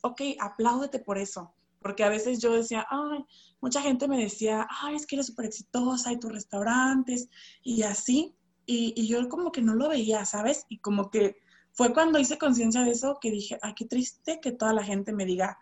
ok, 0.00 0.22
apláudete 0.40 1.00
por 1.00 1.18
eso. 1.18 1.52
Porque 1.88 2.04
a 2.04 2.10
veces 2.10 2.38
yo 2.38 2.52
decía, 2.52 2.86
ay, 2.90 3.24
mucha 3.62 3.80
gente 3.80 4.08
me 4.08 4.18
decía, 4.22 4.68
ay, 4.82 4.94
es 4.94 5.06
que 5.06 5.16
eres 5.16 5.28
súper 5.28 5.46
exitosa, 5.46 6.10
hay 6.10 6.20
tus 6.20 6.30
restaurantes 6.30 7.30
y 7.62 7.80
así. 7.80 8.36
Y, 8.66 8.92
y 8.94 9.08
yo 9.08 9.26
como 9.30 9.50
que 9.52 9.62
no 9.62 9.74
lo 9.74 9.88
veía, 9.88 10.26
¿sabes? 10.26 10.66
Y 10.68 10.80
como 10.80 11.10
que 11.10 11.38
fue 11.72 11.94
cuando 11.94 12.18
hice 12.18 12.36
conciencia 12.36 12.82
de 12.82 12.90
eso 12.90 13.16
que 13.22 13.30
dije, 13.30 13.58
ay, 13.62 13.72
qué 13.74 13.86
triste 13.86 14.38
que 14.38 14.52
toda 14.52 14.74
la 14.74 14.84
gente 14.84 15.14
me 15.14 15.24
diga, 15.24 15.56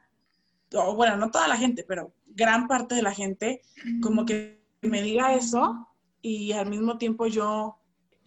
o 0.75 0.97
bueno, 0.97 1.17
no 1.17 1.31
toda 1.31 1.47
la 1.47 1.57
gente, 1.57 1.85
pero 1.87 2.13
gran 2.27 2.67
parte 2.67 2.97
de 2.97 3.03
la 3.03 3.15
gente, 3.15 3.63
como 4.03 4.27
que 4.27 4.61
me 4.83 5.03
diga 5.03 5.33
eso 5.33 5.87
y 6.23 6.51
al 6.51 6.69
mismo 6.69 6.99
tiempo 6.99 7.29
yo, 7.29 7.79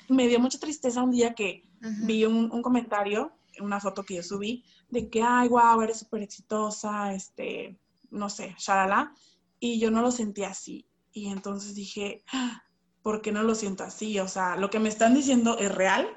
me 0.07 0.29
dio 0.29 0.39
mucha 0.39 0.57
tristeza 0.57 1.03
un 1.03 1.11
día 1.11 1.33
que 1.33 1.65
vi 2.05 2.23
un, 2.23 2.49
un, 2.49 2.61
comentario, 2.61 3.33
una 3.59 3.81
foto 3.81 4.05
que 4.05 4.15
yo 4.15 4.23
subí, 4.23 4.63
de 4.89 5.09
que, 5.09 5.21
ay, 5.21 5.49
wow, 5.49 5.81
eres 5.81 5.99
súper 5.99 6.21
exitosa, 6.21 7.13
este, 7.13 7.77
no 8.11 8.29
sé, 8.29 8.55
shalala, 8.57 9.13
y 9.59 9.79
yo 9.79 9.91
no 9.91 10.01
lo 10.01 10.11
sentí 10.11 10.43
así. 10.43 10.87
Y 11.11 11.27
entonces 11.27 11.75
dije, 11.75 12.23
ah, 12.31 12.63
¿por 13.01 13.21
qué 13.21 13.31
no 13.31 13.43
lo 13.43 13.55
siento 13.55 13.83
así? 13.83 14.19
O 14.19 14.27
sea, 14.27 14.55
lo 14.55 14.69
que 14.69 14.79
me 14.79 14.89
están 14.89 15.13
diciendo 15.13 15.57
es 15.57 15.73
real, 15.73 16.07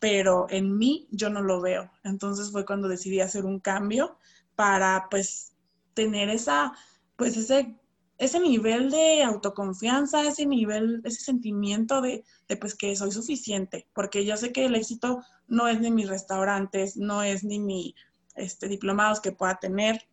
pero 0.00 0.46
en 0.50 0.76
mí 0.76 1.08
yo 1.10 1.30
no 1.30 1.42
lo 1.42 1.60
veo. 1.60 1.90
Entonces 2.04 2.50
fue 2.50 2.64
cuando 2.64 2.88
decidí 2.88 3.20
hacer 3.20 3.44
un 3.44 3.60
cambio 3.60 4.18
para 4.54 5.08
pues 5.10 5.54
tener 5.94 6.28
esa, 6.28 6.72
pues 7.16 7.36
ese, 7.36 7.76
ese 8.18 8.40
nivel 8.40 8.90
de 8.90 9.22
autoconfianza, 9.22 10.26
ese 10.26 10.46
nivel, 10.46 11.00
ese 11.04 11.22
sentimiento 11.22 12.00
de, 12.00 12.24
de 12.48 12.56
pues 12.56 12.74
que 12.74 12.94
soy 12.96 13.12
suficiente, 13.12 13.88
porque 13.94 14.24
yo 14.24 14.36
sé 14.36 14.52
que 14.52 14.66
el 14.66 14.74
éxito 14.74 15.22
no 15.48 15.68
es 15.68 15.80
ni 15.80 15.90
mis 15.90 16.08
restaurantes, 16.08 16.96
no 16.96 17.22
es 17.22 17.44
ni 17.44 17.58
mi 17.58 17.94
este, 18.36 18.68
diplomados 18.68 19.20
que 19.20 19.32
pueda 19.32 19.58
tener, 19.58 20.08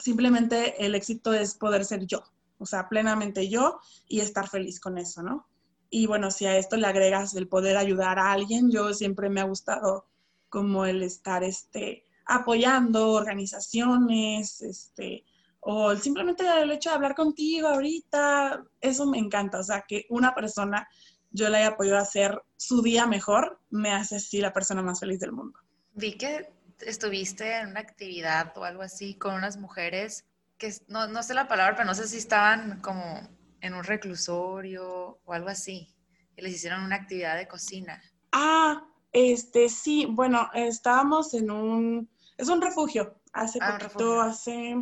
simplemente 0.00 0.84
el 0.84 0.94
éxito 0.94 1.32
es 1.32 1.54
poder 1.54 1.84
ser 1.84 2.06
yo, 2.06 2.22
o 2.58 2.66
sea, 2.66 2.88
plenamente 2.88 3.48
yo 3.48 3.80
y 4.08 4.20
estar 4.20 4.48
feliz 4.48 4.80
con 4.80 4.98
eso, 4.98 5.22
¿no? 5.22 5.46
Y 5.90 6.06
bueno, 6.06 6.30
si 6.30 6.46
a 6.46 6.56
esto 6.56 6.76
le 6.76 6.86
agregas 6.86 7.34
el 7.34 7.48
poder 7.48 7.76
ayudar 7.76 8.18
a 8.18 8.32
alguien, 8.32 8.70
yo 8.70 8.94
siempre 8.94 9.28
me 9.28 9.40
ha 9.40 9.44
gustado 9.44 10.06
como 10.48 10.84
el 10.84 11.02
estar 11.02 11.42
este, 11.42 12.04
apoyando 12.26 13.10
organizaciones, 13.10 14.62
este, 14.62 15.24
o 15.60 15.94
simplemente 15.96 16.44
el 16.60 16.70
hecho 16.70 16.90
de 16.90 16.96
hablar 16.96 17.14
contigo 17.14 17.68
ahorita, 17.68 18.64
eso 18.80 19.06
me 19.06 19.18
encanta. 19.18 19.58
O 19.58 19.62
sea, 19.62 19.84
que 19.86 20.06
una 20.08 20.34
persona 20.34 20.88
yo 21.30 21.48
le 21.48 21.58
haya 21.58 21.76
podido 21.76 21.98
hacer 21.98 22.40
su 22.56 22.82
día 22.82 23.06
mejor, 23.06 23.60
me 23.70 23.92
hace 23.92 24.16
así 24.16 24.40
la 24.40 24.52
persona 24.52 24.82
más 24.82 25.00
feliz 25.00 25.20
del 25.20 25.32
mundo. 25.32 25.58
Vi 25.92 26.16
que 26.16 26.50
estuviste 26.86 27.58
en 27.58 27.68
una 27.68 27.80
actividad 27.80 28.56
o 28.56 28.64
algo 28.64 28.82
así 28.82 29.14
con 29.14 29.34
unas 29.34 29.56
mujeres 29.56 30.24
que 30.58 30.74
no, 30.88 31.08
no 31.08 31.22
sé 31.22 31.34
la 31.34 31.48
palabra, 31.48 31.74
pero 31.74 31.86
no 31.86 31.94
sé 31.94 32.06
si 32.06 32.18
estaban 32.18 32.80
como 32.80 33.20
en 33.60 33.74
un 33.74 33.82
reclusorio 33.82 35.18
o 35.24 35.32
algo 35.32 35.48
así, 35.48 35.94
y 36.36 36.42
les 36.42 36.54
hicieron 36.54 36.82
una 36.82 36.96
actividad 36.96 37.36
de 37.36 37.48
cocina. 37.48 38.02
Ah, 38.32 38.84
este, 39.12 39.68
sí, 39.68 40.06
bueno, 40.08 40.50
estábamos 40.54 41.34
en 41.34 41.50
un, 41.50 42.10
es 42.36 42.48
un 42.48 42.60
refugio. 42.60 43.16
Hace 43.32 43.58
ah, 43.62 43.78
poquito, 43.78 44.20
hace, 44.20 44.76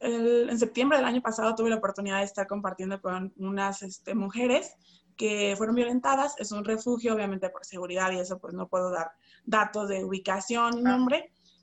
en 0.00 0.58
septiembre 0.58 0.98
del 0.98 1.06
año 1.06 1.22
pasado 1.22 1.54
tuve 1.54 1.70
la 1.70 1.76
oportunidad 1.76 2.18
de 2.18 2.24
estar 2.24 2.46
compartiendo 2.46 3.00
con 3.00 3.32
unas 3.36 3.82
este, 3.82 4.14
mujeres 4.14 4.74
que 5.16 5.54
fueron 5.56 5.76
violentadas. 5.76 6.34
Es 6.38 6.50
un 6.50 6.64
refugio, 6.64 7.14
obviamente 7.14 7.50
por 7.50 7.64
seguridad 7.64 8.10
y 8.10 8.18
eso, 8.18 8.38
pues 8.38 8.54
no 8.54 8.68
puedo 8.68 8.90
dar 8.90 9.12
datos 9.44 9.88
de 9.88 10.04
ubicación 10.04 10.86
ah. 10.86 10.96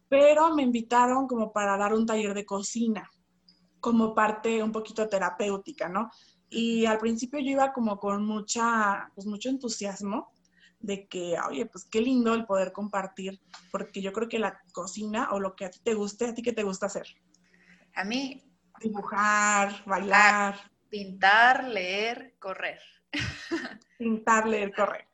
Pero 0.10 0.54
me 0.54 0.64
invitaron 0.64 1.28
como 1.28 1.52
para 1.52 1.78
dar 1.78 1.94
un 1.94 2.06
taller 2.06 2.34
de 2.34 2.46
cocina, 2.46 3.10
como 3.80 4.14
parte 4.16 4.64
un 4.64 4.72
poquito 4.72 5.08
terapéutica, 5.08 5.90
¿no? 5.90 6.10
Y 6.50 6.86
al 6.86 6.98
principio 6.98 7.40
yo 7.40 7.52
iba 7.52 7.74
como 7.74 8.00
con 8.00 8.26
mucha, 8.26 9.12
pues 9.16 9.28
mucho 9.28 9.50
entusiasmo 9.50 10.32
de 10.80 11.08
que, 11.08 11.36
oye, 11.50 11.66
pues 11.66 11.86
qué 11.92 12.02
lindo 12.02 12.34
el 12.34 12.46
poder 12.46 12.72
compartir, 12.72 13.40
porque 13.72 14.02
yo 14.02 14.14
creo 14.14 14.30
que 14.30 14.40
la 14.40 14.62
cocina 14.72 15.30
o 15.32 15.40
lo 15.40 15.56
que 15.56 15.66
a 15.66 15.70
ti 15.70 15.80
te 15.84 15.94
guste, 15.94 16.28
¿a 16.28 16.34
ti 16.34 16.42
qué 16.42 16.54
te 16.54 16.64
gusta 16.64 16.86
hacer? 16.86 17.08
A 17.96 18.04
mí. 18.04 18.44
Dibujar, 18.80 19.84
bailar. 19.86 20.56
Pintar, 20.90 21.66
leer, 21.66 22.36
correr. 22.40 22.80
Pintar, 23.98 24.48
leer, 24.48 24.74
correr. 24.74 25.08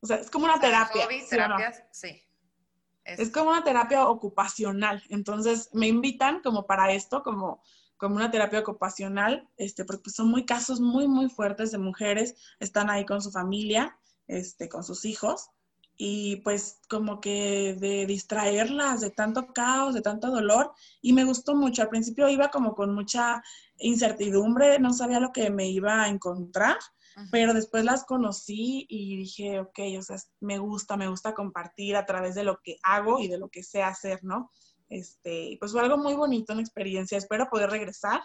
O 0.00 0.06
sea, 0.06 0.16
es 0.16 0.30
como 0.30 0.46
una 0.46 0.60
terapia. 0.60 1.06
Terapias, 1.28 1.82
sí. 1.90 2.22
Es 3.04 3.30
como 3.30 3.50
una 3.50 3.64
terapia 3.64 4.06
ocupacional. 4.06 5.02
Entonces 5.08 5.70
me 5.72 5.88
invitan 5.88 6.40
como 6.40 6.66
para 6.66 6.92
esto, 6.92 7.22
como, 7.22 7.62
como 7.96 8.16
una 8.16 8.30
terapia 8.30 8.60
ocupacional, 8.60 9.48
este, 9.56 9.84
porque 9.84 10.10
son 10.10 10.28
muy 10.28 10.44
casos 10.44 10.80
muy, 10.80 11.08
muy 11.08 11.28
fuertes 11.28 11.72
de 11.72 11.78
mujeres, 11.78 12.36
están 12.60 12.90
ahí 12.90 13.04
con 13.04 13.20
su 13.22 13.30
familia, 13.30 13.98
este, 14.28 14.68
con 14.68 14.84
sus 14.84 15.04
hijos, 15.04 15.50
y 15.96 16.36
pues 16.36 16.80
como 16.88 17.20
que 17.20 17.76
de 17.78 18.06
distraerlas 18.06 19.00
de 19.00 19.10
tanto 19.10 19.52
caos, 19.52 19.94
de 19.94 20.00
tanto 20.00 20.30
dolor, 20.30 20.72
y 21.00 21.12
me 21.12 21.24
gustó 21.24 21.54
mucho. 21.54 21.82
Al 21.82 21.90
principio 21.90 22.28
iba 22.28 22.50
como 22.50 22.74
con 22.74 22.94
mucha 22.94 23.42
incertidumbre, 23.78 24.78
no 24.78 24.92
sabía 24.92 25.20
lo 25.20 25.32
que 25.32 25.50
me 25.50 25.68
iba 25.68 26.02
a 26.02 26.08
encontrar, 26.08 26.78
pero 27.30 27.54
después 27.54 27.84
las 27.84 28.04
conocí 28.04 28.86
y 28.88 29.16
dije, 29.16 29.60
ok, 29.60 29.78
o 29.98 30.02
sea, 30.02 30.16
me 30.40 30.58
gusta, 30.58 30.96
me 30.96 31.08
gusta 31.08 31.34
compartir 31.34 31.96
a 31.96 32.06
través 32.06 32.34
de 32.34 32.44
lo 32.44 32.60
que 32.62 32.76
hago 32.82 33.20
y 33.20 33.28
de 33.28 33.38
lo 33.38 33.48
que 33.48 33.62
sé 33.62 33.82
hacer, 33.82 34.22
¿no? 34.22 34.50
Este, 34.88 35.56
pues 35.58 35.72
fue 35.72 35.80
algo 35.80 35.96
muy 35.96 36.14
bonito, 36.14 36.52
una 36.52 36.62
experiencia. 36.62 37.16
Espero 37.16 37.48
poder 37.50 37.70
regresar 37.70 38.20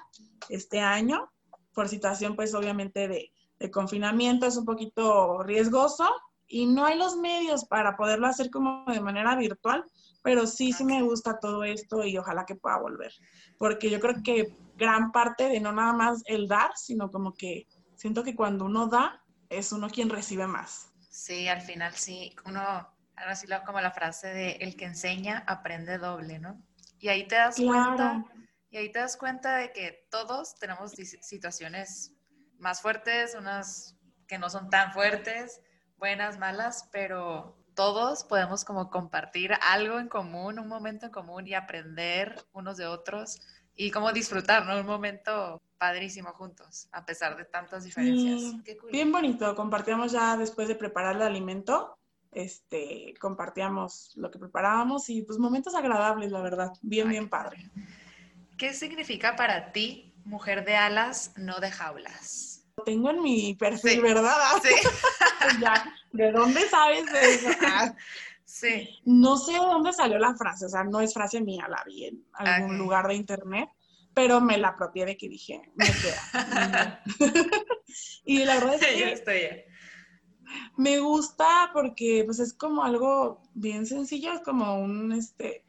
este 0.49 0.79
año 0.79 1.31
por 1.73 1.87
situación, 1.87 2.35
pues 2.35 2.53
obviamente 2.53 3.07
de, 3.07 3.31
de 3.59 3.71
confinamiento, 3.71 4.45
es 4.45 4.57
un 4.57 4.65
poquito 4.65 5.43
riesgoso 5.43 6.05
y 6.47 6.65
no 6.65 6.85
hay 6.85 6.97
los 6.97 7.17
medios 7.17 7.65
para 7.65 7.97
poderlo 7.97 8.27
hacer 8.27 8.49
como 8.49 8.85
de 8.85 9.01
manera 9.01 9.35
virtual, 9.35 9.83
pero 10.23 10.47
sí, 10.47 10.71
sí 10.71 10.83
me 10.83 11.01
gusta 11.01 11.39
todo 11.39 11.63
esto 11.63 12.03
y 12.03 12.17
ojalá 12.17 12.45
que 12.45 12.55
pueda 12.55 12.79
volver, 12.79 13.13
porque 13.57 13.89
yo 13.89 13.99
creo 13.99 14.15
que 14.23 14.55
gran 14.77 15.11
parte 15.11 15.49
de 15.49 15.59
no 15.59 15.71
nada 15.71 15.93
más 15.93 16.23
el 16.25 16.47
dar, 16.47 16.71
sino 16.75 17.11
como 17.11 17.33
que 17.33 17.67
siento 17.97 18.23
que 18.23 18.35
cuando 18.35 18.65
uno 18.65 18.87
da, 18.87 19.21
es 19.49 19.73
uno 19.73 19.89
quien 19.89 20.09
recibe 20.09 20.47
más. 20.47 20.93
Sí, 21.09 21.47
al 21.47 21.61
final 21.61 21.93
sí, 21.95 22.33
uno, 22.45 22.61
algo 22.61 23.31
así 23.31 23.47
como 23.65 23.81
la 23.81 23.91
frase 23.91 24.27
de 24.27 24.51
el 24.61 24.77
que 24.77 24.85
enseña 24.85 25.43
aprende 25.47 25.97
doble, 25.97 26.39
¿no? 26.39 26.61
Y 26.99 27.09
ahí 27.09 27.27
te 27.27 27.35
das 27.35 27.57
cuenta, 27.57 28.23
y 28.69 28.77
ahí 28.77 28.91
te 28.91 28.99
das 28.99 29.17
cuenta 29.17 29.57
de 29.57 29.73
que 29.73 30.07
todos 30.09 30.55
tenemos 30.59 30.93
situaciones 30.93 32.13
más 32.59 32.81
fuertes, 32.81 33.35
unas 33.35 33.95
que 34.27 34.37
no 34.37 34.49
son 34.49 34.69
tan 34.69 34.93
fuertes, 34.93 35.61
buenas, 35.97 36.37
malas, 36.37 36.89
pero 36.91 37.57
todos 37.75 38.23
podemos 38.23 38.65
como 38.65 38.89
compartir 38.89 39.53
algo 39.61 39.99
en 39.99 40.07
común, 40.07 40.59
un 40.59 40.67
momento 40.67 41.07
en 41.07 41.11
común 41.11 41.47
y 41.47 41.53
aprender 41.53 42.45
unos 42.51 42.77
de 42.77 42.87
otros 42.87 43.39
y 43.75 43.91
como 43.91 44.11
disfrutar, 44.11 44.65
¿no? 44.65 44.79
Un 44.79 44.85
momento 44.85 45.61
padrísimo 45.77 46.33
juntos, 46.33 46.87
a 46.91 47.05
pesar 47.05 47.37
de 47.37 47.45
tantas 47.45 47.83
diferencias. 47.83 48.55
Bien 48.91 49.11
bonito, 49.11 49.55
compartíamos 49.55 50.11
ya 50.11 50.37
después 50.37 50.67
de 50.67 50.75
preparar 50.75 51.15
el 51.15 51.21
alimento, 51.21 51.97
este, 52.31 53.13
compartíamos 53.19 54.13
lo 54.15 54.29
que 54.29 54.39
preparábamos 54.39 55.09
y 55.09 55.21
pues 55.23 55.39
momentos 55.39 55.75
agradables, 55.75 56.31
la 56.31 56.41
verdad, 56.41 56.71
bien, 56.81 57.09
bien 57.09 57.29
padre. 57.29 57.69
¿Qué 58.57 58.73
significa 58.73 59.35
para 59.35 59.71
ti 59.71 60.13
mujer 60.25 60.65
de 60.65 60.75
alas, 60.75 61.33
no 61.37 61.59
de 61.59 61.71
jaulas? 61.71 62.65
Lo 62.75 62.83
tengo 62.83 63.09
en 63.09 63.21
mi 63.21 63.55
perfil, 63.55 64.01
¿verdad? 64.01 64.35
Sí. 64.63 64.73
ya, 65.61 65.93
¿de 66.11 66.31
dónde 66.31 66.67
sabes 66.69 67.11
de 67.11 67.33
eso? 67.33 67.49
Ah. 67.65 67.93
Sí. 68.43 68.89
No 69.03 69.37
sé 69.37 69.51
de 69.51 69.57
dónde 69.59 69.93
salió 69.93 70.17
la 70.17 70.33
frase, 70.33 70.65
o 70.65 70.69
sea, 70.69 70.83
no 70.83 71.01
es 71.01 71.13
frase 71.13 71.41
mía, 71.41 71.67
la 71.69 71.83
vi 71.85 72.05
en 72.05 72.25
algún 72.33 72.77
lugar 72.77 73.07
de 73.07 73.13
internet, 73.13 73.69
pero 74.17 74.41
me 74.41 74.57
la 74.57 74.69
apropié 74.69 75.05
de 75.05 75.15
que 75.15 75.29
dije, 75.29 75.61
me 75.75 75.85
queda. 75.85 77.03
y 78.25 78.43
la 78.43 78.55
verdad 78.55 78.73
es 78.73 78.81
que 78.81 79.11
estoy 79.13 79.35
me 80.75 80.97
gusta 80.97 81.69
porque 81.71 82.23
pues 82.25 82.39
es 82.39 82.55
como 82.55 82.83
algo 82.83 83.43
bien 83.53 83.85
sencillo, 83.85 84.33
es 84.33 84.41
como 84.41 84.79
un 84.79 85.11
este 85.11 85.63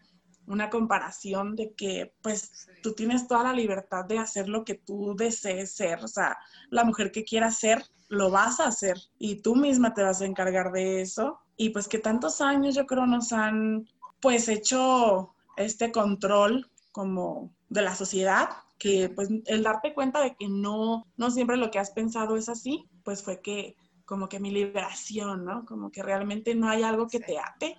una 0.46 0.70
comparación 0.70 1.56
de 1.56 1.74
que 1.74 2.14
pues 2.22 2.68
tú 2.82 2.94
tienes 2.94 3.28
toda 3.28 3.42
la 3.42 3.52
libertad 3.52 4.06
de 4.06 4.18
hacer 4.18 4.48
lo 4.48 4.64
que 4.64 4.76
tú 4.76 5.14
desees 5.14 5.76
ser, 5.76 6.02
o 6.02 6.08
sea, 6.08 6.38
la 6.70 6.84
mujer 6.84 7.12
que 7.12 7.24
quiera 7.24 7.50
ser, 7.50 7.84
lo 8.08 8.30
vas 8.30 8.60
a 8.60 8.68
hacer 8.68 8.96
y 9.18 9.42
tú 9.42 9.56
misma 9.56 9.92
te 9.92 10.02
vas 10.02 10.22
a 10.22 10.24
encargar 10.24 10.72
de 10.72 11.02
eso. 11.02 11.38
Y 11.58 11.68
pues 11.68 11.86
que 11.86 11.98
tantos 11.98 12.40
años 12.40 12.74
yo 12.74 12.86
creo 12.86 13.04
nos 13.04 13.30
han 13.30 13.86
pues 14.20 14.48
hecho 14.48 15.34
este 15.58 15.92
control 15.92 16.70
como 16.92 17.57
de 17.68 17.82
la 17.82 17.94
sociedad, 17.94 18.48
que 18.78 19.08
pues 19.08 19.28
el 19.46 19.62
darte 19.62 19.92
cuenta 19.92 20.20
de 20.20 20.34
que 20.36 20.48
no, 20.48 21.06
no 21.16 21.30
siempre 21.30 21.56
lo 21.56 21.70
que 21.70 21.78
has 21.78 21.90
pensado 21.90 22.36
es 22.36 22.48
así, 22.48 22.88
pues 23.04 23.22
fue 23.22 23.40
que 23.40 23.76
como 24.04 24.28
que 24.28 24.40
mi 24.40 24.50
liberación, 24.50 25.44
¿no? 25.44 25.64
Como 25.66 25.90
que 25.90 26.02
realmente 26.02 26.54
no 26.54 26.68
hay 26.68 26.82
algo 26.82 27.08
que 27.08 27.20
te 27.20 27.38
ate. 27.38 27.76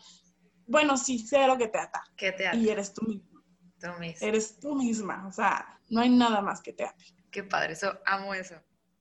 Bueno, 0.68 0.96
sí, 0.96 1.18
sé 1.18 1.48
lo 1.48 1.58
que 1.58 1.70
te 1.70 1.80
ata. 1.80 2.04
¿Qué 2.16 2.32
te 2.32 2.48
ata? 2.48 2.56
Y 2.56 2.70
eres 2.70 2.94
tú 2.94 3.04
misma. 3.08 3.42
Tú 3.80 3.88
misma. 4.00 4.28
Eres 4.28 4.60
tú 4.60 4.76
misma, 4.76 5.28
o 5.28 5.32
sea, 5.32 5.80
no 5.90 6.02
hay 6.02 6.10
nada 6.10 6.42
más 6.42 6.62
que 6.62 6.74
te 6.74 6.84
ate. 6.86 7.06
Qué 7.32 7.44
padre, 7.44 7.74
eso, 7.74 7.98
amo 8.06 8.34
eso. 8.34 8.56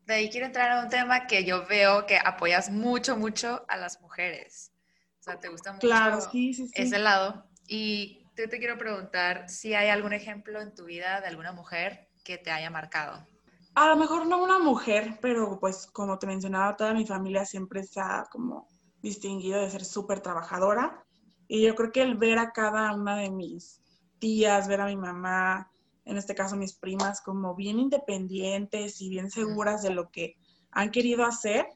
De 0.07 0.15
ahí 0.15 0.31
quiero 0.31 0.47
entrar 0.47 0.71
a 0.71 0.83
un 0.83 0.89
tema 0.89 1.27
que 1.27 1.45
yo 1.45 1.67
veo 1.67 2.07
que 2.07 2.17
apoyas 2.17 2.71
mucho, 2.71 3.15
mucho 3.17 3.67
a 3.69 3.77
las 3.77 4.01
mujeres. 4.01 4.73
O 5.21 5.23
sea, 5.23 5.39
te 5.39 5.49
gusta 5.49 5.73
mucho 5.73 5.87
claro, 5.87 6.21
sí, 6.23 6.55
sí, 6.55 6.67
sí. 6.69 6.73
ese 6.75 6.99
lado. 6.99 7.47
Y 7.67 8.18
yo 8.43 8.49
te 8.49 8.59
quiero 8.59 8.79
preguntar 8.79 9.49
si 9.49 9.75
hay 9.75 9.89
algún 9.89 10.13
ejemplo 10.13 10.61
en 10.61 10.75
tu 10.75 10.85
vida 10.85 11.21
de 11.21 11.27
alguna 11.27 11.53
mujer 11.53 12.09
que 12.25 12.39
te 12.39 12.51
haya 12.51 12.71
marcado. 12.71 13.27
A 13.75 13.89
lo 13.89 13.97
mejor 13.97 14.27
no 14.27 14.43
una 14.43 14.59
mujer, 14.59 15.19
pero 15.21 15.59
pues 15.61 15.87
como 15.87 16.19
te 16.19 16.27
mencionaba, 16.27 16.77
toda 16.77 16.95
mi 16.95 17.07
familia 17.07 17.45
siempre 17.45 17.83
se 17.83 18.01
ha 18.01 18.27
como 18.31 18.69
distinguido 19.03 19.61
de 19.61 19.71
ser 19.71 19.85
súper 19.85 20.21
trabajadora. 20.21 21.05
Y 21.49 21.63
yo 21.63 21.75
creo 21.75 21.93
que 21.93 22.03
el 22.03 22.17
ver 22.17 22.39
a 22.39 22.53
cada 22.53 22.93
una 22.93 23.17
de 23.17 23.31
mis 23.31 23.81
tías, 24.19 24.69
ver 24.69 24.81
a 24.81 24.87
mi 24.87 24.97
mamá, 24.97 25.71
en 26.05 26.17
este 26.17 26.35
caso 26.35 26.57
mis 26.57 26.75
primas, 26.75 27.21
como 27.21 27.55
bien 27.55 27.79
independientes 27.79 29.01
y 29.01 29.09
bien 29.11 29.31
seguras 29.31 29.83
de 29.83 29.91
lo 29.91 30.11
que 30.11 30.37
han 30.71 30.91
querido 30.91 31.25
hacer, 31.25 31.67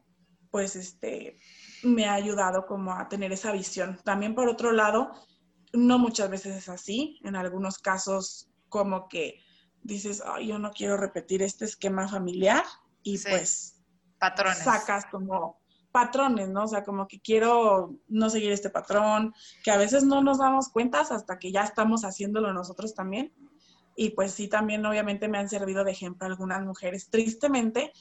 pues 0.50 0.76
este, 0.76 1.38
me 1.82 2.06
ha 2.06 2.14
ayudado 2.14 2.66
como 2.66 2.94
a 2.94 3.08
tener 3.08 3.32
esa 3.32 3.52
visión. 3.52 3.98
También 4.04 4.34
por 4.34 4.48
otro 4.48 4.72
lado, 4.72 5.10
no 5.72 5.98
muchas 5.98 6.30
veces 6.30 6.56
es 6.56 6.68
así, 6.68 7.20
en 7.24 7.36
algunos 7.36 7.78
casos 7.78 8.48
como 8.68 9.08
que 9.08 9.40
dices, 9.82 10.22
yo 10.44 10.58
no 10.58 10.70
quiero 10.70 10.96
repetir 10.96 11.42
este 11.42 11.64
esquema 11.64 12.08
familiar 12.08 12.64
y 13.02 13.18
pues 13.18 13.82
patrones. 14.18 14.58
sacas 14.58 15.06
como 15.06 15.60
patrones, 15.90 16.48
¿no? 16.48 16.64
O 16.64 16.68
sea, 16.68 16.84
como 16.84 17.06
que 17.06 17.20
quiero 17.20 17.98
no 18.08 18.30
seguir 18.30 18.52
este 18.52 18.70
patrón, 18.70 19.34
que 19.62 19.70
a 19.70 19.76
veces 19.76 20.04
no 20.04 20.22
nos 20.22 20.38
damos 20.38 20.70
cuentas 20.70 21.12
hasta 21.12 21.38
que 21.38 21.52
ya 21.52 21.62
estamos 21.62 22.04
haciéndolo 22.04 22.52
nosotros 22.52 22.94
también. 22.94 23.32
Y 23.94 24.10
pues 24.10 24.32
sí, 24.32 24.48
también 24.48 24.84
obviamente 24.86 25.28
me 25.28 25.38
han 25.38 25.50
servido 25.50 25.84
de 25.84 25.92
ejemplo 25.92 26.26
algunas 26.26 26.62
mujeres, 26.62 27.10
tristemente, 27.10 27.92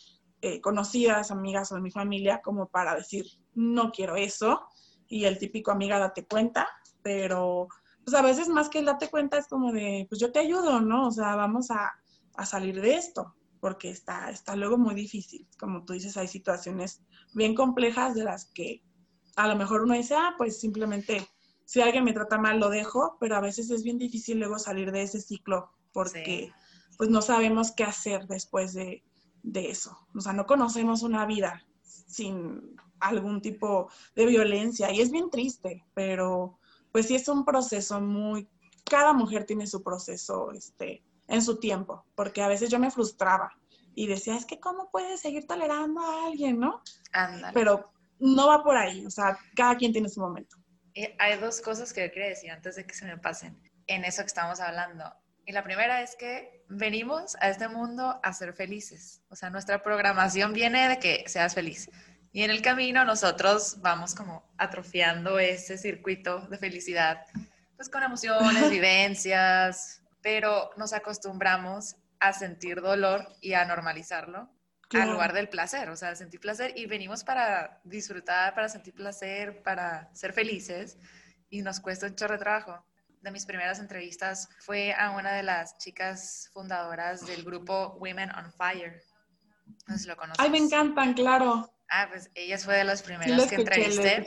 eh, 0.41 0.61
conocidas, 0.61 1.31
amigas 1.31 1.71
o 1.71 1.75
de 1.75 1.81
mi 1.81 1.91
familia, 1.91 2.41
como 2.41 2.69
para 2.69 2.95
decir, 2.95 3.25
no 3.53 3.91
quiero 3.91 4.15
eso. 4.15 4.61
Y 5.07 5.25
el 5.25 5.37
típico 5.37 5.71
amiga, 5.71 5.99
date 5.99 6.25
cuenta, 6.25 6.67
pero 7.03 7.67
pues 8.03 8.15
a 8.15 8.21
veces 8.21 8.47
más 8.49 8.69
que 8.69 8.79
el 8.79 8.85
date 8.85 9.09
cuenta 9.09 9.37
es 9.37 9.47
como 9.47 9.71
de, 9.71 10.05
pues 10.09 10.19
yo 10.19 10.31
te 10.31 10.39
ayudo, 10.39 10.81
¿no? 10.81 11.07
O 11.07 11.11
sea, 11.11 11.35
vamos 11.35 11.71
a, 11.71 11.91
a 12.35 12.45
salir 12.45 12.81
de 12.81 12.95
esto, 12.95 13.35
porque 13.59 13.89
está, 13.89 14.29
está 14.29 14.55
luego 14.55 14.77
muy 14.77 14.95
difícil. 14.95 15.47
Como 15.59 15.85
tú 15.85 15.93
dices, 15.93 16.17
hay 16.17 16.27
situaciones 16.27 17.01
bien 17.33 17.55
complejas 17.55 18.15
de 18.15 18.23
las 18.23 18.45
que 18.45 18.81
a 19.35 19.47
lo 19.47 19.55
mejor 19.55 19.83
uno 19.83 19.93
dice, 19.93 20.15
ah, 20.15 20.33
pues 20.37 20.59
simplemente 20.59 21.27
si 21.65 21.79
alguien 21.79 22.03
me 22.03 22.13
trata 22.13 22.37
mal 22.37 22.59
lo 22.59 22.69
dejo, 22.69 23.17
pero 23.19 23.35
a 23.35 23.39
veces 23.39 23.69
es 23.71 23.83
bien 23.83 23.97
difícil 23.97 24.39
luego 24.39 24.59
salir 24.59 24.91
de 24.91 25.03
ese 25.03 25.21
ciclo 25.21 25.71
porque 25.93 26.51
pues 26.97 27.09
no 27.09 27.21
sabemos 27.21 27.71
qué 27.71 27.83
hacer 27.83 28.27
después 28.27 28.73
de, 28.73 29.03
eso. 29.53 29.97
O 30.13 30.21
sea, 30.21 30.33
no 30.33 30.45
conocemos 30.45 31.01
una 31.01 31.25
vida 31.25 31.65
sin 31.83 32.75
algún 32.99 33.41
tipo 33.41 33.89
de 34.15 34.25
violencia 34.25 34.91
y 34.91 35.01
es 35.01 35.11
bien 35.11 35.29
triste, 35.29 35.85
pero 35.93 36.59
pues 36.91 37.07
sí 37.07 37.15
es 37.15 37.27
un 37.27 37.45
proceso 37.45 38.01
muy, 38.01 38.47
cada 38.89 39.13
mujer 39.13 39.45
tiene 39.45 39.67
su 39.67 39.83
proceso 39.83 40.51
este, 40.51 41.03
en 41.27 41.41
su 41.41 41.59
tiempo, 41.59 42.05
porque 42.15 42.41
a 42.41 42.47
veces 42.47 42.69
yo 42.69 42.79
me 42.79 42.91
frustraba 42.91 43.51
y 43.95 44.07
decía, 44.07 44.35
es 44.35 44.45
que 44.45 44.59
cómo 44.59 44.89
puedes 44.91 45.21
seguir 45.21 45.47
tolerando 45.47 46.01
a 46.01 46.27
alguien, 46.27 46.59
¿no? 46.59 46.81
Pero 47.53 47.91
no 48.19 48.47
va 48.47 48.63
por 48.63 48.77
ahí, 48.77 49.05
o 49.05 49.09
sea, 49.09 49.37
cada 49.55 49.75
quien 49.75 49.91
tiene 49.91 50.09
su 50.09 50.19
momento. 50.19 50.57
hay 51.19 51.37
dos 51.39 51.61
cosas 51.61 51.93
que 51.93 52.05
yo 52.05 52.11
quería 52.11 52.29
decir 52.29 52.51
antes 52.51 52.75
de 52.75 52.85
que 52.85 52.93
se 52.93 53.05
me 53.05 53.17
pasen 53.17 53.59
en 53.87 54.05
eso 54.05 54.21
que 54.21 54.27
estamos 54.27 54.59
hablando. 54.59 55.05
Y 55.45 55.53
la 55.53 55.63
primera 55.63 56.01
es 56.01 56.15
que 56.15 56.63
venimos 56.69 57.35
a 57.39 57.49
este 57.49 57.67
mundo 57.67 58.19
a 58.21 58.33
ser 58.33 58.53
felices. 58.53 59.21
O 59.29 59.35
sea, 59.35 59.49
nuestra 59.49 59.81
programación 59.83 60.53
viene 60.53 60.87
de 60.87 60.99
que 60.99 61.23
seas 61.27 61.55
feliz. 61.55 61.89
Y 62.33 62.43
en 62.43 62.51
el 62.51 62.61
camino 62.61 63.03
nosotros 63.03 63.77
vamos 63.81 64.15
como 64.15 64.43
atrofiando 64.57 65.37
ese 65.39 65.77
circuito 65.77 66.47
de 66.47 66.57
felicidad, 66.57 67.25
pues 67.75 67.89
con 67.89 68.03
emociones, 68.03 68.69
vivencias, 68.71 70.01
pero 70.21 70.71
nos 70.77 70.93
acostumbramos 70.93 71.95
a 72.19 72.33
sentir 72.33 72.81
dolor 72.81 73.27
y 73.41 73.53
a 73.53 73.65
normalizarlo 73.65 74.49
al 74.99 75.09
lugar 75.09 75.33
del 75.33 75.47
placer, 75.47 75.89
o 75.89 75.95
sea, 75.95 76.15
sentir 76.15 76.39
placer 76.39 76.73
y 76.75 76.85
venimos 76.85 77.23
para 77.23 77.79
disfrutar, 77.83 78.53
para 78.53 78.67
sentir 78.67 78.93
placer, 78.93 79.63
para 79.63 80.13
ser 80.13 80.33
felices 80.33 80.97
y 81.49 81.61
nos 81.61 81.79
cuesta 81.79 82.07
un 82.07 82.15
chorro 82.15 82.33
de 82.33 82.39
trabajo. 82.39 82.85
De 83.21 83.31
mis 83.31 83.45
primeras 83.45 83.79
entrevistas 83.79 84.49
fue 84.59 84.93
a 84.93 85.11
una 85.11 85.33
de 85.33 85.43
las 85.43 85.77
chicas 85.77 86.49
fundadoras 86.53 87.25
del 87.25 87.43
grupo 87.43 87.95
Women 87.99 88.31
on 88.31 88.51
Fire. 88.53 89.01
No 89.87 89.95
sé 89.95 90.03
si 90.03 90.07
lo 90.07 90.17
conoces. 90.17 90.39
Ay, 90.39 90.49
me 90.49 90.57
encantan, 90.57 91.13
claro. 91.13 91.71
Ah, 91.93 92.07
pues 92.09 92.31
ella 92.35 92.57
fue 92.57 92.77
de 92.77 92.85
las 92.85 93.03
primeras 93.03 93.47
que 93.47 93.55
entrevisté. 93.55 94.25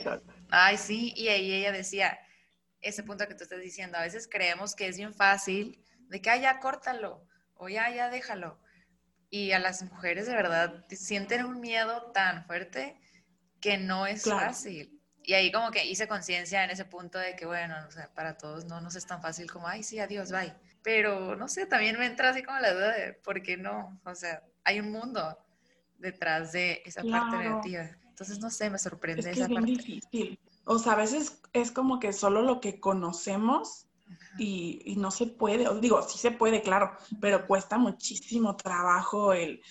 Ay, 0.51 0.77
sí, 0.77 1.13
y 1.15 1.29
ahí 1.29 1.51
ella 1.51 1.71
decía, 1.71 2.19
ese 2.79 3.01
punto 3.01 3.27
que 3.27 3.33
tú 3.33 3.43
estás 3.43 3.59
diciendo, 3.59 3.97
a 3.97 4.01
veces 4.01 4.29
creemos 4.31 4.75
que 4.75 4.87
es 4.87 4.97
bien 4.97 5.15
fácil, 5.15 5.83
de 6.07 6.21
que, 6.21 6.29
ah, 6.29 6.37
ya 6.37 6.59
córtalo, 6.59 7.27
o 7.55 7.67
ya, 7.67 7.89
ya 7.89 8.11
déjalo. 8.11 8.61
Y 9.31 9.51
a 9.51 9.57
las 9.57 9.81
mujeres 9.81 10.27
de 10.27 10.35
verdad 10.35 10.85
sienten 10.89 11.43
un 11.43 11.59
miedo 11.59 12.11
tan 12.11 12.45
fuerte 12.45 12.99
que 13.59 13.79
no 13.79 14.05
es 14.05 14.25
fácil. 14.25 15.01
Y 15.23 15.33
ahí 15.33 15.51
como 15.51 15.71
que 15.71 15.85
hice 15.85 16.07
conciencia 16.07 16.63
en 16.63 16.69
ese 16.69 16.85
punto 16.85 17.17
de 17.17 17.35
que, 17.35 17.47
bueno, 17.47 17.75
o 17.87 17.91
sea, 17.91 18.13
para 18.13 18.37
todos 18.37 18.65
no 18.65 18.79
nos 18.79 18.95
es 18.95 19.07
tan 19.07 19.23
fácil 19.23 19.49
como, 19.49 19.67
ay, 19.67 19.81
sí, 19.81 19.97
adiós, 19.99 20.31
bye. 20.31 20.53
Pero, 20.83 21.35
no 21.35 21.47
sé, 21.47 21.65
también 21.65 21.97
me 21.97 22.05
entra 22.05 22.29
así 22.29 22.43
como 22.43 22.59
la 22.59 22.71
duda 22.71 22.91
de, 22.91 23.13
¿por 23.13 23.41
qué 23.41 23.57
no? 23.57 23.99
O 24.05 24.13
sea, 24.13 24.43
hay 24.63 24.79
un 24.79 24.91
mundo 24.91 25.35
detrás 25.97 26.51
de 26.51 26.81
esa 26.85 27.03
parte 27.03 27.37
negativa. 27.37 27.89
Entonces, 28.09 28.39
no 28.39 28.49
sé, 28.49 28.69
me 28.69 28.79
sorprende 28.79 29.29
es 29.29 29.37
esa 29.37 29.51
es 29.51 29.65
difícil. 29.65 30.39
O 30.65 30.79
sea, 30.79 30.93
a 30.93 30.97
veces 30.97 31.41
es 31.53 31.71
como 31.71 31.99
que 31.99 32.13
solo 32.13 32.41
lo 32.41 32.61
que 32.61 32.79
conocemos 32.79 33.87
y, 34.37 34.95
no 34.97 35.11
se 35.11 35.27
puede, 35.27 35.67
digo, 35.79 36.01
sí 36.03 36.17
se 36.17 36.31
puede, 36.31 36.61
claro, 36.61 36.91
pero 37.19 37.47
cuesta 37.47 37.77
muchísimo 37.77 38.55
trabajo 38.55 39.33
el, 39.33 39.61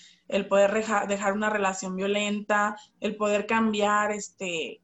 poder 0.47 0.73
dejar 1.07 1.33
una 1.33 1.49
relación 1.49 1.95
violenta, 1.95 2.75
el 2.99 3.15
poder 3.15 3.45
cambiar, 3.45 4.11
este, 4.11 4.81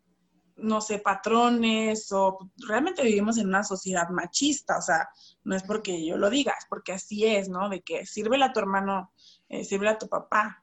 no 0.56 0.82
sé, 0.82 1.00
patrones 1.00 2.12
o 2.12 2.38
realmente 2.68 3.04
vivimos 3.04 3.38
en 3.38 3.48
una 3.48 3.64
sociedad 3.64 4.10
machista, 4.10 4.78
o 4.78 4.82
sea, 4.82 5.10
no 5.44 5.56
es 5.56 5.64
porque 5.64 6.06
yo 6.06 6.18
lo 6.18 6.30
diga, 6.30 6.54
es 6.58 6.66
porque 6.70 6.94
así 6.94 7.26
es, 7.26 7.50
¿no? 7.50 7.70
De 7.70 7.82
que 7.82 8.06
sirve 8.06 8.42
a 8.44 8.54
tu 8.54 8.60
hermano, 8.60 9.12
eh, 9.50 9.64
sirve 9.64 9.90
a 9.90 9.98
tu 9.98 10.08
papá, 10.08 10.61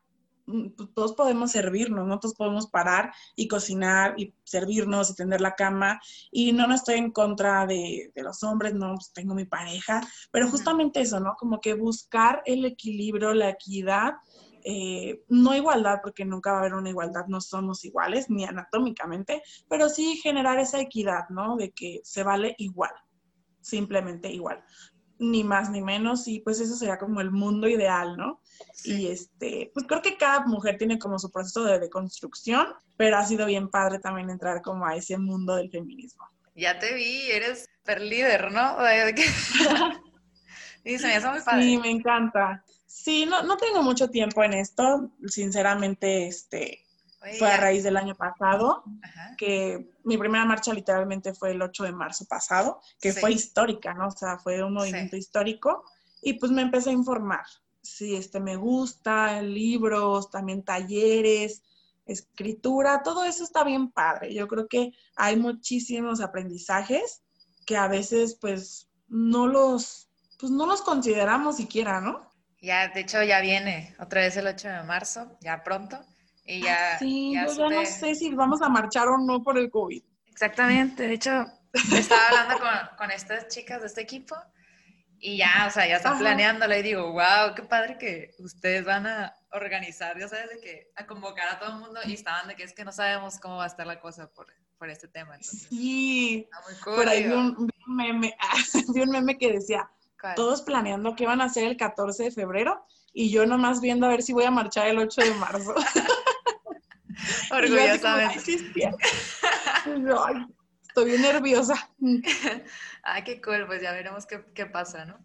todos 0.94 1.12
podemos 1.14 1.52
servirnos, 1.52 2.06
¿no? 2.06 2.18
Todos 2.18 2.34
podemos 2.34 2.68
parar 2.68 3.12
y 3.36 3.48
cocinar 3.48 4.14
y 4.16 4.34
servirnos 4.44 5.10
y 5.10 5.14
tender 5.14 5.40
la 5.40 5.54
cama. 5.54 6.00
Y 6.30 6.52
no, 6.52 6.66
no 6.66 6.74
estoy 6.74 6.96
en 6.96 7.12
contra 7.12 7.66
de, 7.66 8.12
los 8.16 8.42
hombres, 8.42 8.74
no, 8.74 8.94
pues 8.94 9.12
tengo 9.12 9.34
mi 9.34 9.44
pareja, 9.44 10.00
pero 10.30 10.48
justamente 10.48 11.00
eso, 11.00 11.20
¿no? 11.20 11.34
Como 11.38 11.60
que 11.60 11.74
buscar 11.74 12.42
el 12.46 12.64
equilibrio, 12.64 13.34
la 13.34 13.50
equidad, 13.50 14.14
eh, 14.64 15.22
no 15.28 15.54
igualdad, 15.54 16.00
porque 16.02 16.24
nunca 16.24 16.52
va 16.52 16.58
a 16.58 16.60
haber 16.60 16.74
una 16.74 16.90
igualdad, 16.90 17.26
no 17.28 17.40
somos 17.40 17.84
iguales, 17.84 18.28
ni 18.28 18.44
anatómicamente, 18.44 19.42
pero 19.68 19.88
sí 19.88 20.16
generar 20.16 20.58
esa 20.58 20.80
equidad, 20.80 21.28
¿no? 21.30 21.56
De 21.56 21.70
que 21.70 22.00
se 22.02 22.22
vale 22.22 22.54
igual, 22.58 22.92
simplemente 23.60 24.30
igual 24.30 24.62
ni 25.18 25.42
más 25.44 25.70
ni 25.70 25.82
menos, 25.82 26.28
y 26.28 26.40
pues 26.40 26.60
eso 26.60 26.76
sería 26.76 26.98
como 26.98 27.20
el 27.20 27.30
mundo 27.30 27.68
ideal, 27.68 28.16
¿no? 28.16 28.40
Y 28.84 29.08
este, 29.08 29.70
pues 29.74 29.86
creo 29.86 30.02
que 30.02 30.16
cada 30.16 30.46
mujer 30.46 30.78
tiene 30.78 30.98
como 30.98 31.18
su 31.18 31.30
proceso 31.30 31.64
de 31.64 31.78
deconstrucción, 31.78 32.66
pero 32.96 33.16
ha 33.16 33.24
sido 33.24 33.46
bien 33.46 33.68
padre 33.68 33.98
también 33.98 34.30
entrar 34.30 34.62
como 34.62 34.86
a 34.86 34.96
ese 34.96 35.18
mundo 35.18 35.56
del 35.56 35.70
feminismo. 35.70 36.24
Ya 36.54 36.78
te 36.78 36.94
vi, 36.94 37.30
eres 37.30 37.68
super 37.78 38.00
líder, 38.00 38.50
¿no? 38.50 38.76
sí, 40.84 40.98
se 40.98 41.06
me 41.06 41.14
hace 41.14 41.28
muy 41.30 41.40
padre. 41.40 41.62
Sí, 41.62 41.78
me 41.78 41.90
encanta. 41.90 42.64
Sí, 42.86 43.26
no, 43.26 43.42
no 43.42 43.56
tengo 43.56 43.82
mucho 43.82 44.10
tiempo 44.10 44.42
en 44.42 44.54
esto, 44.54 45.10
sinceramente, 45.26 46.26
este, 46.26 46.84
fue 47.38 47.50
a 47.50 47.56
raíz 47.56 47.82
del 47.82 47.96
año 47.96 48.14
pasado, 48.14 48.84
que 49.36 49.90
mi 50.04 50.16
primera 50.16 50.44
marcha 50.44 50.72
literalmente 50.72 51.34
fue 51.34 51.50
el 51.50 51.60
8 51.60 51.84
de 51.84 51.92
marzo 51.92 52.24
pasado, 52.26 52.80
que 53.00 53.12
fue 53.12 53.32
histórica, 53.32 53.92
¿no? 53.94 54.08
O 54.08 54.10
sea, 54.10 54.38
fue 54.38 54.62
un 54.62 54.72
movimiento 54.72 55.16
histórico 55.16 55.84
y 56.22 56.34
pues 56.34 56.52
me 56.52 56.62
empecé 56.62 56.90
a 56.90 56.94
informar. 56.94 57.44
Sí, 57.88 58.14
este, 58.14 58.38
me 58.38 58.56
gusta, 58.56 59.40
libros, 59.42 60.30
también 60.30 60.62
talleres, 60.62 61.62
escritura, 62.06 63.02
todo 63.02 63.24
eso 63.24 63.44
está 63.44 63.64
bien 63.64 63.90
padre. 63.90 64.34
Yo 64.34 64.46
creo 64.46 64.68
que 64.68 64.92
hay 65.16 65.36
muchísimos 65.36 66.20
aprendizajes 66.20 67.22
que 67.66 67.76
a 67.76 67.88
veces 67.88 68.36
pues 68.40 68.88
no 69.08 69.46
los, 69.46 70.08
pues 70.38 70.52
no 70.52 70.66
los 70.66 70.82
consideramos 70.82 71.56
siquiera, 71.56 72.00
¿no? 72.00 72.30
Ya, 72.60 72.88
de 72.88 73.00
hecho 73.00 73.22
ya 73.22 73.40
viene 73.40 73.94
otra 73.98 74.22
vez 74.22 74.36
el 74.36 74.46
8 74.46 74.68
de 74.68 74.82
marzo, 74.82 75.38
ya 75.40 75.62
pronto. 75.62 75.98
Y 76.44 76.62
ya, 76.62 76.98
sí, 76.98 77.34
yo 77.34 77.52
ya 77.52 77.68
no 77.68 77.86
sé 77.86 78.14
si 78.14 78.34
vamos 78.34 78.62
a 78.62 78.68
marchar 78.68 79.08
o 79.08 79.18
no 79.18 79.42
por 79.42 79.58
el 79.58 79.70
COVID. 79.70 80.02
Exactamente, 80.26 81.06
de 81.06 81.14
hecho, 81.14 81.46
estaba 81.72 82.28
hablando 82.28 82.58
con, 82.58 82.96
con, 82.96 83.10
estas 83.10 83.48
chicas 83.48 83.80
de 83.80 83.86
este 83.88 84.00
equipo 84.00 84.34
y 85.20 85.38
ya, 85.38 85.64
o 85.66 85.70
sea, 85.70 85.86
ya 85.86 85.96
están 85.96 86.18
planeándolo 86.18 86.76
y 86.76 86.82
digo, 86.82 87.12
wow, 87.12 87.54
qué 87.54 87.62
padre 87.62 87.98
que 87.98 88.34
ustedes 88.38 88.84
van 88.84 89.06
a 89.06 89.34
organizar, 89.52 90.18
ya 90.18 90.28
sabes, 90.28 90.50
de 90.50 90.60
que 90.60 90.90
a 90.96 91.06
convocar 91.06 91.48
a 91.48 91.58
todo 91.58 91.70
el 91.70 91.78
mundo 91.80 92.00
y 92.04 92.14
estaban 92.14 92.48
de 92.48 92.54
que 92.54 92.64
es 92.64 92.72
que 92.72 92.84
no 92.84 92.92
sabemos 92.92 93.38
cómo 93.38 93.56
va 93.56 93.64
a 93.64 93.68
estar 93.68 93.86
la 93.86 94.00
cosa 94.00 94.30
por, 94.30 94.46
por 94.78 94.88
este 94.90 95.08
tema. 95.08 95.36
sí, 95.40 96.48
por 96.84 97.08
ahí 97.08 97.24
vi 97.24 97.32
un, 97.32 97.70
meme, 97.86 98.36
vi 98.94 99.00
un 99.00 99.10
meme 99.10 99.38
que 99.38 99.52
decía, 99.52 99.90
todos 100.36 100.62
planeando 100.62 101.16
qué 101.16 101.26
van 101.26 101.40
a 101.40 101.44
hacer 101.44 101.64
el 101.64 101.76
14 101.76 102.24
de 102.24 102.30
febrero 102.30 102.84
y 103.12 103.30
yo 103.30 103.46
nomás 103.46 103.80
viendo 103.80 104.06
a 104.06 104.10
ver 104.10 104.22
si 104.22 104.32
voy 104.32 104.44
a 104.44 104.50
marchar 104.50 104.86
el 104.88 104.98
8 104.98 105.22
de 105.22 105.34
marzo. 105.34 105.74
Orgullosamente. 107.50 108.38
estoy 110.86 111.04
bien 111.04 111.22
nerviosa. 111.22 111.90
Ay, 113.12 113.24
qué 113.24 113.40
cool, 113.40 113.66
pues 113.66 113.82
ya 113.82 113.92
veremos 113.92 114.26
qué, 114.26 114.66
pasa, 114.66 115.04
¿no? 115.04 115.18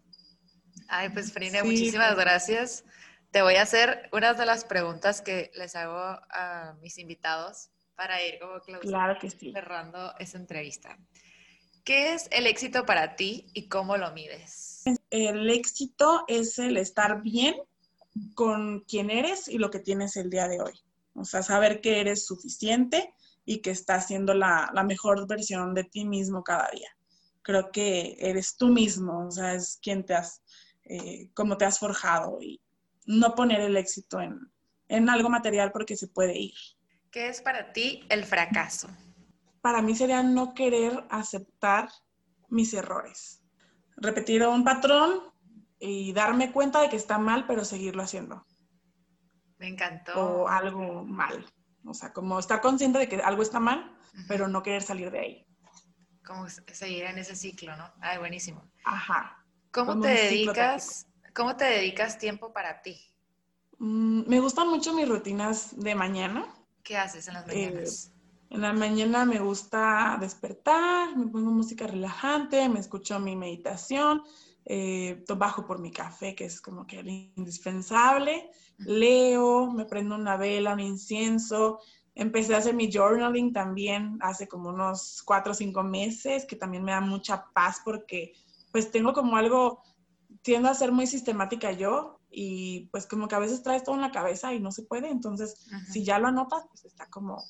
Ay, 0.88 1.10
pues 1.10 1.32
Frine, 1.32 1.62
muchísimas 1.62 2.14
pues. 2.14 2.24
gracias. 2.24 2.84
Te 3.30 3.42
voy 3.42 3.54
a 3.56 3.62
hacer 3.62 4.08
unas 4.12 4.38
de 4.38 4.46
las 4.46 4.64
preguntas 4.64 5.20
que 5.20 5.50
les 5.54 5.74
hago 5.76 5.98
a 5.98 6.76
mis 6.80 6.98
invitados 6.98 7.70
para 7.96 8.24
ir 8.24 8.38
como 8.38 8.58
claro 8.80 9.18
que 9.20 9.30
sí. 9.30 9.52
cerrando 9.52 10.14
esa 10.18 10.38
entrevista. 10.38 10.98
¿Qué 11.84 12.14
es 12.14 12.28
el 12.30 12.46
éxito 12.46 12.86
para 12.86 13.14
ti 13.14 13.46
y 13.52 13.68
cómo 13.68 13.96
lo 13.96 14.10
mides? 14.12 14.84
El 15.10 15.50
éxito 15.50 16.24
es 16.28 16.58
el 16.58 16.78
estar 16.78 17.22
bien 17.22 17.56
con 18.34 18.80
quien 18.80 19.10
eres 19.10 19.48
y 19.48 19.58
lo 19.58 19.70
que 19.70 19.80
tienes 19.80 20.16
el 20.16 20.30
día 20.30 20.48
de 20.48 20.62
hoy. 20.62 20.80
O 21.14 21.24
sea, 21.24 21.42
saber 21.42 21.80
que 21.80 22.00
eres 22.00 22.26
suficiente 22.26 23.12
y 23.44 23.60
que 23.60 23.70
estás 23.70 24.06
siendo 24.06 24.32
la, 24.34 24.70
mejor 24.86 25.26
versión 25.28 25.74
de 25.74 25.84
ti 25.84 26.06
mismo 26.06 26.42
cada 26.42 26.68
día. 26.72 26.88
Creo 27.44 27.70
que 27.70 28.16
eres 28.18 28.56
tú 28.56 28.68
mismo, 28.68 29.28
o 29.28 29.30
sea, 29.30 29.54
es 29.54 29.78
quien 29.80 30.04
te 30.04 30.14
has, 30.14 30.42
eh, 30.84 31.30
cómo 31.34 31.56
te 31.56 31.64
has 31.64 31.78
forjado 31.78 32.38
y 32.40 32.60
no 33.06 33.36
poner 33.36 33.60
el 33.60 33.76
éxito 33.76 34.20
en, 34.20 34.40
en 34.88 35.08
algo 35.08 35.28
material 35.28 35.70
porque 35.70 35.96
se 35.96 36.08
puede 36.08 36.36
ir. 36.36 36.54
¿Qué 37.12 37.28
es 37.28 37.40
para 37.40 37.72
ti 37.72 38.04
el 38.08 38.24
fracaso? 38.24 38.88
Para 39.60 39.82
mí 39.82 39.94
sería 39.94 40.22
no 40.22 40.54
querer 40.54 41.04
aceptar 41.10 41.88
mis 42.48 42.74
errores. 42.74 43.40
Repetir 43.96 44.42
un 44.42 44.64
patrón 44.64 45.20
y 45.78 46.12
darme 46.12 46.50
cuenta 46.50 46.80
de 46.80 46.88
que 46.88 46.96
está 46.96 47.18
mal, 47.18 47.46
pero 47.46 47.64
seguirlo 47.64 48.02
haciendo. 48.02 48.44
Me 49.58 49.68
encantó. 49.68 50.42
O 50.42 50.48
algo 50.48 51.04
mal. 51.04 51.46
O 51.84 51.94
sea, 51.94 52.12
como 52.12 52.38
estar 52.38 52.60
consciente 52.60 52.98
de 52.98 53.08
que 53.08 53.16
algo 53.16 53.42
está 53.42 53.60
mal, 53.60 53.96
pero 54.28 54.48
no 54.48 54.62
querer 54.62 54.82
salir 54.82 55.10
de 55.10 55.18
ahí. 55.18 55.46
Como 56.26 56.48
seguir 56.48 57.04
en 57.04 57.18
ese 57.18 57.36
ciclo, 57.36 57.76
¿no? 57.76 57.92
Ay, 58.00 58.18
buenísimo. 58.18 58.62
Ajá. 58.84 59.44
¿Cómo 59.70 60.00
te 60.00 60.08
dedicas? 60.08 61.06
¿Cómo 61.34 61.56
te 61.56 61.64
dedicas 61.64 62.18
tiempo 62.18 62.52
para 62.52 62.80
ti? 62.80 62.98
Mm, 63.78 64.28
me 64.28 64.40
gustan 64.40 64.68
mucho 64.68 64.94
mis 64.94 65.08
rutinas 65.08 65.78
de 65.78 65.94
mañana. 65.94 66.46
¿Qué 66.82 66.96
haces 66.96 67.26
en 67.28 67.34
las 67.34 67.46
mañanas? 67.46 68.06
Eh, 68.06 68.54
en 68.54 68.60
la 68.60 68.72
mañana 68.72 69.24
me 69.24 69.40
gusta 69.40 70.16
despertar, 70.20 71.16
me 71.16 71.26
pongo 71.26 71.50
música 71.50 71.86
relajante, 71.86 72.68
me 72.68 72.78
escucho 72.78 73.18
mi 73.18 73.34
meditación, 73.34 74.22
eh, 74.64 75.24
bajo 75.36 75.66
por 75.66 75.80
mi 75.80 75.90
café, 75.90 76.34
que 76.34 76.44
es 76.44 76.60
como 76.60 76.86
que 76.86 77.00
el 77.00 77.08
indispensable, 77.36 78.50
leo, 78.78 79.72
me 79.72 79.86
prendo 79.86 80.14
una 80.14 80.36
vela, 80.36 80.74
un 80.74 80.80
incienso, 80.80 81.80
empecé 82.14 82.54
a 82.54 82.58
hacer 82.58 82.74
mi 82.74 82.90
journaling 82.90 83.52
también 83.52 84.18
hace 84.20 84.46
como 84.46 84.70
unos 84.70 85.22
cuatro 85.24 85.52
o 85.52 85.54
cinco 85.54 85.82
meses, 85.82 86.44
que 86.46 86.56
también 86.56 86.84
me 86.84 86.92
da 86.92 87.00
mucha 87.00 87.46
paz 87.52 87.80
porque 87.84 88.32
pues 88.72 88.90
tengo 88.90 89.12
como 89.12 89.36
algo, 89.36 89.82
tiendo 90.42 90.68
a 90.68 90.74
ser 90.74 90.92
muy 90.92 91.06
sistemática 91.06 91.72
yo 91.72 92.20
y 92.30 92.88
pues 92.90 93.06
como 93.06 93.28
que 93.28 93.34
a 93.34 93.40
veces 93.40 93.62
traes 93.62 93.84
todo 93.84 93.94
en 93.94 94.00
la 94.00 94.10
cabeza 94.10 94.52
y 94.52 94.60
no 94.60 94.72
se 94.72 94.82
puede, 94.82 95.08
entonces 95.08 95.66
si 95.92 96.04
ya 96.04 96.18
lo 96.18 96.28
anotas, 96.28 96.64
pues 96.68 96.84
está 96.84 97.08
como 97.08 97.42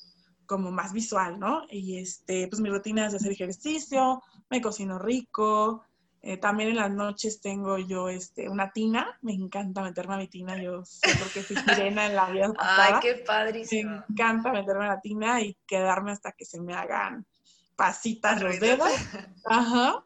como 0.45 0.71
más 0.71 0.93
visual, 0.93 1.39
¿no? 1.39 1.63
Y 1.69 1.97
este, 1.97 2.47
pues 2.47 2.61
mi 2.61 2.69
rutina 2.69 3.07
es 3.07 3.13
hacer 3.13 3.31
ejercicio, 3.31 4.21
me 4.49 4.61
cocino 4.61 4.99
rico, 4.99 5.83
eh, 6.27 6.37
también 6.37 6.69
en 6.69 6.77
las 6.77 6.89
noches 6.89 7.39
tengo 7.39 7.77
yo 7.77 8.09
este, 8.09 8.49
una 8.49 8.71
tina, 8.71 9.15
me 9.21 9.31
encanta 9.31 9.83
meterme 9.83 10.15
a 10.15 10.17
mi 10.17 10.27
tina, 10.27 10.59
yo 10.59 10.83
sé 10.83 11.15
porque 11.19 11.43
fui 11.43 11.55
sirena 11.55 12.07
en 12.07 12.15
la 12.15 12.31
vida 12.31 12.51
pasada. 12.57 12.95
Ay, 12.95 12.99
qué 12.99 13.23
padrísimo. 13.23 13.91
Me 13.91 14.05
encanta 14.09 14.51
meterme 14.51 14.85
a 14.85 14.95
la 14.95 15.01
tina 15.01 15.39
y 15.41 15.55
quedarme 15.67 16.11
hasta 16.11 16.31
que 16.31 16.43
se 16.43 16.59
me 16.59 16.73
hagan 16.73 17.27
pasitas 17.75 18.41
los 18.41 18.59
dedos. 18.59 18.89
Ajá. 19.45 20.03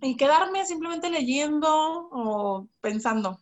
Y 0.00 0.16
quedarme 0.16 0.64
simplemente 0.64 1.10
leyendo 1.10 1.68
o 1.70 2.66
pensando. 2.80 3.38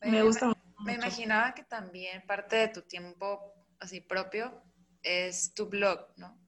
me 0.00 0.22
gusta 0.22 0.46
mucho. 0.46 0.60
Me 0.82 0.94
imaginaba 0.94 1.52
que 1.52 1.64
también 1.64 2.24
parte 2.26 2.56
de 2.56 2.68
tu 2.68 2.80
tiempo 2.80 3.38
así 3.80 4.00
propio 4.00 4.62
es 5.02 5.52
tu 5.52 5.66
blog, 5.66 6.06
¿no? 6.16 6.39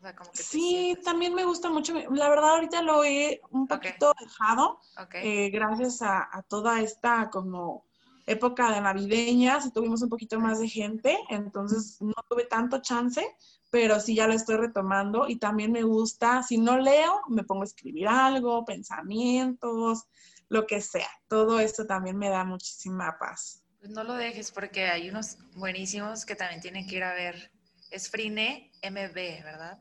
O 0.00 0.02
sea, 0.02 0.16
como 0.16 0.32
que 0.32 0.42
sí, 0.42 0.98
también 1.04 1.34
me 1.34 1.44
gusta 1.44 1.68
mucho. 1.68 1.92
La 1.92 2.30
verdad, 2.30 2.54
ahorita 2.54 2.80
lo 2.80 3.04
he 3.04 3.42
un 3.50 3.66
poquito 3.66 4.14
dejado, 4.18 4.80
eh, 5.12 5.50
gracias 5.50 6.00
a, 6.00 6.26
a, 6.32 6.42
toda 6.42 6.80
esta 6.80 7.28
como 7.28 7.84
época 8.24 8.72
de 8.72 8.80
navideñas 8.80 9.66
y 9.66 9.72
tuvimos 9.72 10.00
un 10.00 10.08
poquito 10.08 10.40
más 10.40 10.58
de 10.58 10.68
gente, 10.68 11.18
entonces 11.28 12.00
no 12.00 12.14
tuve 12.30 12.44
tanto 12.44 12.80
chance, 12.80 13.26
pero 13.68 14.00
sí 14.00 14.14
ya 14.14 14.26
lo 14.26 14.32
estoy 14.32 14.56
retomando 14.56 15.28
y 15.28 15.36
también 15.36 15.70
me 15.70 15.82
gusta, 15.82 16.42
si 16.42 16.56
no 16.56 16.78
leo, 16.78 17.20
me 17.28 17.44
pongo 17.44 17.62
a 17.62 17.66
escribir 17.66 18.08
algo, 18.08 18.64
pensamientos, 18.64 20.06
lo 20.48 20.66
que 20.66 20.80
sea. 20.80 21.10
Todo 21.28 21.60
esto 21.60 21.86
también 21.86 22.16
me 22.16 22.30
da 22.30 22.44
muchísima 22.44 23.18
paz. 23.18 23.62
Pues 23.80 23.90
no 23.90 24.02
lo 24.02 24.14
dejes 24.14 24.50
porque 24.50 24.86
hay 24.86 25.10
unos 25.10 25.36
buenísimos 25.56 26.24
que 26.24 26.36
también 26.36 26.62
tienen 26.62 26.86
que 26.86 26.96
ir 26.96 27.04
a 27.04 27.12
ver. 27.12 27.52
Es 27.90 28.08
Frine 28.08 28.69
MB, 28.82 29.44
¿verdad? 29.44 29.78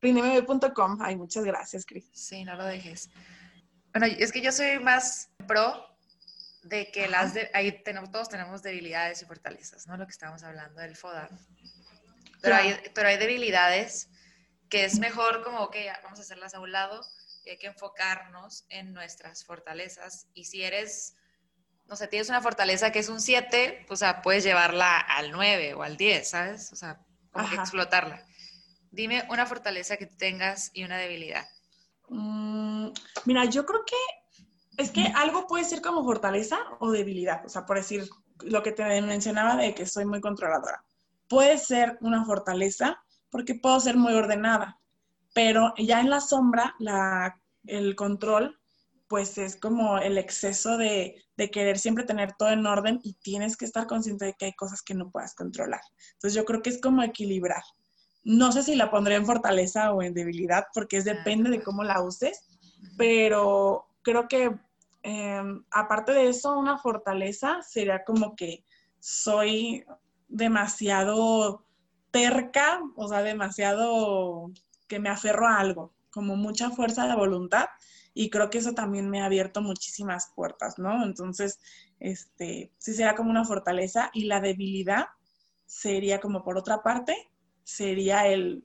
FrineMB.com. 0.00 0.98
Ay, 1.00 1.16
muchas 1.16 1.44
gracias, 1.44 1.86
Cris. 1.86 2.10
Sí, 2.12 2.44
no 2.44 2.54
lo 2.56 2.64
dejes. 2.64 3.10
Bueno, 3.92 4.06
es 4.06 4.32
que 4.32 4.42
yo 4.42 4.52
soy 4.52 4.78
más 4.78 5.30
pro 5.46 5.86
de 6.64 6.90
que 6.90 7.08
las 7.08 7.34
de, 7.34 7.50
ahí 7.54 7.82
tenemos, 7.82 8.10
todos 8.10 8.28
tenemos 8.28 8.62
debilidades 8.62 9.22
y 9.22 9.26
fortalezas, 9.26 9.86
¿no? 9.86 9.96
Lo 9.96 10.06
que 10.06 10.12
estábamos 10.12 10.42
hablando 10.42 10.80
del 10.80 10.96
FODA. 10.96 11.28
Pero, 12.42 12.56
hay, 12.56 12.76
pero 12.94 13.08
hay 13.08 13.16
debilidades 13.16 14.08
que 14.68 14.84
es 14.84 14.98
mejor 14.98 15.42
como, 15.44 15.60
ok, 15.60 15.76
vamos 16.02 16.18
a 16.18 16.22
hacerlas 16.22 16.54
a 16.54 16.60
un 16.60 16.72
lado 16.72 17.00
y 17.44 17.50
hay 17.50 17.58
que 17.58 17.68
enfocarnos 17.68 18.66
en 18.70 18.92
nuestras 18.92 19.44
fortalezas. 19.44 20.26
Y 20.34 20.46
si 20.46 20.62
eres, 20.62 21.14
no 21.86 21.96
sé, 21.96 22.08
tienes 22.08 22.28
una 22.28 22.42
fortaleza 22.42 22.90
que 22.90 22.98
es 22.98 23.08
un 23.08 23.20
7, 23.20 23.84
pues, 23.86 23.98
o 23.98 24.00
sea, 24.00 24.22
puedes 24.22 24.44
llevarla 24.44 24.98
al 24.98 25.32
9 25.32 25.74
o 25.74 25.82
al 25.82 25.96
10, 25.96 26.28
¿sabes? 26.28 26.72
O 26.72 26.76
sea, 26.76 27.00
como 27.34 27.50
que 27.50 27.56
explotarla. 27.56 28.24
Dime 28.90 29.24
una 29.28 29.44
fortaleza 29.44 29.98
que 29.98 30.06
tengas 30.06 30.70
y 30.72 30.84
una 30.84 30.96
debilidad. 30.96 31.46
Mm, 32.08 32.88
mira, 33.26 33.44
yo 33.44 33.66
creo 33.66 33.84
que 33.84 34.82
es 34.82 34.90
que 34.90 35.02
algo 35.14 35.46
puede 35.46 35.64
ser 35.64 35.82
como 35.82 36.04
fortaleza 36.04 36.58
o 36.80 36.90
debilidad. 36.90 37.44
O 37.44 37.48
sea, 37.48 37.66
por 37.66 37.76
decir 37.76 38.08
lo 38.40 38.62
que 38.62 38.72
te 38.72 39.02
mencionaba 39.02 39.56
de 39.56 39.74
que 39.74 39.86
soy 39.86 40.06
muy 40.06 40.20
controladora 40.20 40.82
puede 41.28 41.58
ser 41.58 41.98
una 42.00 42.24
fortaleza 42.24 43.02
porque 43.30 43.54
puedo 43.54 43.80
ser 43.80 43.96
muy 43.96 44.14
ordenada, 44.14 44.78
pero 45.34 45.74
ya 45.76 46.00
en 46.00 46.10
la 46.10 46.20
sombra, 46.20 46.74
la, 46.78 47.40
el 47.66 47.96
control, 47.96 48.60
pues 49.08 49.38
es 49.38 49.56
como 49.56 49.98
el 49.98 50.18
exceso 50.18 50.76
de, 50.76 51.22
de, 51.36 51.50
querer 51.50 51.78
siempre 51.78 52.04
tener 52.04 52.32
todo 52.32 52.50
en 52.50 52.66
orden 52.66 53.00
y 53.02 53.14
tienes 53.14 53.56
que 53.56 53.64
estar 53.64 53.86
consciente 53.86 54.24
de 54.24 54.34
que 54.34 54.46
hay 54.46 54.52
cosas 54.54 54.82
que 54.82 54.94
no 54.94 55.10
puedas 55.10 55.34
controlar. 55.34 55.80
Entonces 56.14 56.34
yo 56.34 56.44
creo 56.44 56.62
que 56.62 56.70
es 56.70 56.80
como 56.80 57.02
equilibrar. 57.02 57.62
No 58.22 58.52
sé 58.52 58.62
si 58.62 58.74
la 58.74 58.90
pondré 58.90 59.16
en 59.16 59.26
fortaleza 59.26 59.92
o 59.92 60.02
en 60.02 60.14
debilidad, 60.14 60.64
porque 60.72 60.96
es 60.96 61.04
depende 61.04 61.50
de 61.50 61.62
cómo 61.62 61.84
la 61.84 62.02
uses, 62.02 62.46
pero 62.96 63.86
creo 64.02 64.26
que 64.28 64.50
em, 65.02 65.64
aparte 65.70 66.12
de 66.12 66.28
eso, 66.28 66.58
una 66.58 66.78
fortaleza 66.78 67.60
sería 67.60 68.04
como 68.04 68.34
que 68.34 68.64
soy 68.98 69.84
demasiado 70.28 71.66
terca, 72.10 72.80
o 72.96 73.08
sea, 73.08 73.22
demasiado 73.22 74.50
que 74.88 74.98
me 74.98 75.10
aferro 75.10 75.46
a 75.46 75.58
algo, 75.58 75.92
como 76.10 76.36
mucha 76.36 76.70
fuerza 76.70 77.06
de 77.06 77.14
voluntad 77.14 77.66
y 78.14 78.30
creo 78.30 78.48
que 78.48 78.58
eso 78.58 78.72
también 78.72 79.10
me 79.10 79.20
ha 79.20 79.26
abierto 79.26 79.60
muchísimas 79.60 80.32
puertas, 80.34 80.78
¿no? 80.78 81.04
Entonces, 81.04 81.58
este, 81.98 82.72
sí 82.78 82.94
será 82.94 83.16
como 83.16 83.30
una 83.30 83.44
fortaleza 83.44 84.10
y 84.14 84.24
la 84.24 84.40
debilidad 84.40 85.06
sería 85.66 86.20
como 86.20 86.44
por 86.44 86.56
otra 86.56 86.82
parte, 86.82 87.16
sería 87.64 88.28
el 88.28 88.64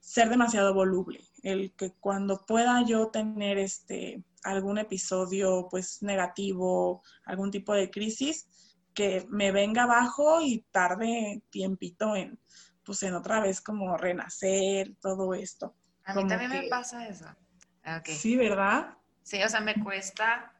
ser 0.00 0.28
demasiado 0.28 0.74
voluble, 0.74 1.20
el 1.42 1.72
que 1.76 1.92
cuando 2.00 2.44
pueda 2.46 2.84
yo 2.84 3.08
tener 3.08 3.58
este 3.58 4.24
algún 4.42 4.78
episodio 4.78 5.68
pues 5.70 6.02
negativo, 6.02 7.02
algún 7.26 7.50
tipo 7.50 7.74
de 7.74 7.90
crisis, 7.90 8.48
que 8.94 9.26
me 9.28 9.52
venga 9.52 9.84
abajo 9.84 10.40
y 10.40 10.64
tarde 10.72 11.42
tiempito 11.50 12.16
en, 12.16 12.40
pues 12.84 13.02
en 13.02 13.14
otra 13.14 13.40
vez 13.40 13.60
como 13.60 13.96
renacer, 13.96 14.96
todo 15.00 15.34
esto. 15.34 15.74
A 16.04 16.14
mí 16.14 16.26
también 16.26 16.50
me 16.50 16.68
pasa 16.68 17.06
eso. 17.06 17.26
Ah, 17.90 18.02
sí, 18.04 18.36
¿verdad? 18.36 18.96
Sí, 19.22 19.42
o 19.42 19.48
sea, 19.48 19.60
me 19.60 19.74
cuesta 19.74 20.52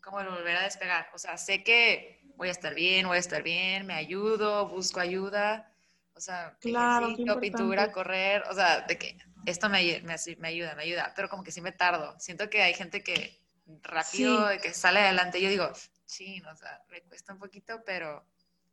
como 0.00 0.18
volver 0.18 0.56
a 0.56 0.62
despegar. 0.62 1.08
O 1.14 1.18
sea, 1.18 1.36
sé 1.36 1.62
que 1.62 2.20
voy 2.36 2.48
a 2.48 2.52
estar 2.52 2.74
bien, 2.74 3.06
voy 3.06 3.16
a 3.16 3.20
estar 3.20 3.42
bien, 3.42 3.86
me 3.86 3.94
ayudo, 3.94 4.68
busco 4.68 5.00
ayuda. 5.00 5.72
O 6.14 6.20
sea, 6.20 6.56
claro, 6.60 7.14
pintura, 7.40 7.92
correr, 7.92 8.42
o 8.50 8.54
sea, 8.54 8.80
de 8.80 8.98
que 8.98 9.16
esto 9.46 9.68
me, 9.68 10.02
me, 10.02 10.16
me, 10.38 10.48
ayuda, 10.48 10.74
me 10.74 10.82
ayuda, 10.82 11.12
pero 11.14 11.28
como 11.28 11.44
que 11.44 11.52
sí 11.52 11.60
me 11.60 11.72
tardo. 11.72 12.18
Siento 12.18 12.50
que 12.50 12.62
hay 12.62 12.74
gente 12.74 13.02
que 13.02 13.38
rápido, 13.82 14.48
que 14.62 14.72
sale 14.72 15.00
adelante. 15.00 15.40
Yo 15.40 15.48
digo, 15.48 15.70
sí, 16.04 16.42
o 16.50 16.56
sea, 16.56 16.82
me 16.90 17.02
cuesta 17.02 17.32
un 17.32 17.38
poquito, 17.38 17.82
pero 17.84 18.24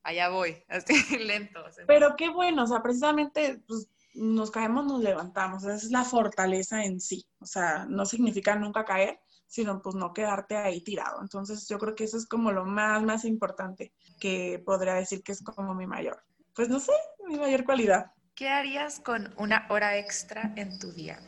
allá 0.03 0.29
voy, 0.29 0.63
así 0.69 1.17
lento. 1.19 1.63
Pero 1.87 2.15
qué 2.15 2.29
bueno, 2.29 2.63
o 2.63 2.67
sea, 2.67 2.81
precisamente 2.81 3.61
pues, 3.67 3.89
nos 4.15 4.51
caemos, 4.51 4.85
nos 4.85 5.01
levantamos, 5.01 5.63
esa 5.63 5.75
es 5.75 5.91
la 5.91 6.03
fortaleza 6.03 6.83
en 6.83 6.99
sí, 6.99 7.25
o 7.39 7.45
sea, 7.45 7.85
no 7.87 8.05
significa 8.05 8.55
nunca 8.55 8.85
caer, 8.85 9.19
sino 9.47 9.81
pues 9.81 9.95
no 9.95 10.13
quedarte 10.13 10.57
ahí 10.57 10.81
tirado. 10.81 11.21
Entonces 11.21 11.67
yo 11.67 11.77
creo 11.77 11.95
que 11.95 12.05
eso 12.05 12.17
es 12.17 12.27
como 12.27 12.51
lo 12.51 12.65
más, 12.65 13.03
más 13.03 13.25
importante 13.25 13.93
que 14.19 14.61
podría 14.65 14.95
decir 14.95 15.21
que 15.23 15.31
es 15.31 15.43
como 15.43 15.75
mi 15.75 15.87
mayor, 15.87 16.21
pues 16.53 16.69
no 16.69 16.79
sé, 16.79 16.93
mi 17.27 17.37
mayor 17.37 17.65
cualidad. 17.65 18.11
¿Qué 18.35 18.49
harías 18.49 18.99
con 18.99 19.33
una 19.37 19.65
hora 19.69 19.97
extra 19.97 20.53
en 20.55 20.77
tu 20.79 20.91
día? 20.91 21.19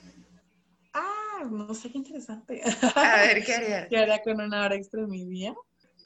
Ah, 0.93 1.43
no 1.49 1.73
sé 1.73 1.91
qué 1.91 1.99
interesante. 1.99 2.61
A 2.95 3.17
ver, 3.17 3.43
¿qué 3.45 3.53
harías? 3.53 3.87
¿Qué 3.89 3.97
haría 3.97 4.21
con 4.21 4.41
una 4.41 4.65
hora 4.65 4.75
extra 4.75 5.01
en 5.01 5.09
mi 5.09 5.25
día? 5.25 5.55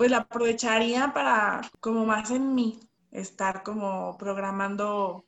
pues 0.02 0.10
la 0.10 0.18
aprovecharía 0.18 1.14
para, 1.14 1.62
como 1.80 2.08
más 2.08 2.32
en 2.32 2.56
mí, 2.56 2.80
estar 3.12 3.62
como 3.62 4.18
programando 4.18 5.26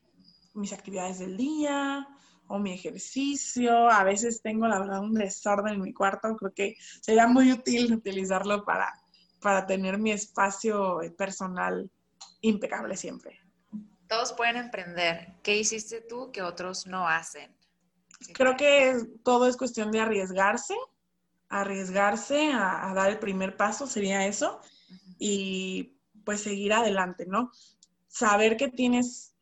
mis 0.53 0.73
actividades 0.73 1.19
del 1.19 1.37
día 1.37 2.07
o 2.47 2.59
mi 2.59 2.73
ejercicio. 2.73 3.89
A 3.89 4.03
veces 4.03 4.41
tengo, 4.41 4.67
la 4.67 4.79
verdad, 4.79 5.01
un 5.01 5.13
desorden 5.13 5.75
en 5.75 5.81
mi 5.81 5.93
cuarto. 5.93 6.35
Creo 6.35 6.53
que 6.53 6.75
sería 7.01 7.27
muy 7.27 7.51
útil 7.51 7.93
utilizarlo 7.93 8.63
para, 8.65 8.93
para 9.41 9.65
tener 9.65 9.97
mi 9.97 10.11
espacio 10.11 10.99
personal 11.17 11.89
impecable 12.41 12.97
siempre. 12.97 13.39
Todos 14.07 14.33
pueden 14.33 14.57
emprender. 14.57 15.35
¿Qué 15.41 15.57
hiciste 15.57 16.01
tú 16.01 16.31
que 16.31 16.41
otros 16.41 16.85
no 16.85 17.07
hacen? 17.07 17.55
Creo 18.33 18.55
que 18.55 18.95
todo 19.23 19.47
es 19.47 19.57
cuestión 19.57 19.91
de 19.91 20.01
arriesgarse 20.01 20.75
arriesgarse 21.53 22.51
a, 22.51 22.91
dar 22.95 23.11
el 23.11 23.19
primer 23.19 23.55
paso, 23.55 23.85
sería 23.85 24.25
eso, 24.25 24.59
y 25.19 25.95
pues 26.25 26.41
seguir 26.41 26.73
adelante, 26.73 27.25
¿no? 27.27 27.51
Saber 28.07 28.57
que 28.57 28.69
tienes, 28.69 29.32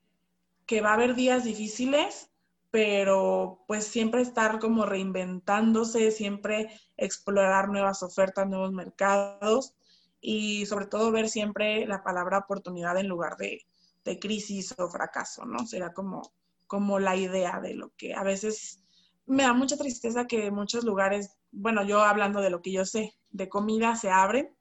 que 0.71 0.79
va 0.79 0.91
a 0.91 0.93
haber 0.93 1.15
días 1.15 1.43
difíciles, 1.43 2.31
pero 2.69 3.65
pues 3.67 3.83
siempre 3.85 4.21
estar 4.21 4.57
como 4.59 4.85
reinventándose, 4.85 6.11
siempre 6.11 6.69
explorar 6.95 7.67
nuevas 7.67 8.03
ofertas, 8.03 8.47
nuevos 8.47 8.71
mercados 8.71 9.75
y 10.21 10.65
sobre 10.67 10.85
todo 10.85 11.11
ver 11.11 11.27
siempre 11.27 11.85
la 11.85 12.03
palabra 12.03 12.37
oportunidad 12.37 12.95
en 12.95 13.09
lugar 13.09 13.35
de, 13.35 13.65
de 14.05 14.17
crisis 14.17 14.73
o 14.77 14.89
fracaso, 14.89 15.43
¿no? 15.43 15.67
Será 15.67 15.91
como, 15.91 16.21
como 16.67 16.99
la 16.99 17.17
idea 17.17 17.59
de 17.59 17.73
lo 17.73 17.91
que 17.97 18.13
a 18.13 18.23
veces 18.23 18.81
me 19.25 19.43
da 19.43 19.51
mucha 19.51 19.75
tristeza 19.75 20.25
que 20.25 20.45
en 20.45 20.55
muchos 20.55 20.85
lugares 20.85 21.35
bueno, 21.51 21.83
yo 21.83 21.99
hablando 21.99 22.39
de 22.39 22.49
lo 22.49 22.61
que 22.61 22.71
yo 22.71 22.85
sé, 22.85 23.13
de 23.29 23.49
comida 23.49 23.97
se 23.97 24.09
abren, 24.09 24.55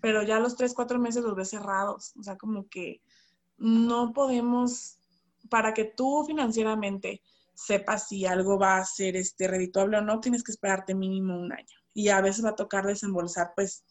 pero 0.00 0.24
ya 0.24 0.40
los 0.40 0.56
tres, 0.56 0.74
cuatro 0.74 0.98
meses 0.98 1.22
los 1.22 1.36
ves 1.36 1.50
cerrados. 1.50 2.14
O 2.18 2.22
sea, 2.24 2.36
como 2.36 2.68
que 2.68 3.00
no 3.58 4.12
podemos, 4.12 4.98
para 5.48 5.74
que 5.74 5.84
tú 5.84 6.24
financieramente 6.26 7.22
sepas 7.54 8.08
si 8.08 8.26
algo 8.26 8.58
va 8.58 8.78
a 8.78 8.84
ser 8.84 9.16
este 9.16 9.46
redituable 9.46 9.98
o 9.98 10.02
no, 10.02 10.20
tienes 10.20 10.42
que 10.42 10.52
esperarte 10.52 10.94
mínimo 10.94 11.38
un 11.38 11.52
año. 11.52 11.76
Y 11.94 12.08
a 12.08 12.20
veces 12.20 12.44
va 12.44 12.50
a 12.50 12.56
tocar 12.56 12.86
desembolsar, 12.86 13.52
pues, 13.54 13.84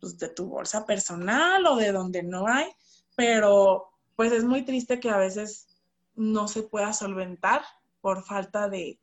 pues 0.00 0.18
de 0.18 0.28
tu 0.28 0.48
bolsa 0.48 0.84
personal 0.84 1.64
o 1.66 1.76
de 1.76 1.92
donde 1.92 2.22
no 2.22 2.46
hay, 2.46 2.66
pero 3.14 3.90
pues 4.16 4.32
es 4.32 4.44
muy 4.44 4.64
triste 4.64 4.98
que 4.98 5.10
a 5.10 5.18
veces 5.18 5.68
no 6.14 6.48
se 6.48 6.62
pueda 6.62 6.92
solventar 6.92 7.62
por 8.00 8.24
falta 8.24 8.68
de, 8.68 8.98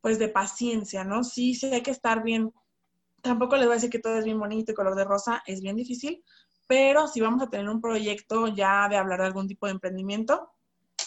pues 0.00 0.18
de 0.18 0.28
paciencia, 0.28 1.04
¿no? 1.04 1.24
Sí, 1.24 1.54
sí 1.54 1.66
hay 1.66 1.82
que 1.82 1.90
estar 1.90 2.22
bien. 2.22 2.52
Tampoco 3.20 3.56
les 3.56 3.66
voy 3.66 3.72
a 3.72 3.76
decir 3.76 3.90
que 3.90 3.98
todo 3.98 4.18
es 4.18 4.24
bien 4.24 4.38
bonito 4.38 4.72
y 4.72 4.74
color 4.74 4.94
de 4.94 5.04
rosa, 5.04 5.42
es 5.46 5.60
bien 5.60 5.76
difícil, 5.76 6.22
pero 6.66 7.08
si 7.08 7.20
vamos 7.20 7.42
a 7.42 7.50
tener 7.50 7.68
un 7.68 7.80
proyecto 7.80 8.48
ya 8.48 8.88
de 8.88 8.96
hablar 8.96 9.20
de 9.20 9.26
algún 9.26 9.48
tipo 9.48 9.66
de 9.66 9.72
emprendimiento, 9.72 10.50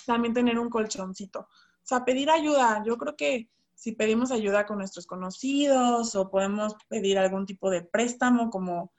también 0.08 0.34
tener 0.34 0.58
un 0.58 0.70
colchoncito. 0.70 1.42
O 1.42 1.84
sea, 1.84 2.04
pedir 2.04 2.30
ayuda. 2.30 2.84
Yo 2.86 2.98
creo 2.98 3.16
que 3.16 3.50
si 3.76 3.92
pedimos 3.92 4.32
ayuda 4.32 4.66
con 4.66 4.80
nuestros 4.80 5.06
conocidos 5.06 6.16
o 6.16 6.32
podemos 6.32 6.76
pedir 6.88 7.20
algún 7.20 7.46
tipo 7.46 7.70
de 7.70 7.84
préstamo 7.84 8.50
como 8.50 8.92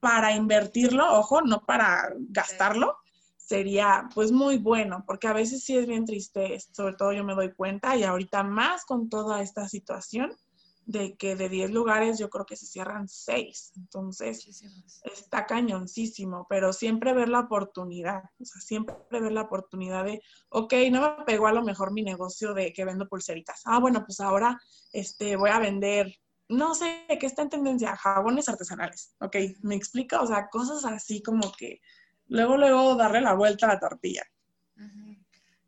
para 0.00 0.32
invertirlo, 0.36 1.18
ojo, 1.18 1.40
no 1.40 1.64
para 1.64 2.12
gastarlo, 2.28 2.96
sería 3.36 4.08
pues 4.14 4.32
muy 4.32 4.58
bueno, 4.58 5.04
porque 5.06 5.28
a 5.28 5.32
veces 5.32 5.64
sí 5.64 5.76
es 5.76 5.86
bien 5.86 6.04
triste, 6.04 6.58
sobre 6.72 6.94
todo 6.94 7.12
yo 7.12 7.24
me 7.24 7.34
doy 7.34 7.52
cuenta 7.52 7.96
y 7.96 8.02
ahorita 8.02 8.42
más 8.42 8.84
con 8.84 9.08
toda 9.08 9.42
esta 9.42 9.68
situación, 9.68 10.36
de 10.84 11.16
que 11.16 11.36
de 11.36 11.48
10 11.48 11.70
lugares 11.70 12.18
yo 12.18 12.28
creo 12.28 12.44
que 12.44 12.56
se 12.56 12.66
cierran 12.66 13.08
6. 13.08 13.72
Entonces, 13.76 14.64
está 15.04 15.46
cañoncísimo, 15.46 16.46
pero 16.48 16.72
siempre 16.72 17.12
ver 17.12 17.28
la 17.28 17.40
oportunidad, 17.40 18.22
o 18.40 18.44
sea, 18.44 18.60
siempre 18.60 18.94
ver 19.10 19.32
la 19.32 19.42
oportunidad 19.42 20.04
de, 20.04 20.20
ok, 20.48 20.74
no 20.90 21.00
me 21.00 21.24
pegó 21.24 21.46
a 21.46 21.52
lo 21.52 21.62
mejor 21.62 21.92
mi 21.92 22.02
negocio 22.02 22.54
de 22.54 22.72
que 22.72 22.84
vendo 22.84 23.08
pulseritas. 23.08 23.62
Ah, 23.64 23.78
bueno, 23.78 24.04
pues 24.04 24.20
ahora 24.20 24.60
este, 24.92 25.36
voy 25.36 25.50
a 25.50 25.58
vender, 25.58 26.14
no 26.48 26.74
sé, 26.74 27.06
¿qué 27.20 27.26
está 27.26 27.42
en 27.42 27.50
tendencia? 27.50 27.96
Jabones 27.96 28.48
artesanales, 28.48 29.14
ok, 29.20 29.36
me 29.62 29.74
explica, 29.74 30.20
o 30.20 30.26
sea, 30.26 30.48
cosas 30.48 30.84
así 30.84 31.22
como 31.22 31.52
que 31.52 31.80
luego, 32.28 32.56
luego 32.56 32.96
darle 32.96 33.20
la 33.20 33.34
vuelta 33.34 33.66
a 33.66 33.74
la 33.74 33.80
tortilla. 33.80 34.22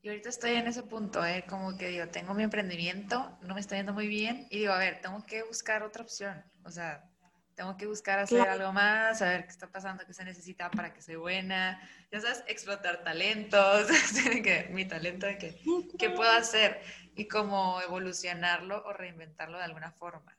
Y 0.04 0.08
ahorita 0.08 0.28
estoy 0.28 0.50
en 0.50 0.66
ese 0.66 0.82
punto, 0.82 1.24
¿eh? 1.24 1.46
como 1.48 1.78
que 1.78 1.88
digo, 1.88 2.06
tengo 2.08 2.34
mi 2.34 2.42
emprendimiento, 2.42 3.38
no 3.40 3.54
me 3.54 3.60
está 3.60 3.76
yendo 3.76 3.94
muy 3.94 4.06
bien 4.06 4.46
y 4.50 4.58
digo, 4.58 4.74
a 4.74 4.78
ver, 4.78 5.00
tengo 5.00 5.24
que 5.24 5.42
buscar 5.44 5.82
otra 5.82 6.02
opción. 6.02 6.44
O 6.62 6.70
sea, 6.70 7.10
tengo 7.54 7.74
que 7.78 7.86
buscar 7.86 8.18
hacer 8.18 8.46
algo 8.46 8.70
más, 8.70 9.20
saber 9.20 9.44
qué 9.44 9.50
está 9.52 9.66
pasando, 9.70 10.04
qué 10.06 10.12
se 10.12 10.26
necesita 10.26 10.70
para 10.70 10.92
que 10.92 11.00
sea 11.00 11.16
buena. 11.16 11.80
Ya 12.12 12.20
sabes, 12.20 12.44
explotar 12.48 13.02
talentos, 13.02 13.86
que, 14.44 14.68
mi 14.72 14.84
talento 14.84 15.24
de 15.24 15.38
que, 15.38 15.58
qué 15.98 16.10
puedo 16.10 16.32
hacer 16.32 16.82
y 17.16 17.26
cómo 17.26 17.80
evolucionarlo 17.80 18.84
o 18.84 18.92
reinventarlo 18.92 19.56
de 19.56 19.64
alguna 19.64 19.90
forma. 19.90 20.36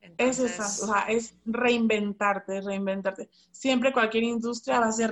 es 0.00 0.38
esa, 0.38 0.66
o 0.66 0.92
sea, 0.92 1.06
es 1.08 1.34
reinventarte, 1.46 2.60
reinventarte. 2.60 3.28
Siempre 3.50 3.92
cualquier 3.92 4.22
industria 4.22 4.78
va 4.78 4.86
a 4.86 4.92
ser 4.92 5.10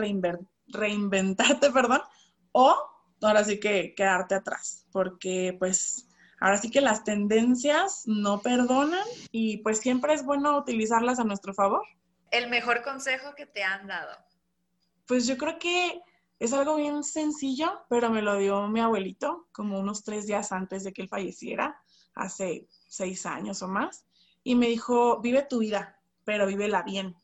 reinventarte, 0.68 1.70
perdón, 1.72 2.02
o 2.52 2.95
ahora 3.22 3.44
sí 3.44 3.58
que 3.60 3.94
quedarte 3.94 4.34
atrás, 4.34 4.86
porque 4.92 5.56
pues 5.58 6.08
ahora 6.40 6.58
sí 6.58 6.70
que 6.70 6.80
las 6.80 7.04
tendencias 7.04 8.02
no 8.06 8.40
perdonan 8.40 9.06
y 9.30 9.58
pues 9.58 9.78
siempre 9.78 10.14
es 10.14 10.24
bueno 10.24 10.58
utilizarlas 10.58 11.18
a 11.18 11.24
nuestro 11.24 11.54
favor. 11.54 11.82
El 12.30 12.50
mejor 12.50 12.82
consejo 12.82 13.34
que 13.34 13.46
te 13.46 13.62
han 13.62 13.86
dado. 13.86 14.16
Pues 15.06 15.26
yo 15.26 15.36
creo 15.36 15.58
que 15.58 16.00
es 16.38 16.52
algo 16.52 16.76
bien 16.76 17.02
sencillo, 17.02 17.84
pero 17.88 18.10
me 18.10 18.22
lo 18.22 18.36
dio 18.36 18.68
mi 18.68 18.80
abuelito 18.80 19.48
como 19.52 19.78
unos 19.78 20.04
tres 20.04 20.26
días 20.26 20.52
antes 20.52 20.84
de 20.84 20.92
que 20.92 21.02
él 21.02 21.08
falleciera, 21.08 21.80
hace 22.14 22.66
seis 22.88 23.24
años 23.26 23.62
o 23.62 23.68
más, 23.68 24.04
y 24.42 24.54
me 24.54 24.66
dijo, 24.68 25.20
vive 25.20 25.42
tu 25.42 25.58
vida, 25.58 25.98
pero 26.24 26.46
vívela 26.46 26.82
bien, 26.82 27.16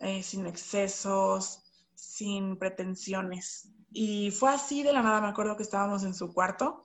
eh, 0.00 0.22
sin 0.22 0.46
excesos, 0.46 1.62
sin 1.94 2.58
pretensiones. 2.58 3.70
Y 3.90 4.30
fue 4.30 4.50
así 4.50 4.82
de 4.82 4.92
la 4.92 5.02
nada, 5.02 5.20
me 5.20 5.28
acuerdo 5.28 5.56
que 5.56 5.62
estábamos 5.62 6.04
en 6.04 6.14
su 6.14 6.32
cuarto 6.32 6.82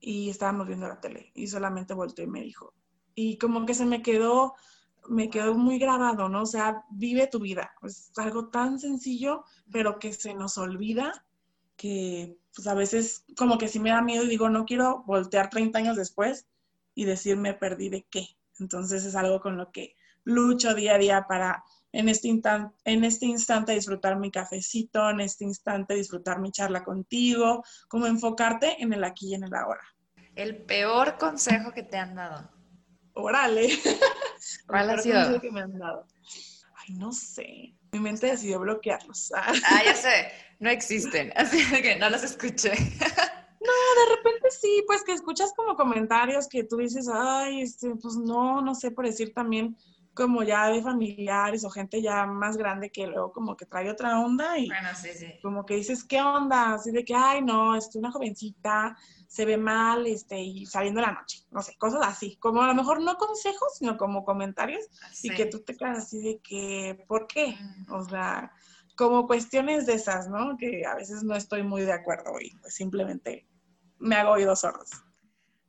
y 0.00 0.30
estábamos 0.30 0.66
viendo 0.66 0.86
la 0.86 1.00
tele 1.00 1.32
y 1.34 1.46
solamente 1.46 1.94
volteó 1.94 2.24
y 2.24 2.28
me 2.28 2.42
dijo. 2.42 2.74
Y 3.14 3.38
como 3.38 3.66
que 3.66 3.74
se 3.74 3.86
me 3.86 4.02
quedó, 4.02 4.54
me 5.08 5.30
quedó 5.30 5.54
muy 5.54 5.78
grabado, 5.78 6.28
¿no? 6.28 6.42
O 6.42 6.46
sea, 6.46 6.84
vive 6.90 7.26
tu 7.26 7.40
vida. 7.40 7.72
Es 7.82 8.12
algo 8.16 8.48
tan 8.48 8.78
sencillo, 8.78 9.44
pero 9.72 9.98
que 9.98 10.12
se 10.12 10.34
nos 10.34 10.58
olvida 10.58 11.24
que 11.76 12.38
pues 12.54 12.68
a 12.68 12.74
veces 12.74 13.24
como 13.36 13.58
que 13.58 13.68
sí 13.68 13.80
me 13.80 13.90
da 13.90 14.00
miedo 14.00 14.24
y 14.24 14.28
digo, 14.28 14.48
no 14.48 14.64
quiero 14.64 15.02
voltear 15.06 15.50
30 15.50 15.78
años 15.78 15.96
después 15.96 16.46
y 16.94 17.04
decirme 17.04 17.54
perdí 17.54 17.88
de 17.88 18.06
qué. 18.10 18.28
Entonces 18.60 19.04
es 19.04 19.16
algo 19.16 19.40
con 19.40 19.56
lo 19.56 19.72
que 19.72 19.96
lucho 20.22 20.74
día 20.74 20.94
a 20.94 20.98
día 20.98 21.26
para 21.28 21.64
en 21.94 22.08
este, 22.08 22.26
instante, 22.26 22.74
en 22.84 23.04
este 23.04 23.26
instante 23.26 23.72
disfrutar 23.72 24.18
mi 24.18 24.30
cafecito, 24.30 25.08
en 25.10 25.20
este 25.20 25.44
instante 25.44 25.94
disfrutar 25.94 26.40
mi 26.40 26.50
charla 26.50 26.82
contigo, 26.82 27.64
como 27.88 28.06
enfocarte 28.06 28.82
en 28.82 28.92
el 28.92 29.04
aquí 29.04 29.30
y 29.30 29.34
en 29.34 29.44
el 29.44 29.54
ahora. 29.54 29.82
El 30.34 30.56
peor 30.56 31.16
consejo 31.18 31.72
que 31.72 31.84
te 31.84 31.96
han 31.96 32.16
dado. 32.16 32.50
Órale. 33.12 33.68
¿Cuál 34.66 34.90
ha 34.90 34.98
sido? 34.98 35.40
que 35.40 35.52
me 35.52 35.60
han 35.62 35.78
dado. 35.78 36.08
Ay, 36.74 36.94
no 36.96 37.12
sé. 37.12 37.76
Mi 37.92 38.00
mente 38.00 38.26
decidió 38.26 38.58
bloquearlos. 38.58 39.32
ah, 39.36 39.52
ya 39.84 39.94
sé. 39.94 40.32
No 40.58 40.70
existen. 40.70 41.32
Así 41.36 41.58
que 41.80 41.94
no 41.94 42.10
los 42.10 42.24
escuché. 42.24 42.70
No, 42.70 43.72
de 44.00 44.16
repente 44.16 44.50
sí, 44.50 44.82
pues 44.88 45.04
que 45.04 45.12
escuchas 45.12 45.52
como 45.54 45.76
comentarios 45.76 46.48
que 46.48 46.64
tú 46.64 46.78
dices, 46.78 47.08
ay, 47.08 47.62
este, 47.62 47.94
pues 47.94 48.16
no, 48.16 48.60
no 48.60 48.74
sé 48.74 48.90
por 48.90 49.06
decir 49.06 49.32
también, 49.32 49.76
como 50.14 50.42
ya 50.42 50.68
de 50.68 50.82
familiares 50.82 51.64
o 51.64 51.70
gente 51.70 52.00
ya 52.00 52.24
más 52.24 52.56
grande 52.56 52.90
que 52.90 53.06
luego 53.06 53.32
como 53.32 53.56
que 53.56 53.66
trae 53.66 53.90
otra 53.90 54.20
onda 54.20 54.56
y 54.58 54.70
como 55.42 55.66
que 55.66 55.74
dices, 55.74 56.04
¿qué 56.04 56.22
onda? 56.22 56.74
Así 56.74 56.92
de 56.92 57.04
que, 57.04 57.14
ay, 57.14 57.42
no, 57.42 57.76
es 57.76 57.90
una 57.94 58.12
jovencita, 58.12 58.96
se 59.26 59.44
ve 59.44 59.56
mal, 59.56 60.06
este, 60.06 60.40
y 60.40 60.66
saliendo 60.66 61.00
la 61.00 61.12
noche, 61.12 61.40
no 61.50 61.60
sé, 61.60 61.76
cosas 61.76 62.02
así, 62.04 62.36
como 62.36 62.62
a 62.62 62.68
lo 62.68 62.74
mejor 62.74 63.02
no 63.02 63.16
consejos, 63.16 63.76
sino 63.78 63.96
como 63.96 64.24
comentarios 64.24 64.84
y 65.22 65.30
que 65.30 65.46
tú 65.46 65.60
te 65.60 65.76
quedas 65.76 65.98
así 65.98 66.20
de 66.20 66.40
que, 66.40 67.04
¿por 67.08 67.26
qué? 67.26 67.58
O 67.90 68.04
sea, 68.04 68.52
como 68.96 69.26
cuestiones 69.26 69.86
de 69.86 69.94
esas, 69.94 70.28
¿no? 70.28 70.56
Que 70.56 70.86
a 70.86 70.94
veces 70.94 71.24
no 71.24 71.34
estoy 71.34 71.62
muy 71.64 71.82
de 71.82 71.92
acuerdo 71.92 72.40
y 72.40 72.50
pues 72.60 72.74
simplemente 72.74 73.48
me 73.98 74.16
hago 74.16 74.32
oídos 74.32 74.60
sordos. 74.60 74.90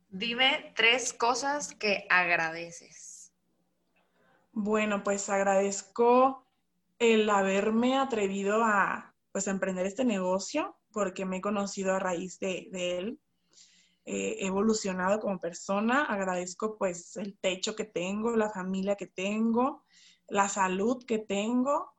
Dime 0.08 0.72
tres 0.76 1.12
cosas 1.12 1.74
que 1.74 2.06
agradeces. 2.08 3.05
Bueno, 4.58 5.04
pues 5.04 5.28
agradezco 5.28 6.46
el 6.98 7.28
haberme 7.28 7.98
atrevido 7.98 8.64
a 8.64 9.14
pues 9.30 9.48
emprender 9.48 9.84
este 9.84 10.06
negocio 10.06 10.78
porque 10.92 11.26
me 11.26 11.36
he 11.36 11.40
conocido 11.42 11.94
a 11.94 11.98
raíz 11.98 12.40
de, 12.40 12.70
él. 12.72 13.20
Eh, 14.06 14.38
he 14.40 14.46
evolucionado 14.46 15.20
como 15.20 15.38
persona, 15.38 16.04
agradezco 16.04 16.78
pues 16.78 17.18
el 17.18 17.36
techo 17.36 17.76
que 17.76 17.84
tengo, 17.84 18.34
la 18.34 18.48
familia 18.48 18.96
que 18.96 19.06
tengo, 19.06 19.84
la 20.26 20.48
salud 20.48 21.04
que 21.04 21.18
tengo 21.18 21.92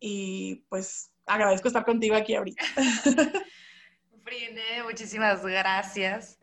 y 0.00 0.64
pues 0.70 1.12
agradezco 1.26 1.68
estar 1.68 1.84
contigo 1.84 2.16
aquí 2.16 2.34
ahorita. 2.34 2.64
Frine, 4.24 4.82
muchísimas 4.82 5.44
gracias 5.44 6.38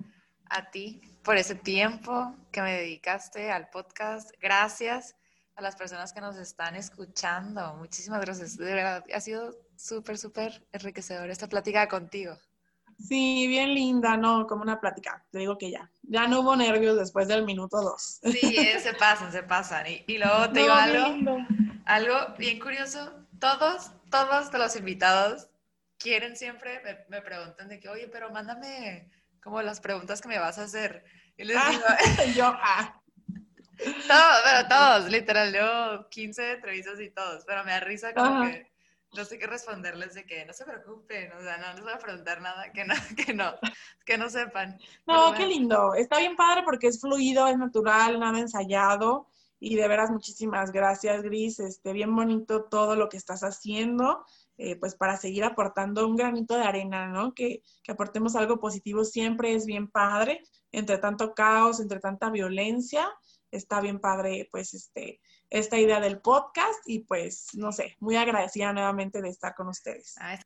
a 0.48 0.70
ti 0.70 1.02
por 1.24 1.38
ese 1.38 1.56
tiempo 1.56 2.36
que 2.52 2.62
me 2.62 2.74
dedicaste 2.74 3.50
al 3.50 3.72
podcast. 3.72 4.30
Gracias 4.40 5.16
a 5.56 5.62
las 5.62 5.76
personas 5.76 6.12
que 6.14 6.22
nos 6.22 6.38
están 6.38 6.76
escuchando. 6.76 7.76
Muchísimas 7.76 8.22
gracias. 8.22 8.58
De 8.58 8.74
verdad, 8.74 9.04
ha 9.14 9.20
sido 9.22 9.56
súper, 9.78 10.18
súper 10.18 10.66
enriquecedor 10.72 11.30
esta 11.30 11.48
plática 11.48 11.88
contigo. 11.88 12.38
Sí, 13.00 13.48
bien 13.48 13.74
linda, 13.74 14.16
¿no? 14.16 14.48
Como 14.48 14.64
una 14.64 14.80
plática. 14.80 15.24
Te 15.32 15.40
digo 15.40 15.58
que 15.58 15.72
ya. 15.72 15.90
Ya 16.04 16.28
no 16.28 16.42
hubo 16.42 16.56
nervios 16.56 16.98
después 16.98 17.28
del 17.28 17.44
minuto 17.44 17.82
dos. 17.82 18.20
Sí, 18.24 18.56
eh, 18.58 18.80
se 18.80 18.94
pasan, 18.94 19.32
se 19.32 19.44
pasan. 19.44 19.86
Y, 20.08 20.18
luego 20.18 20.50
te 20.52 20.62
digo 20.62 20.74
algo, 20.74 21.38
algo 21.86 22.16
bien 22.38 22.60
curioso. 22.60 23.12
Todos, 23.40 23.92
todos 24.10 24.52
de 24.52 24.58
los 24.58 24.76
invitados 24.76 25.50
quieren 25.98 26.36
siempre, 26.36 26.82
me, 27.10 27.22
preguntan 27.22 27.68
de 27.68 27.80
que, 27.80 27.90
oye, 27.90 28.08
pero 28.08 28.30
mándame 28.30 29.12
como 29.42 29.62
las 29.62 29.82
preguntas 29.82 30.22
que 30.22 30.30
me 30.30 30.40
vas 30.40 30.58
a 30.58 30.64
hacer. 30.64 31.04
Y 31.38 31.44
les 31.44 31.58
ah, 31.58 31.70
digo, 31.70 32.34
yo, 32.36 32.46
ah. 32.46 32.95
Todos, 33.78 34.42
pero 34.44 34.68
todos, 34.68 35.10
literal, 35.12 35.54
yo 35.54 36.10
15 36.10 36.54
entrevistas 36.54 37.00
y 37.00 37.10
todos, 37.10 37.44
pero 37.46 37.64
me 37.64 37.72
da 37.72 37.80
risa 37.80 38.14
como 38.14 38.44
que 38.44 38.72
no 39.14 39.26
sé 39.26 39.40
qué 39.40 39.48
responderles 39.48 40.14
de 40.14 40.26
que 40.26 40.46
no 40.46 40.54
se 40.54 40.66
preocupen, 40.66 41.32
o 41.34 41.42
sea, 41.42 41.58
no 41.58 41.74
les 41.74 41.84
voy 41.84 41.94
a 41.94 42.00
preguntar 42.00 42.42
nada 42.42 42.72
que 42.72 42.86
no, 42.86 42.94
que 43.26 43.34
no, 43.34 43.54
que 44.06 44.18
no 44.18 44.30
sepan. 44.30 44.78
No, 45.08 45.34
qué 45.34 45.46
lindo, 45.46 45.94
está 45.96 46.20
bien 46.20 46.36
padre 46.36 46.64
porque 46.64 46.88
es 46.88 47.00
fluido, 47.00 47.48
es 47.48 47.58
natural, 47.58 48.20
nada 48.20 48.40
ensayado 48.40 49.28
y 49.60 49.76
de 49.76 49.88
veras 49.88 50.12
muchísimas 50.12 50.72
gracias, 50.72 51.24
Gris, 51.24 51.60
este, 51.60 51.94
bien 51.94 52.16
bonito 52.16 52.66
todo 52.66 52.96
lo 52.96 53.10
que 53.10 53.18
estás 53.18 53.42
haciendo. 53.42 54.26
Eh, 54.58 54.78
pues 54.78 54.96
para 54.96 55.18
seguir 55.18 55.44
aportando 55.44 56.08
un 56.08 56.16
granito 56.16 56.56
de 56.56 56.64
arena, 56.64 57.08
¿no? 57.08 57.34
Que, 57.34 57.62
que 57.84 57.92
aportemos 57.92 58.38
algo 58.38 58.58
positivo 58.58 59.04
siempre 59.04 59.54
es 59.54 59.66
bien 59.66 59.90
padre, 59.92 60.44
entre 60.72 60.98
tanto 60.98 61.34
caos, 61.34 61.82
entre 61.82 62.00
tanta 62.00 62.30
violencia, 62.30 63.06
está 63.52 63.82
bien 63.82 64.00
padre, 64.00 64.48
pues, 64.52 64.74
este, 64.74 65.20
esta 65.50 65.78
idea 65.78 66.00
del 66.00 66.20
podcast 66.20 66.80
y 66.86 67.00
pues, 67.00 67.50
no 67.54 67.72
sé, 67.72 67.96
muy 68.00 68.16
agradecida 68.16 68.74
nuevamente 68.74 69.22
de 69.22 69.30
estar 69.30 69.54
con 69.56 69.68
ustedes. 69.68 70.16
Ah, 70.20 70.40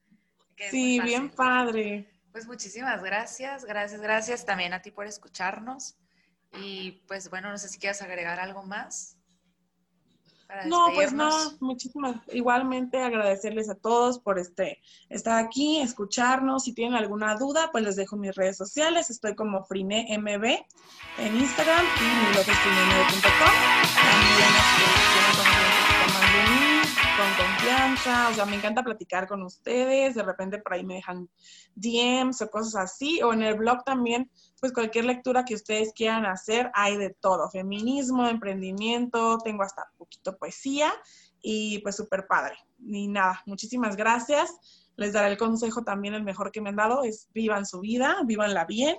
sí, 0.69 0.99
bien 1.01 1.29
padre. 1.29 2.09
Pues 2.31 2.45
muchísimas 2.45 3.01
gracias, 3.01 3.65
gracias, 3.65 4.01
gracias 4.01 4.45
también 4.45 4.73
a 4.73 4.81
ti 4.81 4.91
por 4.91 5.07
escucharnos. 5.07 5.97
Y 6.53 7.03
pues 7.07 7.29
bueno, 7.29 7.49
no 7.49 7.57
sé 7.57 7.69
si 7.69 7.79
quieres 7.79 8.01
agregar 8.01 8.39
algo 8.39 8.63
más. 8.63 9.18
No, 10.65 10.87
pues 10.95 11.13
no, 11.13 11.29
muchísimas, 11.59 12.15
igualmente 12.31 13.01
agradecerles 13.01 13.69
a 13.69 13.75
todos 13.75 14.19
por 14.19 14.39
este, 14.39 14.81
estar 15.09 15.43
aquí, 15.43 15.79
escucharnos. 15.79 16.63
Si 16.63 16.73
tienen 16.73 16.95
alguna 16.95 17.35
duda, 17.35 17.69
pues 17.71 17.83
les 17.83 17.95
dejo 17.95 18.17
mis 18.17 18.35
redes 18.35 18.57
sociales. 18.57 19.09
Estoy 19.09 19.35
como 19.35 19.63
FrineMB 19.65 20.45
en 21.19 21.37
Instagram 21.37 21.85
y 21.85 22.03
mi 22.03 22.31
blog 22.31 22.49
es 22.49 22.57
También 25.35 25.68
confianza, 27.79 28.29
o 28.29 28.33
sea, 28.33 28.45
me 28.45 28.57
encanta 28.57 28.83
platicar 28.83 29.27
con 29.27 29.41
ustedes, 29.43 30.15
de 30.15 30.23
repente 30.23 30.57
por 30.59 30.73
ahí 30.73 30.83
me 30.83 30.95
dejan 30.95 31.29
DMs 31.75 32.41
o 32.41 32.49
cosas 32.49 32.75
así, 32.75 33.21
o 33.21 33.31
en 33.31 33.41
el 33.41 33.55
blog 33.55 33.83
también, 33.85 34.29
pues 34.59 34.73
cualquier 34.73 35.05
lectura 35.05 35.45
que 35.45 35.55
ustedes 35.55 35.93
quieran 35.93 36.25
hacer, 36.25 36.71
hay 36.73 36.97
de 36.97 37.11
todo, 37.11 37.49
feminismo, 37.49 38.27
emprendimiento, 38.27 39.37
tengo 39.39 39.63
hasta 39.63 39.89
poquito 39.97 40.37
poesía 40.37 40.91
y 41.41 41.79
pues 41.79 41.95
súper 41.95 42.27
padre. 42.27 42.57
Ni 42.79 43.07
nada, 43.07 43.41
muchísimas 43.45 43.95
gracias. 43.95 44.91
Les 44.97 45.13
daré 45.13 45.31
el 45.31 45.37
consejo 45.37 45.83
también, 45.83 46.13
el 46.13 46.23
mejor 46.23 46.51
que 46.51 46.59
me 46.59 46.69
han 46.69 46.75
dado, 46.75 47.03
es 47.03 47.29
vivan 47.33 47.65
su 47.65 47.79
vida, 47.79 48.17
vivanla 48.25 48.65
bien 48.65 48.97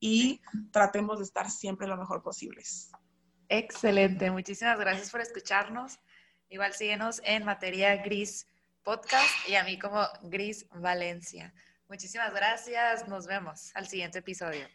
y 0.00 0.40
tratemos 0.70 1.18
de 1.18 1.24
estar 1.24 1.50
siempre 1.50 1.86
lo 1.86 1.98
mejor 1.98 2.22
posibles. 2.22 2.92
Excelente, 3.48 4.30
muchísimas 4.30 4.78
gracias 4.78 5.10
por 5.10 5.20
escucharnos. 5.20 5.98
Igual 6.48 6.74
síguenos 6.74 7.20
en 7.24 7.44
Materia 7.44 7.96
Gris 7.96 8.46
Podcast 8.82 9.48
y 9.48 9.56
a 9.56 9.64
mí 9.64 9.78
como 9.78 10.06
Gris 10.22 10.66
Valencia. 10.70 11.52
Muchísimas 11.88 12.32
gracias. 12.32 13.08
Nos 13.08 13.26
vemos 13.26 13.72
al 13.74 13.88
siguiente 13.88 14.20
episodio. 14.20 14.66